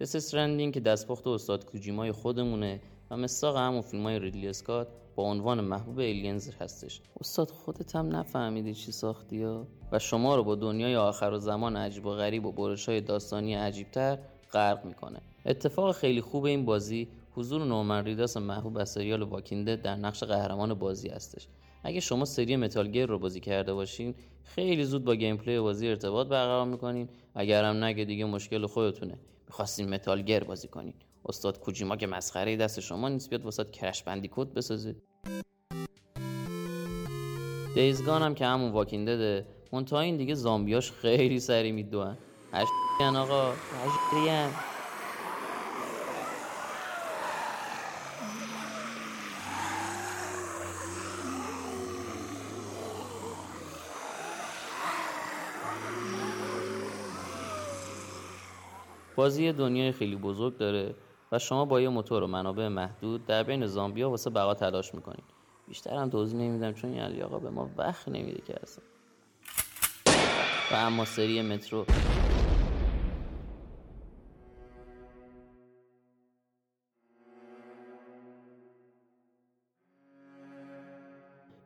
Death 0.00 0.16
Stranding 0.16 0.74
که 0.74 0.80
دستپخت 0.80 1.26
استاد 1.26 1.64
کوجیمای 1.64 2.12
خودمونه 2.12 2.80
و 3.10 3.16
مصداق 3.16 3.56
همون 3.56 3.80
فیلم 3.80 4.02
های 4.02 4.18
ریدلی 4.18 4.48
اسکات 4.48 4.88
با 5.16 5.22
عنوان 5.22 5.60
محبوب 5.60 5.98
Aliens 5.98 6.50
هستش. 6.60 7.00
استاد 7.20 7.50
خودت 7.50 7.96
هم 7.96 8.16
نفهمیدی 8.16 8.74
چی 8.74 8.92
ساختی 8.92 9.42
ها 9.42 9.66
و 9.92 9.98
شما 9.98 10.36
رو 10.36 10.44
با 10.44 10.54
دنیای 10.54 10.96
آخرالزمان 10.96 11.76
عجیب 11.76 12.06
و 12.06 12.10
غریب 12.10 12.46
و 12.46 12.52
برش 12.52 12.88
های 12.88 13.00
داستانی 13.00 13.54
عجیبتر 13.54 14.18
غرق 14.52 14.84
می‌کنه. 14.84 15.20
اتفاق 15.46 15.94
خیلی 15.94 16.20
خوب 16.20 16.44
این 16.44 16.64
بازی 16.64 17.08
حضور 17.34 17.64
نورمن 17.64 18.04
ریداس 18.04 18.36
محبوب 18.36 18.78
از 18.78 18.90
سریال 18.90 19.22
Walking 19.22 19.56
Dead 19.56 19.76
در 19.76 19.96
نقش 19.96 20.24
قهرمان 20.24 20.74
بازی 20.74 21.08
هستش. 21.08 21.48
اگه 21.84 22.00
شما 22.00 22.24
سری 22.24 22.56
Metal 22.56 22.88
Gear 22.88 23.06
رو 23.06 23.18
بازی 23.18 23.40
کرده 23.40 23.74
باشین 23.74 24.14
خیلی 24.44 24.84
زود 24.84 25.04
با 25.04 25.14
gameplay 25.14 25.60
بازی 25.60 25.88
ارتباط 25.88 26.26
برقرار 26.26 26.66
می‌کنین. 26.66 27.08
اگر 27.34 27.64
هم 27.64 27.84
نه 27.84 27.92
که 27.92 28.04
دیگه 28.04 28.24
مشکل 28.24 28.66
خودتونه. 28.66 29.18
می‌خواستین 29.46 29.88
متال 29.88 30.22
گیر 30.22 30.44
بازی 30.44 30.68
کنین. 30.68 30.94
استاد 31.26 31.60
کوجیما 31.60 31.96
که 31.96 32.06
مسخره 32.06 32.56
دست 32.56 32.80
شما 32.80 33.08
نیست 33.08 33.30
بیاد 33.30 33.44
واسه 33.44 33.64
کرش 33.64 34.02
بندی 34.02 34.30
کد 34.32 34.48
بسازه. 34.54 34.96
دیزگان 37.74 38.22
هم 38.22 38.34
که 38.34 38.46
همون 38.46 38.72
واکینگ 38.72 39.08
دده 39.08 39.46
منتها 39.72 40.00
این 40.00 40.16
دیگه 40.16 40.34
زامبیاش 40.34 40.92
خیلی 40.92 41.40
سری 41.40 41.72
میدوئن 41.72 42.18
هشتین 42.52 43.16
آقا. 43.16 43.52
هشتین 43.52 44.50
بازی 59.16 59.52
دنیای 59.52 59.92
خیلی 59.92 60.16
بزرگ 60.16 60.56
داره. 60.56 60.94
و 61.32 61.38
شما 61.38 61.64
با 61.64 61.80
یه 61.80 61.88
موتور 61.88 62.22
و 62.22 62.26
منابع 62.26 62.68
محدود 62.68 63.26
در 63.26 63.42
بین 63.42 63.66
زامبیا 63.66 64.10
واسه 64.10 64.30
بقا 64.30 64.54
تلاش 64.54 64.94
می‌کنید. 64.94 65.24
بیشتر 65.68 65.94
هم 65.94 66.10
توضیح 66.10 66.40
نمیدم 66.40 66.72
چون 66.72 66.90
این 66.90 67.00
علی 67.00 67.22
آقا 67.22 67.38
به 67.38 67.50
ما 67.50 67.70
وقت 67.76 68.08
نمیده 68.08 68.42
که 68.42 68.54
اصلا 68.62 68.84
و 70.72 70.74
اما 70.74 71.04
سری 71.04 71.42
مترو. 71.42 71.84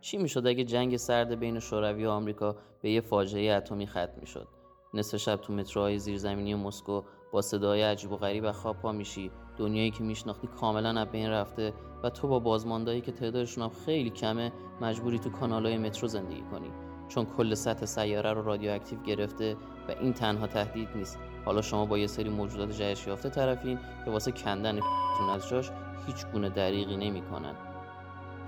چی 0.00 0.16
می‌شد 0.16 0.46
اگه 0.46 0.64
جنگ 0.64 0.96
سرد 0.96 1.38
بین 1.38 1.58
شوروی 1.58 2.06
و 2.06 2.10
آمریکا 2.10 2.56
به 2.82 2.90
یه 2.90 3.00
فاجعه 3.00 3.52
اتمی 3.52 3.86
ختم 3.86 4.20
می‌شد؟ 4.20 4.48
نصف 4.94 5.16
شب 5.16 5.36
تو 5.36 5.52
متروهای 5.52 5.98
زیرزمینی 5.98 6.54
مسکو 6.54 7.02
با 7.32 7.42
صدای 7.42 7.82
عجیب 7.82 8.12
و 8.12 8.16
غریب 8.16 8.52
خواب 8.52 8.76
پا 8.76 8.92
میشی. 8.92 9.30
دنیایی 9.58 9.90
که 9.90 10.02
میشناختی 10.02 10.46
کاملا 10.46 11.00
از 11.00 11.08
بین 11.08 11.30
رفته 11.30 11.72
و 12.02 12.10
تو 12.10 12.28
با 12.28 12.38
بازماندایی 12.38 13.00
که 13.00 13.12
تعدادشون 13.12 13.64
هم 13.64 13.70
خیلی 13.86 14.10
کمه 14.10 14.52
مجبوری 14.80 15.18
تو 15.18 15.30
کانالهای 15.30 15.78
مترو 15.78 16.08
زندگی 16.08 16.42
کنی. 16.50 16.70
چون 17.08 17.26
کل 17.36 17.54
سطح 17.54 17.86
سیاره 17.86 18.32
رو 18.32 18.42
رادیواکتیو 18.42 19.02
گرفته 19.02 19.56
و 19.88 19.92
این 20.00 20.12
تنها 20.12 20.46
تهدید 20.46 20.88
نیست. 20.94 21.18
حالا 21.44 21.62
شما 21.62 21.86
با 21.86 21.98
یه 21.98 22.06
سری 22.06 22.28
موجودات 22.28 22.70
جهش 22.70 23.06
یافته 23.06 23.30
طرفین 23.30 23.78
که 24.04 24.10
واسه 24.10 24.32
کندن 24.32 24.80
تون 25.18 25.30
از 25.30 25.48
جاش 25.48 25.70
هیچ 26.06 26.26
گونه 26.32 26.48
دریغی 26.48 26.96
نمی‌کنن. 26.96 27.54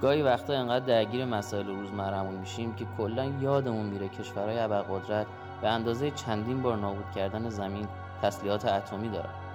گاهی 0.03 0.23
وقتا 0.23 0.53
انقدر 0.53 0.87
درگیر 0.87 1.25
مسائل 1.25 1.67
روزمرهمون 1.67 2.35
میشیم 2.35 2.75
که 2.75 2.87
کلا 2.99 3.25
یادمون 3.25 3.87
میره 3.87 4.09
کشورهای 4.09 4.59
ابرقدرت 4.59 5.27
به 5.63 5.69
اندازه 5.69 6.11
چندین 6.11 6.63
بار 6.63 6.77
نابود 6.77 7.11
کردن 7.15 7.49
زمین 7.49 7.89
تسلیحات 8.23 8.65
اتمی 8.65 9.09
دارن. 9.09 9.48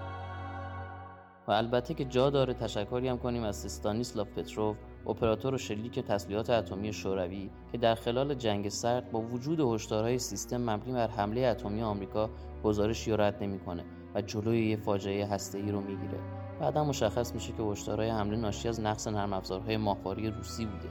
و 1.48 1.52
البته 1.52 1.94
که 1.94 2.06
جا 2.06 2.30
داره 2.30 2.54
تشکری 2.54 3.08
هم 3.08 3.18
کنیم 3.18 3.44
از 3.44 3.66
استانیسلاف 3.66 4.28
پتروف 4.28 4.78
اپراتور 5.08 5.54
و 5.54 5.58
شلیک 5.58 6.00
تسلیحات 6.00 6.50
اتمی 6.50 6.94
شوروی 6.94 7.50
که 7.72 7.78
در 7.78 7.96
خلال 7.96 8.34
جنگ 8.34 8.70
سرد 8.70 9.12
با 9.12 9.22
وجود 9.22 9.60
هشدارهای 9.60 10.20
سیستم 10.20 10.70
مبنی 10.70 10.94
بر 10.94 11.08
حمله 11.08 11.42
اتمی 11.42 11.82
آمریکا 11.82 12.30
گزارشی 12.64 13.12
را 13.12 13.28
رد 13.28 13.44
نمی‌کنه 13.44 13.84
و 14.16 14.22
جلوی 14.22 14.70
یه 14.70 14.78
فاجعه 14.78 15.26
هسته‌ای 15.26 15.72
رو 15.72 15.82
می‌گیره. 15.82 16.20
بعدا 16.60 16.84
مشخص 16.84 17.34
میشه 17.34 17.54
که 17.54 17.64
هشدارهای 17.64 18.10
حمله 18.10 18.38
ناشی 18.38 18.68
از 18.68 18.82
نقص 18.82 19.08
نرم 19.08 19.34
افزارهای 19.34 19.78
ماهواره 19.78 20.30
روسی 20.30 20.66
بوده. 20.66 20.90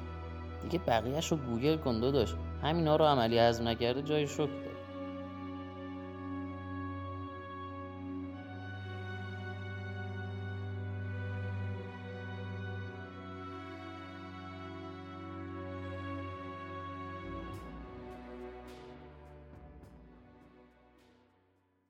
دیگه 0.63 0.79
بقیهش 0.79 1.33
رو 1.33 1.37
گوگل 1.37 1.77
کن 1.77 2.01
داشت 2.01 2.37
همینا 2.63 2.97
رو 2.97 3.05
عملی 3.05 3.39
هضم 3.39 3.69
نکرده 3.69 4.03
جای 4.03 4.27
شک 4.27 4.49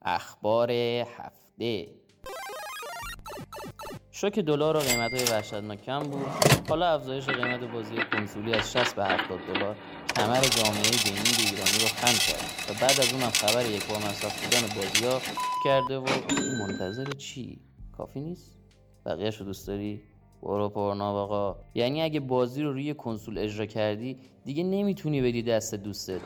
اخبار 0.04 0.70
هفته 0.70 1.88
شوک 4.10 4.38
دلار 4.38 4.76
و 4.76 4.80
قیمت 4.80 5.12
های 5.12 5.24
وحشتناک 5.24 5.82
کم 5.82 5.98
بود 6.00 6.26
حالا 6.68 6.94
افزایش 6.94 7.26
قیمت 7.26 7.60
بازی 7.60 7.94
کنسولی 8.12 8.54
از 8.54 8.72
60 8.72 8.94
به 8.94 9.04
70 9.04 9.40
دلار 9.54 9.76
کمر 10.16 10.40
جامعه 10.40 10.90
gaming 11.04 11.36
ایرانی 11.38 11.78
رو 11.80 11.86
خم 11.86 12.32
کرد 12.32 12.70
و 12.70 12.80
بعد 12.80 13.00
از 13.00 13.12
اونم 13.12 13.30
خبر 13.30 13.66
یک 13.66 13.86
بار 13.86 13.98
مصرف 13.98 14.44
بودن 14.44 14.74
بازی 14.74 15.04
ها 15.04 15.20
کرده 15.64 15.98
و 15.98 16.06
منتظر 16.58 17.04
چی؟ 17.04 17.60
کافی 17.96 18.20
نیست؟ 18.20 18.58
بقیه 19.06 19.30
رو 19.30 19.46
دوست 19.46 19.66
داری؟ 19.66 20.02
برو 20.42 20.68
Pornhub 20.68 21.16
آقا 21.16 21.56
یعنی 21.74 22.02
اگه 22.02 22.20
بازی 22.20 22.62
رو 22.62 22.72
روی 22.72 22.94
کنسول 22.94 23.38
اجرا 23.38 23.66
کردی 23.66 24.18
دیگه 24.44 24.64
نمی‌تونی 24.64 25.22
بدی 25.22 25.42
دست 25.42 25.74
دوستت 25.74 26.20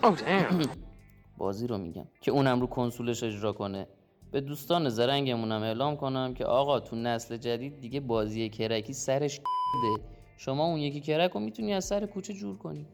بازی 1.38 1.66
رو 1.66 1.78
میگم. 1.78 2.06
که 2.20 2.30
اونم 2.30 2.60
رو 2.60 2.66
کنسولش 2.66 3.22
اجرا 3.22 3.52
کنه. 3.52 3.86
به 4.32 4.40
دوستان 4.40 4.88
زرنگمونم 4.88 5.62
اعلام 5.62 5.96
کنم 5.96 6.34
که 6.34 6.44
آقا 6.44 6.80
تو 6.80 6.96
نسل 6.96 7.36
جدید 7.36 7.80
دیگه 7.80 8.00
بازی 8.00 8.48
crack 8.48 8.85
ی 8.85 8.92
سرش 8.92 9.38
ده 9.38 10.02
شما 10.36 10.66
اون 10.66 10.78
یکی 10.78 11.00
crack 11.00 11.30
رو 11.30 11.40
می‌تونی 11.40 11.74
از 11.74 11.84
سر 11.84 12.06
کوچه 12.06 12.34
جور 12.34 12.58
کنی. 12.58 12.86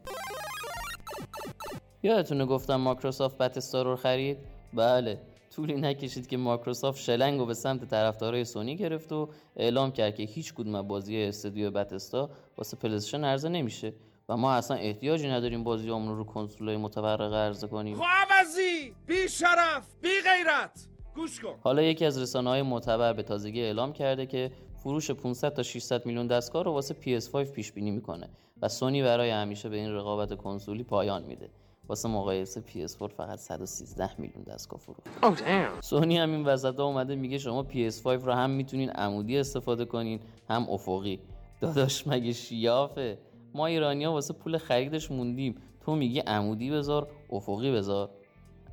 یادتونه 2.03 2.45
گفتم 2.45 2.75
مایکروسافت 2.75 3.37
Bethesda 3.37 3.81
رو 3.81 3.95
خرید؟ 3.95 4.37
بله. 4.73 5.21
طولی 5.55 5.73
نکشید 5.73 6.27
که 6.27 6.37
مایکروسافت 6.37 7.01
شلنگ 7.01 7.39
رو 7.39 7.45
به 7.45 7.53
سمت 7.53 7.85
طرفدارای 7.85 8.45
سونی 8.45 8.75
گرفت 8.75 9.11
و 9.11 9.29
اعلام 9.55 9.91
کرد 9.91 10.15
که 10.15 10.23
هیچ 10.23 10.53
کدوم 10.53 10.75
از 10.75 10.87
بازی 10.87 11.23
استودیو 11.23 11.71
Bethesda 11.71 12.29
واسه 12.57 12.77
PlayStation 12.77 13.23
عرضه 13.23 13.49
نمیشه. 13.49 13.93
و 14.29 14.37
ما 14.37 14.53
اصلا 14.53 14.77
احتیاجی 14.77 15.29
نداریم 15.29 15.63
بازی 15.63 15.87
رو 15.87 16.15
رو 16.15 16.23
کنسولای 16.23 16.77
متورقه 16.77 17.35
عرضه 17.35 17.67
کنیم. 17.67 17.97
عوضی 18.01 18.95
بی 19.05 19.29
شرف 19.29 19.87
بی 20.01 20.09
غیرت. 20.09 20.87
گوش 21.15 21.39
کن. 21.39 21.55
حالا 21.61 21.81
یکی 21.81 22.05
از 22.05 22.17
رسانه 22.21 22.49
های 22.49 22.61
معتبر 22.61 23.13
به 23.13 23.23
تازگی 23.23 23.61
اعلام 23.61 23.93
کرده 23.93 24.25
که 24.25 24.51
فروش 24.83 25.11
500 25.11 25.53
تا 25.53 25.63
600 25.63 26.05
میلیون 26.05 26.27
دستگاه 26.27 26.63
رو 26.63 26.71
واسه 26.71 26.95
PS5 27.01 27.35
پیش 27.35 27.71
بینی 27.71 27.91
می‌کنه 27.91 28.29
و 28.61 28.69
سونی 28.69 29.03
برای 29.03 29.29
همیشه 29.29 29.69
به 29.69 29.75
این 29.77 29.91
رقابت 29.91 30.37
کنسولی 30.37 30.83
پایان 30.83 31.23
میده. 31.23 31.49
واسه 31.87 32.09
مقایسه 32.09 32.61
PS4 32.61 33.07
فقط 33.07 33.39
113 33.39 34.09
میلیون 34.17 34.43
دستگاه 34.43 34.79
فروخت 34.79 35.81
سونی 35.81 36.17
هم 36.17 36.31
این 36.31 36.45
وسط 36.45 36.79
اومده 36.79 37.15
میگه 37.15 37.37
شما 37.37 37.63
PS5 37.63 38.05
رو 38.05 38.33
هم 38.33 38.49
می‌تونین 38.49 38.89
عمودی 38.89 39.37
استفاده 39.37 39.85
کنین 39.85 40.19
هم 40.49 40.69
افقی. 40.69 41.19
داداش 41.61 42.07
مگه 42.07 42.33
شیافه؟ 42.33 43.17
ما 43.53 43.65
ایرانیا 43.65 44.11
واسه 44.11 44.33
پول 44.33 44.57
خریدش 44.57 45.11
موندیم. 45.11 45.55
تو 45.81 45.95
میگی 45.95 46.19
عمودی 46.19 46.71
بذار 46.71 47.07
افقی 47.29 47.71
بذار. 47.71 48.09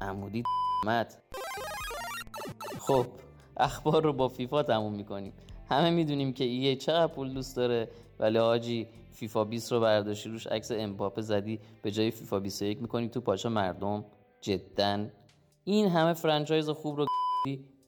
عمودی 0.00 0.42
مت 0.86 1.18
خب 2.78 3.06
اخبار 3.56 4.02
رو 4.02 4.12
با 4.12 4.28
فیفا 4.28 4.62
تموم 4.62 4.94
می‌کنیم. 4.94 5.32
همه 5.68 5.90
می‌دونیم 5.90 6.32
که 6.32 6.44
ایه 6.44 6.76
چقدر 6.76 7.12
پول 7.12 7.34
دوست 7.34 7.56
داره 7.56 7.88
ولی 8.18 8.38
آجی 8.38 8.86
فیفا 9.12 9.44
20 9.44 9.72
رو 9.72 9.80
برداشتی 9.80 10.28
روش 10.28 10.46
عکس 10.46 10.72
امباپه 10.72 11.22
زدی 11.22 11.60
به 11.82 11.90
جای 11.90 12.10
فیفا 12.10 12.40
21 12.40 12.82
می‌کنی 12.82 13.08
تو 13.08 13.20
پاچه 13.20 13.48
مردم. 13.48 14.04
جدا. 14.40 15.06
این 15.64 15.88
همه 15.88 16.12
فرانچایز 16.12 16.70
خوب 16.70 16.96
رو 16.96 17.06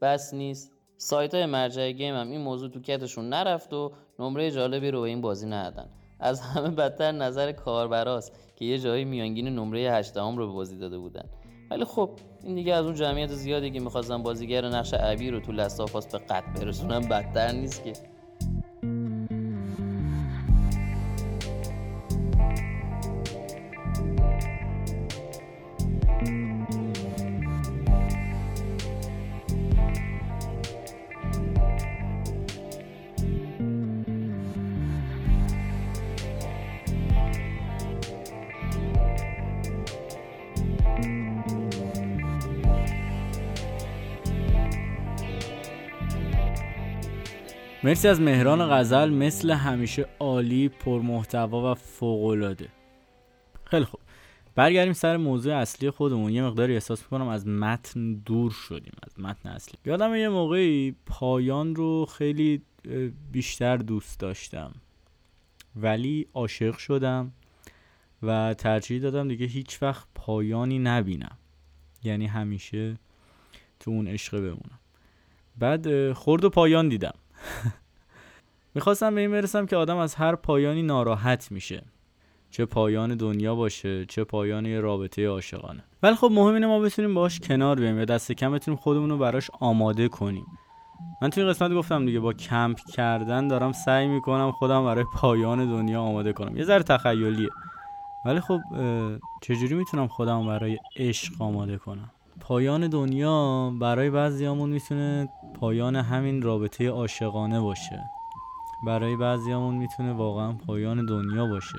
بس 0.00 0.34
نیست. 0.34 0.72
سایت 0.96 1.34
های 1.34 1.46
مرجع 1.46 1.92
گیم 1.92 2.14
هم 2.14 2.30
این 2.30 2.40
موضوع 2.40 2.70
تو 2.70 2.80
کتشون 2.80 3.28
نرفت 3.28 3.72
و 3.72 3.92
نمره 4.18 4.50
جالبی 4.50 4.90
رو 4.90 5.00
به 5.00 5.08
این 5.08 5.20
بازی 5.20 5.46
ندادن. 5.46 5.90
از 6.22 6.40
همه 6.40 6.68
بدتر 6.68 7.12
نظر 7.12 7.52
کاربراست 7.52 8.32
که 8.56 8.64
یه 8.64 8.78
جایی 8.78 9.04
میانگین 9.04 9.48
نمره 9.48 9.92
8 9.92 10.16
رو 10.16 10.36
به 10.36 10.46
بازی 10.46 10.78
داده 10.78 10.98
بودن. 10.98 11.24
ولی 11.70 11.84
خب 11.84 12.10
این 12.42 12.54
دیگه 12.54 12.74
از 12.74 12.84
اون 12.84 12.94
جمعیت 12.94 13.32
زیادی 13.32 13.70
که 13.70 13.80
می‌خواستن 13.80 14.22
بازیگر 14.22 14.68
نقش 14.68 14.94
عبی 14.94 15.30
رو 15.30 15.40
تو 15.40 15.52
لستافاس 15.52 16.06
به 16.06 16.18
قد 16.18 16.44
برسونن 16.54 17.00
بدتر 17.00 17.52
نیست 17.52 17.84
که. 17.84 17.92
مرسی 47.84 48.08
از 48.08 48.20
مهران 48.20 48.68
غزل 48.70 49.10
مثل 49.10 49.50
همیشه 49.50 50.06
عالی 50.20 50.68
پرمحتوا 50.68 51.72
و 51.72 51.74
فوقالعاده. 51.74 52.68
خیلی 53.64 53.84
خوب. 53.84 54.00
برگردیم 54.54 54.92
سر 54.92 55.16
موضوع 55.16 55.54
اصلی 55.54 55.90
خودمون. 55.90 56.32
یه 56.32 56.42
مقداری 56.42 56.74
احساس 56.74 57.02
می‌کنم 57.02 57.28
از 57.28 57.46
متن 57.46 58.12
دور 58.12 58.50
شدیم 58.50 58.92
از 59.02 59.20
متن 59.20 59.48
اصلی. 59.48 59.78
یادم 59.84 60.14
یه 60.14 60.28
موقعی 60.28 60.96
پایان 61.06 61.74
رو 61.74 62.06
خیلی 62.06 62.62
بیشتر 63.32 63.76
دوست 63.76 64.20
داشتم. 64.20 64.72
ولی 65.76 66.26
عاشق 66.34 66.76
شدم 66.76 67.32
و 68.22 68.54
ترجیح 68.54 69.02
دادم 69.02 69.28
دیگه 69.28 69.46
هیچ 69.46 69.82
وقت 69.82 70.06
پایانی 70.14 70.78
نبینم. 70.78 71.38
یعنی 72.02 72.26
همیشه 72.26 72.96
تو 73.80 73.90
اون 73.90 74.08
عشقه 74.08 74.40
بمونم. 74.40 74.78
بعد 75.58 76.12
خورد 76.12 76.44
و 76.44 76.50
پایان 76.50 76.88
دیدم. 76.88 77.14
می‌خواستم 78.74 79.14
به 79.14 79.20
این 79.20 79.30
برسم 79.30 79.66
که 79.66 79.76
آدم 79.76 79.96
از 79.96 80.14
هر 80.14 80.34
پایانی 80.34 80.82
ناراحت 80.82 81.52
میشه. 81.52 81.82
چه 82.50 82.64
پایان 82.64 83.16
دنیا 83.16 83.54
باشه 83.54 84.04
چه 84.06 84.24
پایان 84.24 84.66
یه 84.66 84.80
رابطه 84.80 85.28
عاشقانه. 85.28 85.84
ولی 86.02 86.14
خب 86.14 86.30
مهم 86.32 86.54
اینه 86.54 86.66
ما 86.66 86.80
بتونیم 86.80 87.14
باش 87.14 87.40
کنار 87.40 87.80
بیایم 87.80 87.98
یا 87.98 88.04
دست 88.04 88.32
کم 88.32 88.52
بتونیم 88.52 88.80
خودمون 88.80 89.10
رو 89.10 89.18
براش 89.18 89.50
آماده 89.60 90.08
کنیم. 90.08 90.46
من 91.22 91.30
توی 91.30 91.44
قسمت 91.44 91.72
گفتم 91.72 92.06
دیگه 92.06 92.20
با 92.20 92.32
کمپ 92.32 92.78
کردن 92.94 93.48
دارم 93.48 93.72
سعی 93.72 94.08
می‌کنم 94.08 94.52
خودم 94.52 94.84
برای 94.84 95.04
پایان 95.14 95.66
دنیا 95.66 96.02
آماده 96.02 96.32
کنم. 96.32 96.56
یه 96.56 96.64
ذره 96.64 96.82
تخیلیه. 96.82 97.48
ولی 98.24 98.40
خب 98.40 98.60
چجوری 99.42 99.74
می‌تونم 99.74 100.08
خودم 100.08 100.46
برای 100.46 100.78
عشق 100.96 101.42
آماده 101.42 101.78
کنم؟ 101.78 102.10
پایان 102.42 102.88
دنیا 102.88 103.70
برای 103.80 104.10
بعضیامون 104.10 104.70
می‌تونه 104.70 105.28
پایان 105.60 105.96
همین 105.96 106.42
رابطه 106.42 106.90
عاشقانه 106.90 107.60
باشه. 107.60 108.10
برای 108.86 109.16
بعضیامون 109.16 109.74
می‌تونه 109.74 110.12
واقعا 110.12 110.52
پایان 110.52 111.06
دنیا 111.06 111.46
باشه. 111.46 111.78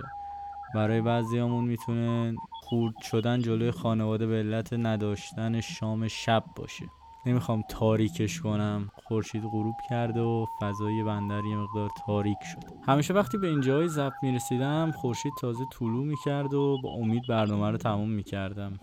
برای 0.75 1.01
بعضیامون 1.01 1.65
می‌تونه 1.65 2.35
خورد 2.51 2.93
شدن 3.01 3.41
جلوی 3.41 3.71
خانواده 3.71 4.27
به 4.27 4.35
علت 4.35 4.73
نداشتن 4.73 5.61
شام 5.61 6.07
شب 6.07 6.43
باشه. 6.55 6.85
نمی‌خوام 7.25 7.63
تاریکش 7.69 8.41
کنم. 8.41 8.89
خورشید 9.07 9.43
غروب 9.43 9.75
کرده 9.89 10.21
و 10.21 10.45
فضای 10.61 11.03
بندر 11.03 11.45
یه 11.45 11.57
مقدار 11.57 11.89
تاریک 12.05 12.37
شد 12.53 12.59
همیشه 12.87 13.13
وقتی 13.13 13.37
به 13.37 13.47
اینجای 13.47 13.87
ضبط 13.87 14.13
می‌رسیدم 14.23 14.91
خورشید 14.91 15.33
تازه 15.41 15.65
طلوع 15.79 16.05
می‌کرد 16.05 16.53
و 16.53 16.77
با 16.83 16.89
امید 16.89 17.23
برنامه 17.29 17.71
رو 17.71 17.77
تموم 17.77 18.09
می‌کردم. 18.09 18.79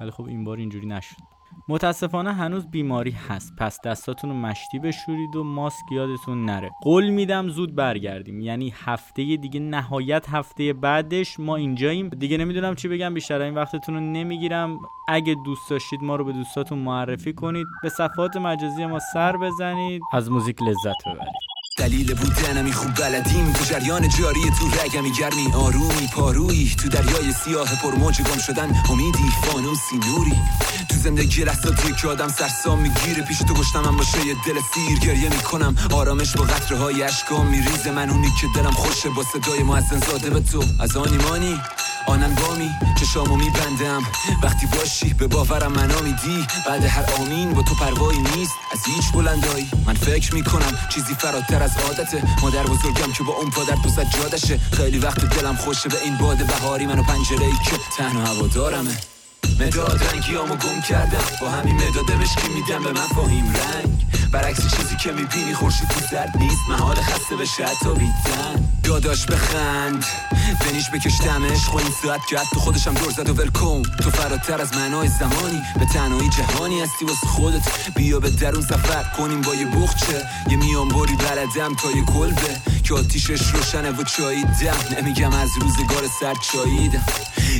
ولی 0.00 0.10
خب 0.10 0.24
این 0.24 0.44
بار 0.44 0.56
اینجوری 0.56 0.86
نشد. 0.86 1.16
متاسفانه 1.68 2.32
هنوز 2.32 2.70
بیماری 2.70 3.10
هست. 3.10 3.56
پس 3.58 3.80
دستاتون 3.84 4.30
رو 4.30 4.36
مشتی 4.36 4.78
بشورید 4.78 5.36
و 5.36 5.44
ماسک 5.44 5.92
یادتون 5.92 6.44
نره. 6.44 6.70
قول 6.82 7.08
میدم 7.08 7.48
زود 7.48 7.74
برگردیم. 7.74 8.40
یعنی 8.40 8.74
هفته 8.84 9.36
دیگه 9.36 9.60
نهایت 9.60 10.28
هفته 10.28 10.72
بعدش 10.72 11.40
ما 11.40 11.56
اینجاییم. 11.56 12.08
دیگه 12.08 12.36
نمی‌دونم 12.36 12.74
چی 12.74 12.88
بگم 12.88 13.14
بیشتر 13.14 13.40
این 13.40 13.54
وقتتون 13.54 13.94
رو 13.94 14.00
نمی‌گیرم. 14.00 14.78
اگه 15.08 15.36
دوست 15.44 15.70
داشتید 15.70 16.02
ما 16.02 16.16
رو 16.16 16.24
به 16.24 16.32
دوستاتون 16.32 16.78
معرفی 16.78 17.32
کنید. 17.32 17.66
به 17.82 17.88
صفحات 17.88 18.36
مجازی 18.36 18.86
ما 18.86 18.98
سر 18.98 19.36
بزنید. 19.36 20.02
از 20.12 20.30
موزیک 20.30 20.62
لذت 20.62 21.04
ببرید. 21.06 21.49
دلیل 21.80 22.14
بودنمی 22.14 22.72
خوب 22.72 22.94
بلدیم 22.94 23.52
تو 23.52 23.64
جریان 23.64 24.08
جاری 24.08 24.40
تو 24.58 24.68
رگمی 24.68 25.12
گرمی. 25.12 25.52
آرومی 25.52 26.06
پارویی. 26.12 26.74
تو 26.78 26.88
دریای 26.88 27.32
سیاه 27.44 27.74
پرموج 27.82 28.22
گم 28.22 28.38
شدن. 28.38 28.82
امیدی 28.90 29.30
فانوسی 29.42 29.96
نوری 29.96 30.36
تو 30.88 30.96
زندگی 30.96 31.44
لحظاتی 31.44 31.92
که 31.92 32.08
آدم 32.08 32.28
سرسام 32.28 32.78
می‌گیره. 32.78 33.22
پیش 33.22 33.38
تو 33.38 33.54
گشتم 33.54 33.80
من 33.80 33.96
باشه 33.96 34.18
دل 34.46 34.60
سیر 34.74 34.98
گریه 34.98 35.28
می‌کنم. 35.28 35.76
آرامش 35.92 36.36
با 36.36 36.44
قطره 36.44 36.78
های 36.78 37.02
اشکام 37.02 37.46
میریزه. 37.46 37.90
من 37.90 38.10
اونی 38.10 38.28
که 38.40 38.46
دلم 38.54 38.70
خوشه 38.70 39.08
با 39.08 39.22
صدای 39.22 39.62
محسن 39.62 40.00
زاده 40.00 40.30
به 40.30 40.40
تو. 40.40 40.64
از 40.80 40.96
آنی 40.96 41.16
مانی 41.16 41.60
آنن 42.06 42.34
بامی. 42.34 42.70
چشامو 43.00 43.36
میبندم. 43.36 44.02
وقتی 44.42 44.66
باشی 44.66 45.14
به 45.14 45.26
باورم 45.26 45.72
منا 45.72 46.00
میدی. 46.00 46.46
بعد 46.66 46.84
هر 46.84 47.04
آمین 47.20 47.52
با 47.52 47.62
تو 47.62 47.74
پروایی 47.74 48.18
نیست. 48.18 48.52
از 48.72 48.78
هیچ 48.86 49.12
بلندایی. 49.12 49.70
من 49.86 49.94
فکر 49.94 50.34
می‌کنم 50.34 50.78
چیزی 50.88 51.14
فراتر 51.14 51.62
از 51.62 51.69
عادته 51.78 52.22
مادر 52.42 52.62
بزرگم 52.62 53.12
که 53.12 53.22
با 53.24 53.32
اون 53.32 53.50
پادر 53.50 53.76
تو 53.82 53.88
سجادشه 53.88 54.58
خیلی 54.72 54.98
وقت 54.98 55.38
دلم 55.38 55.56
خوشه 55.56 55.88
به 55.88 56.02
این 56.04 56.16
باد 56.16 56.46
بهاری. 56.46 56.86
منو 56.86 57.02
پنجره 57.02 57.46
ای 57.46 57.52
که 57.52 57.76
تنها 57.96 58.24
هوادارمه 58.24 59.09
مداد 59.60 60.02
رنگیامو 60.12 60.54
گم 60.54 60.80
کردم 60.88 61.24
با 61.40 61.50
همین 61.50 61.74
مداد 61.74 62.12
مشکی 62.12 62.48
میدم 62.48 62.82
به 62.84 62.92
من 62.92 63.06
فاهیم 63.06 63.44
رنگ. 63.44 64.06
برعکس 64.32 64.76
چیزی 64.76 64.96
که 64.96 65.12
می‌بینی 65.12 65.54
خورشید 65.54 65.88
تو 65.88 66.00
زرد 66.10 66.36
نیست. 66.38 66.68
محال 66.68 66.96
خسته 66.96 67.36
بشه 67.36 67.66
حتی 67.66 67.94
بیدن 67.94 68.68
داداش 68.82 69.26
بخند. 69.26 70.04
بنیش 70.60 70.90
بکش 70.90 71.20
دمش 71.20 71.64
خو 71.64 71.76
این 71.76 71.92
ساعت 72.02 72.26
که 72.26 72.36
تو 72.52 72.60
خودشم 72.60 72.94
دور 72.94 73.12
زد 73.12 73.28
و 73.28 73.34
ولکن 73.34 73.82
تو 73.82 74.10
فراتر 74.10 74.60
از 74.60 74.76
معنای 74.76 75.08
زمانی. 75.08 75.62
به 75.78 75.84
تنهایی 75.84 76.28
جهانی 76.28 76.80
هستی 76.80 77.04
واسه 77.04 77.26
خودت. 77.26 77.62
بیا 77.96 78.20
به 78.20 78.30
درون 78.30 78.62
سفر 78.62 79.04
کنیم 79.16 79.40
با 79.40 79.54
یه 79.54 79.66
بخچه. 79.66 80.22
یه 80.50 80.56
میان 80.56 80.88
بری 80.88 81.16
بلدم 81.16 81.74
تا 81.74 81.90
یه 81.90 82.04
کلبه. 82.04 82.60
که 82.84 82.94
آتیشش 82.94 83.50
روشنه 83.54 83.90
و 83.90 84.02
چاییدم 84.02 84.76
نمیگم 84.98 85.32
از 85.32 85.50
روزگار 85.60 86.02
سر 86.20 86.34
چاییدم 86.34 87.04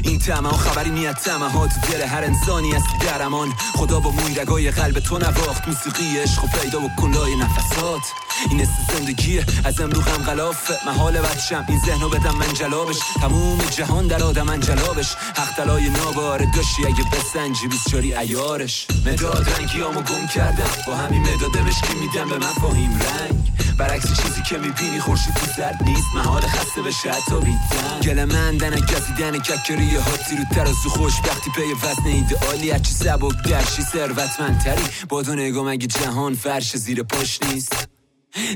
این 0.04 0.18
تمام 0.18 0.52
خبری 0.52 0.90
نیت 0.90 1.14
تمه 1.24 1.48
تو 1.70 2.06
هر 2.06 2.24
انسانی 2.24 2.74
است 2.74 2.86
درمان 3.00 3.52
خدا 3.74 4.00
با 4.00 4.10
مویرگای 4.10 4.70
قلب 4.70 4.98
تو 4.98 5.18
نواخت. 5.18 5.68
موسیقی 5.68 6.18
عشق 6.18 6.44
و 6.44 6.46
پیدا 6.46 6.78
بکن 6.78 7.10
لای 7.10 7.36
نفسات. 7.36 8.02
این 8.50 8.60
است 8.60 8.72
زندگیه 8.92 9.44
از 9.64 9.80
امرو 9.80 10.00
غم 10.00 10.22
غلافه. 10.22 10.74
محال 10.86 11.20
بچم 11.20 11.64
این 11.68 11.80
ذهنو 11.86 12.08
بدم 12.08 12.36
من 12.36 12.52
جلابش. 12.52 12.98
تموم 13.20 13.58
جهان 13.70 14.06
در 14.06 14.22
آدم 14.22 14.46
من 14.46 14.60
جلابش 14.60 15.14
حق 15.14 15.54
تلای 15.56 15.88
ناباره 15.88 16.46
داشتی 16.54 16.86
اگه 16.86 17.04
بسنجی 17.12 17.66
بیسچاری 17.66 18.14
ایارش 18.14 18.86
مداد 19.06 19.50
رنگیامو 19.50 20.00
گم 20.00 20.26
کردم. 20.34 20.70
با 20.86 20.96
همین 20.96 21.22
مداده 21.22 21.62
بشکی 21.62 21.94
میدم 21.94 22.28
به 22.28 22.38
مفاهیم 22.38 22.90
رنگ. 22.90 23.50
برعکس 23.78 24.22
چیزی 24.22 24.42
که 24.42 24.58
می‌بینی 24.58 25.00
خورشید 25.00 25.34
تو 25.34 25.46
زرد 25.56 25.82
نیست. 25.84 26.06
محال 26.14 26.42
خسته 26.42 26.82
بشه 26.82 27.10
حتی 27.10 27.36
بیدن 27.40 28.00
گل 28.02 28.24
من 28.24 28.56
دنه 28.56 28.80
گزیدن 28.80 29.38
ککری 29.38 29.96
هاتی 29.96 30.36
رو 30.36 30.44
ترازو 30.54 30.88
خوشبختی 30.88 31.50
پی 31.60 31.72
وزن 31.72 32.06
ایدئالی 32.06 32.70
هرچی 32.70 32.92
سبک 32.92 33.32
درشی 33.50 33.82
ثروتمندتری. 33.82 34.82
با 35.08 35.22
دو 35.22 35.34
نگاه 35.34 35.66
مگه 35.66 35.86
جهان 35.86 36.34
فرش 36.34 36.76
زیر 36.76 37.02
پاش 37.02 37.42
نیست؟ 37.42 37.88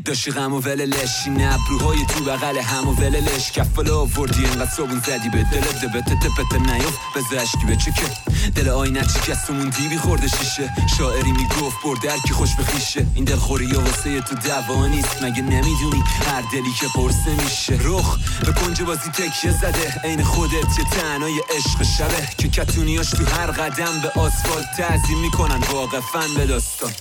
داشتی 0.04 0.30
غم 0.30 0.52
و 0.52 0.60
وللش 0.60 1.26
این 1.26 1.44
ابروهای 1.48 1.98
تو 2.06 2.24
بغل 2.24 2.58
هم 2.58 2.88
و 2.88 2.92
وللش. 2.92 3.52
کفل 3.52 3.90
آوردی 3.90 4.46
انقدر 4.46 4.70
صابون 4.70 5.00
زدی 5.00 5.28
به 5.28 5.42
دلت 5.42 5.84
دبت 5.84 6.04
تپت 6.04 6.54
نیفت 6.54 6.98
به 7.30 7.40
اشکی 7.40 7.66
به 7.66 7.76
چکه. 7.76 8.10
دل 8.54 8.68
آینه 8.68 9.02
چی 9.02 9.32
کسمون 9.32 9.68
دیوی 9.68 9.98
خورده 9.98 10.28
شیشه. 10.28 10.72
شاعری 10.98 11.32
می‌گفت 11.32 11.76
برده 11.84 12.10
هر 12.10 12.18
کی 12.18 12.32
خوش 12.32 12.54
بخیشه. 12.54 13.06
این 13.14 13.24
دلخوری 13.24 13.64
یا 13.66 13.80
واسه 13.80 14.20
تو 14.20 14.34
دوا 14.34 14.86
نیست 14.86 15.22
مگه 15.22 15.42
نمی‌دونی؟ 15.42 16.02
هر 16.26 16.40
دلی 16.52 16.72
که 16.80 16.86
پرسه 16.94 17.42
میشه. 17.44 17.78
رخ 17.88 18.18
به 18.44 18.52
کنج 18.52 18.82
بازی 18.82 19.10
تکیه 19.10 19.52
زده. 19.52 20.00
عین 20.04 20.22
خودت 20.22 20.78
یه 20.78 20.84
تنهای 20.90 21.40
عشق 21.56 21.82
شبه. 21.82 22.28
که 22.38 22.48
کتونیاش 22.48 23.10
تو 23.10 23.24
هر 23.24 23.46
قدم 23.46 24.00
به 24.02 24.20
آسفالت 24.20 24.76
تعظیم 24.76 25.18
می‌کنن. 25.18 25.58
واقفا 25.72 26.24
به 26.36 26.46
داستان. 26.46 26.92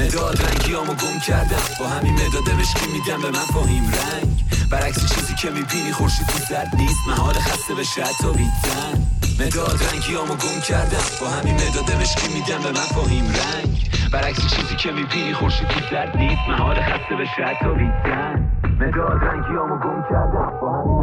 مداد 0.00 0.42
رنگیامو 0.42 0.94
گم 1.02 1.18
کردم 1.26 1.64
با 1.80 1.86
همین 1.86 2.14
مداده 2.14 2.52
بشکی 2.60 2.86
میدم 2.92 3.22
به 3.22 3.30
مفاهیم 3.30 3.84
رنگ. 3.84 4.44
برعکس 4.70 5.14
چیزی 5.14 5.34
که 5.34 5.50
می‌بینی 5.50 5.92
خورشید 5.92 6.26
تو 6.26 6.38
زرد 6.48 6.76
نیست. 6.76 7.08
محال 7.08 7.34
خسته 7.34 7.74
بشه 7.74 8.02
حتی 8.02 8.28
بیدن 8.32 8.96
مداد 9.40 9.78
رنگیامو 9.84 10.34
گم 10.34 10.60
کردم 10.68 11.06
با 11.20 11.26
همین 11.28 11.54
مداده 11.54 11.94
بشکی 12.00 12.28
میدم 12.34 12.60
به 12.62 12.70
مفاهیم 12.70 13.24
رنگ. 13.24 13.90
برعکس 14.12 14.54
چیزی 14.54 14.76
که 14.76 14.90
می‌بینی 14.92 15.34
خورشید 15.34 15.68
تو 15.68 15.80
زرد 15.90 16.16
نیست. 16.16 16.42
محال 16.48 16.76
خسته 16.76 17.14
بشه 17.20 17.42
حتی 17.48 17.68
بیدن 17.80 18.36
مداد 18.80 19.24
رنگیامو 19.24 19.76
گم 19.84 20.00
کردم 20.10 20.52
با 20.60 20.68
همین 20.72 20.95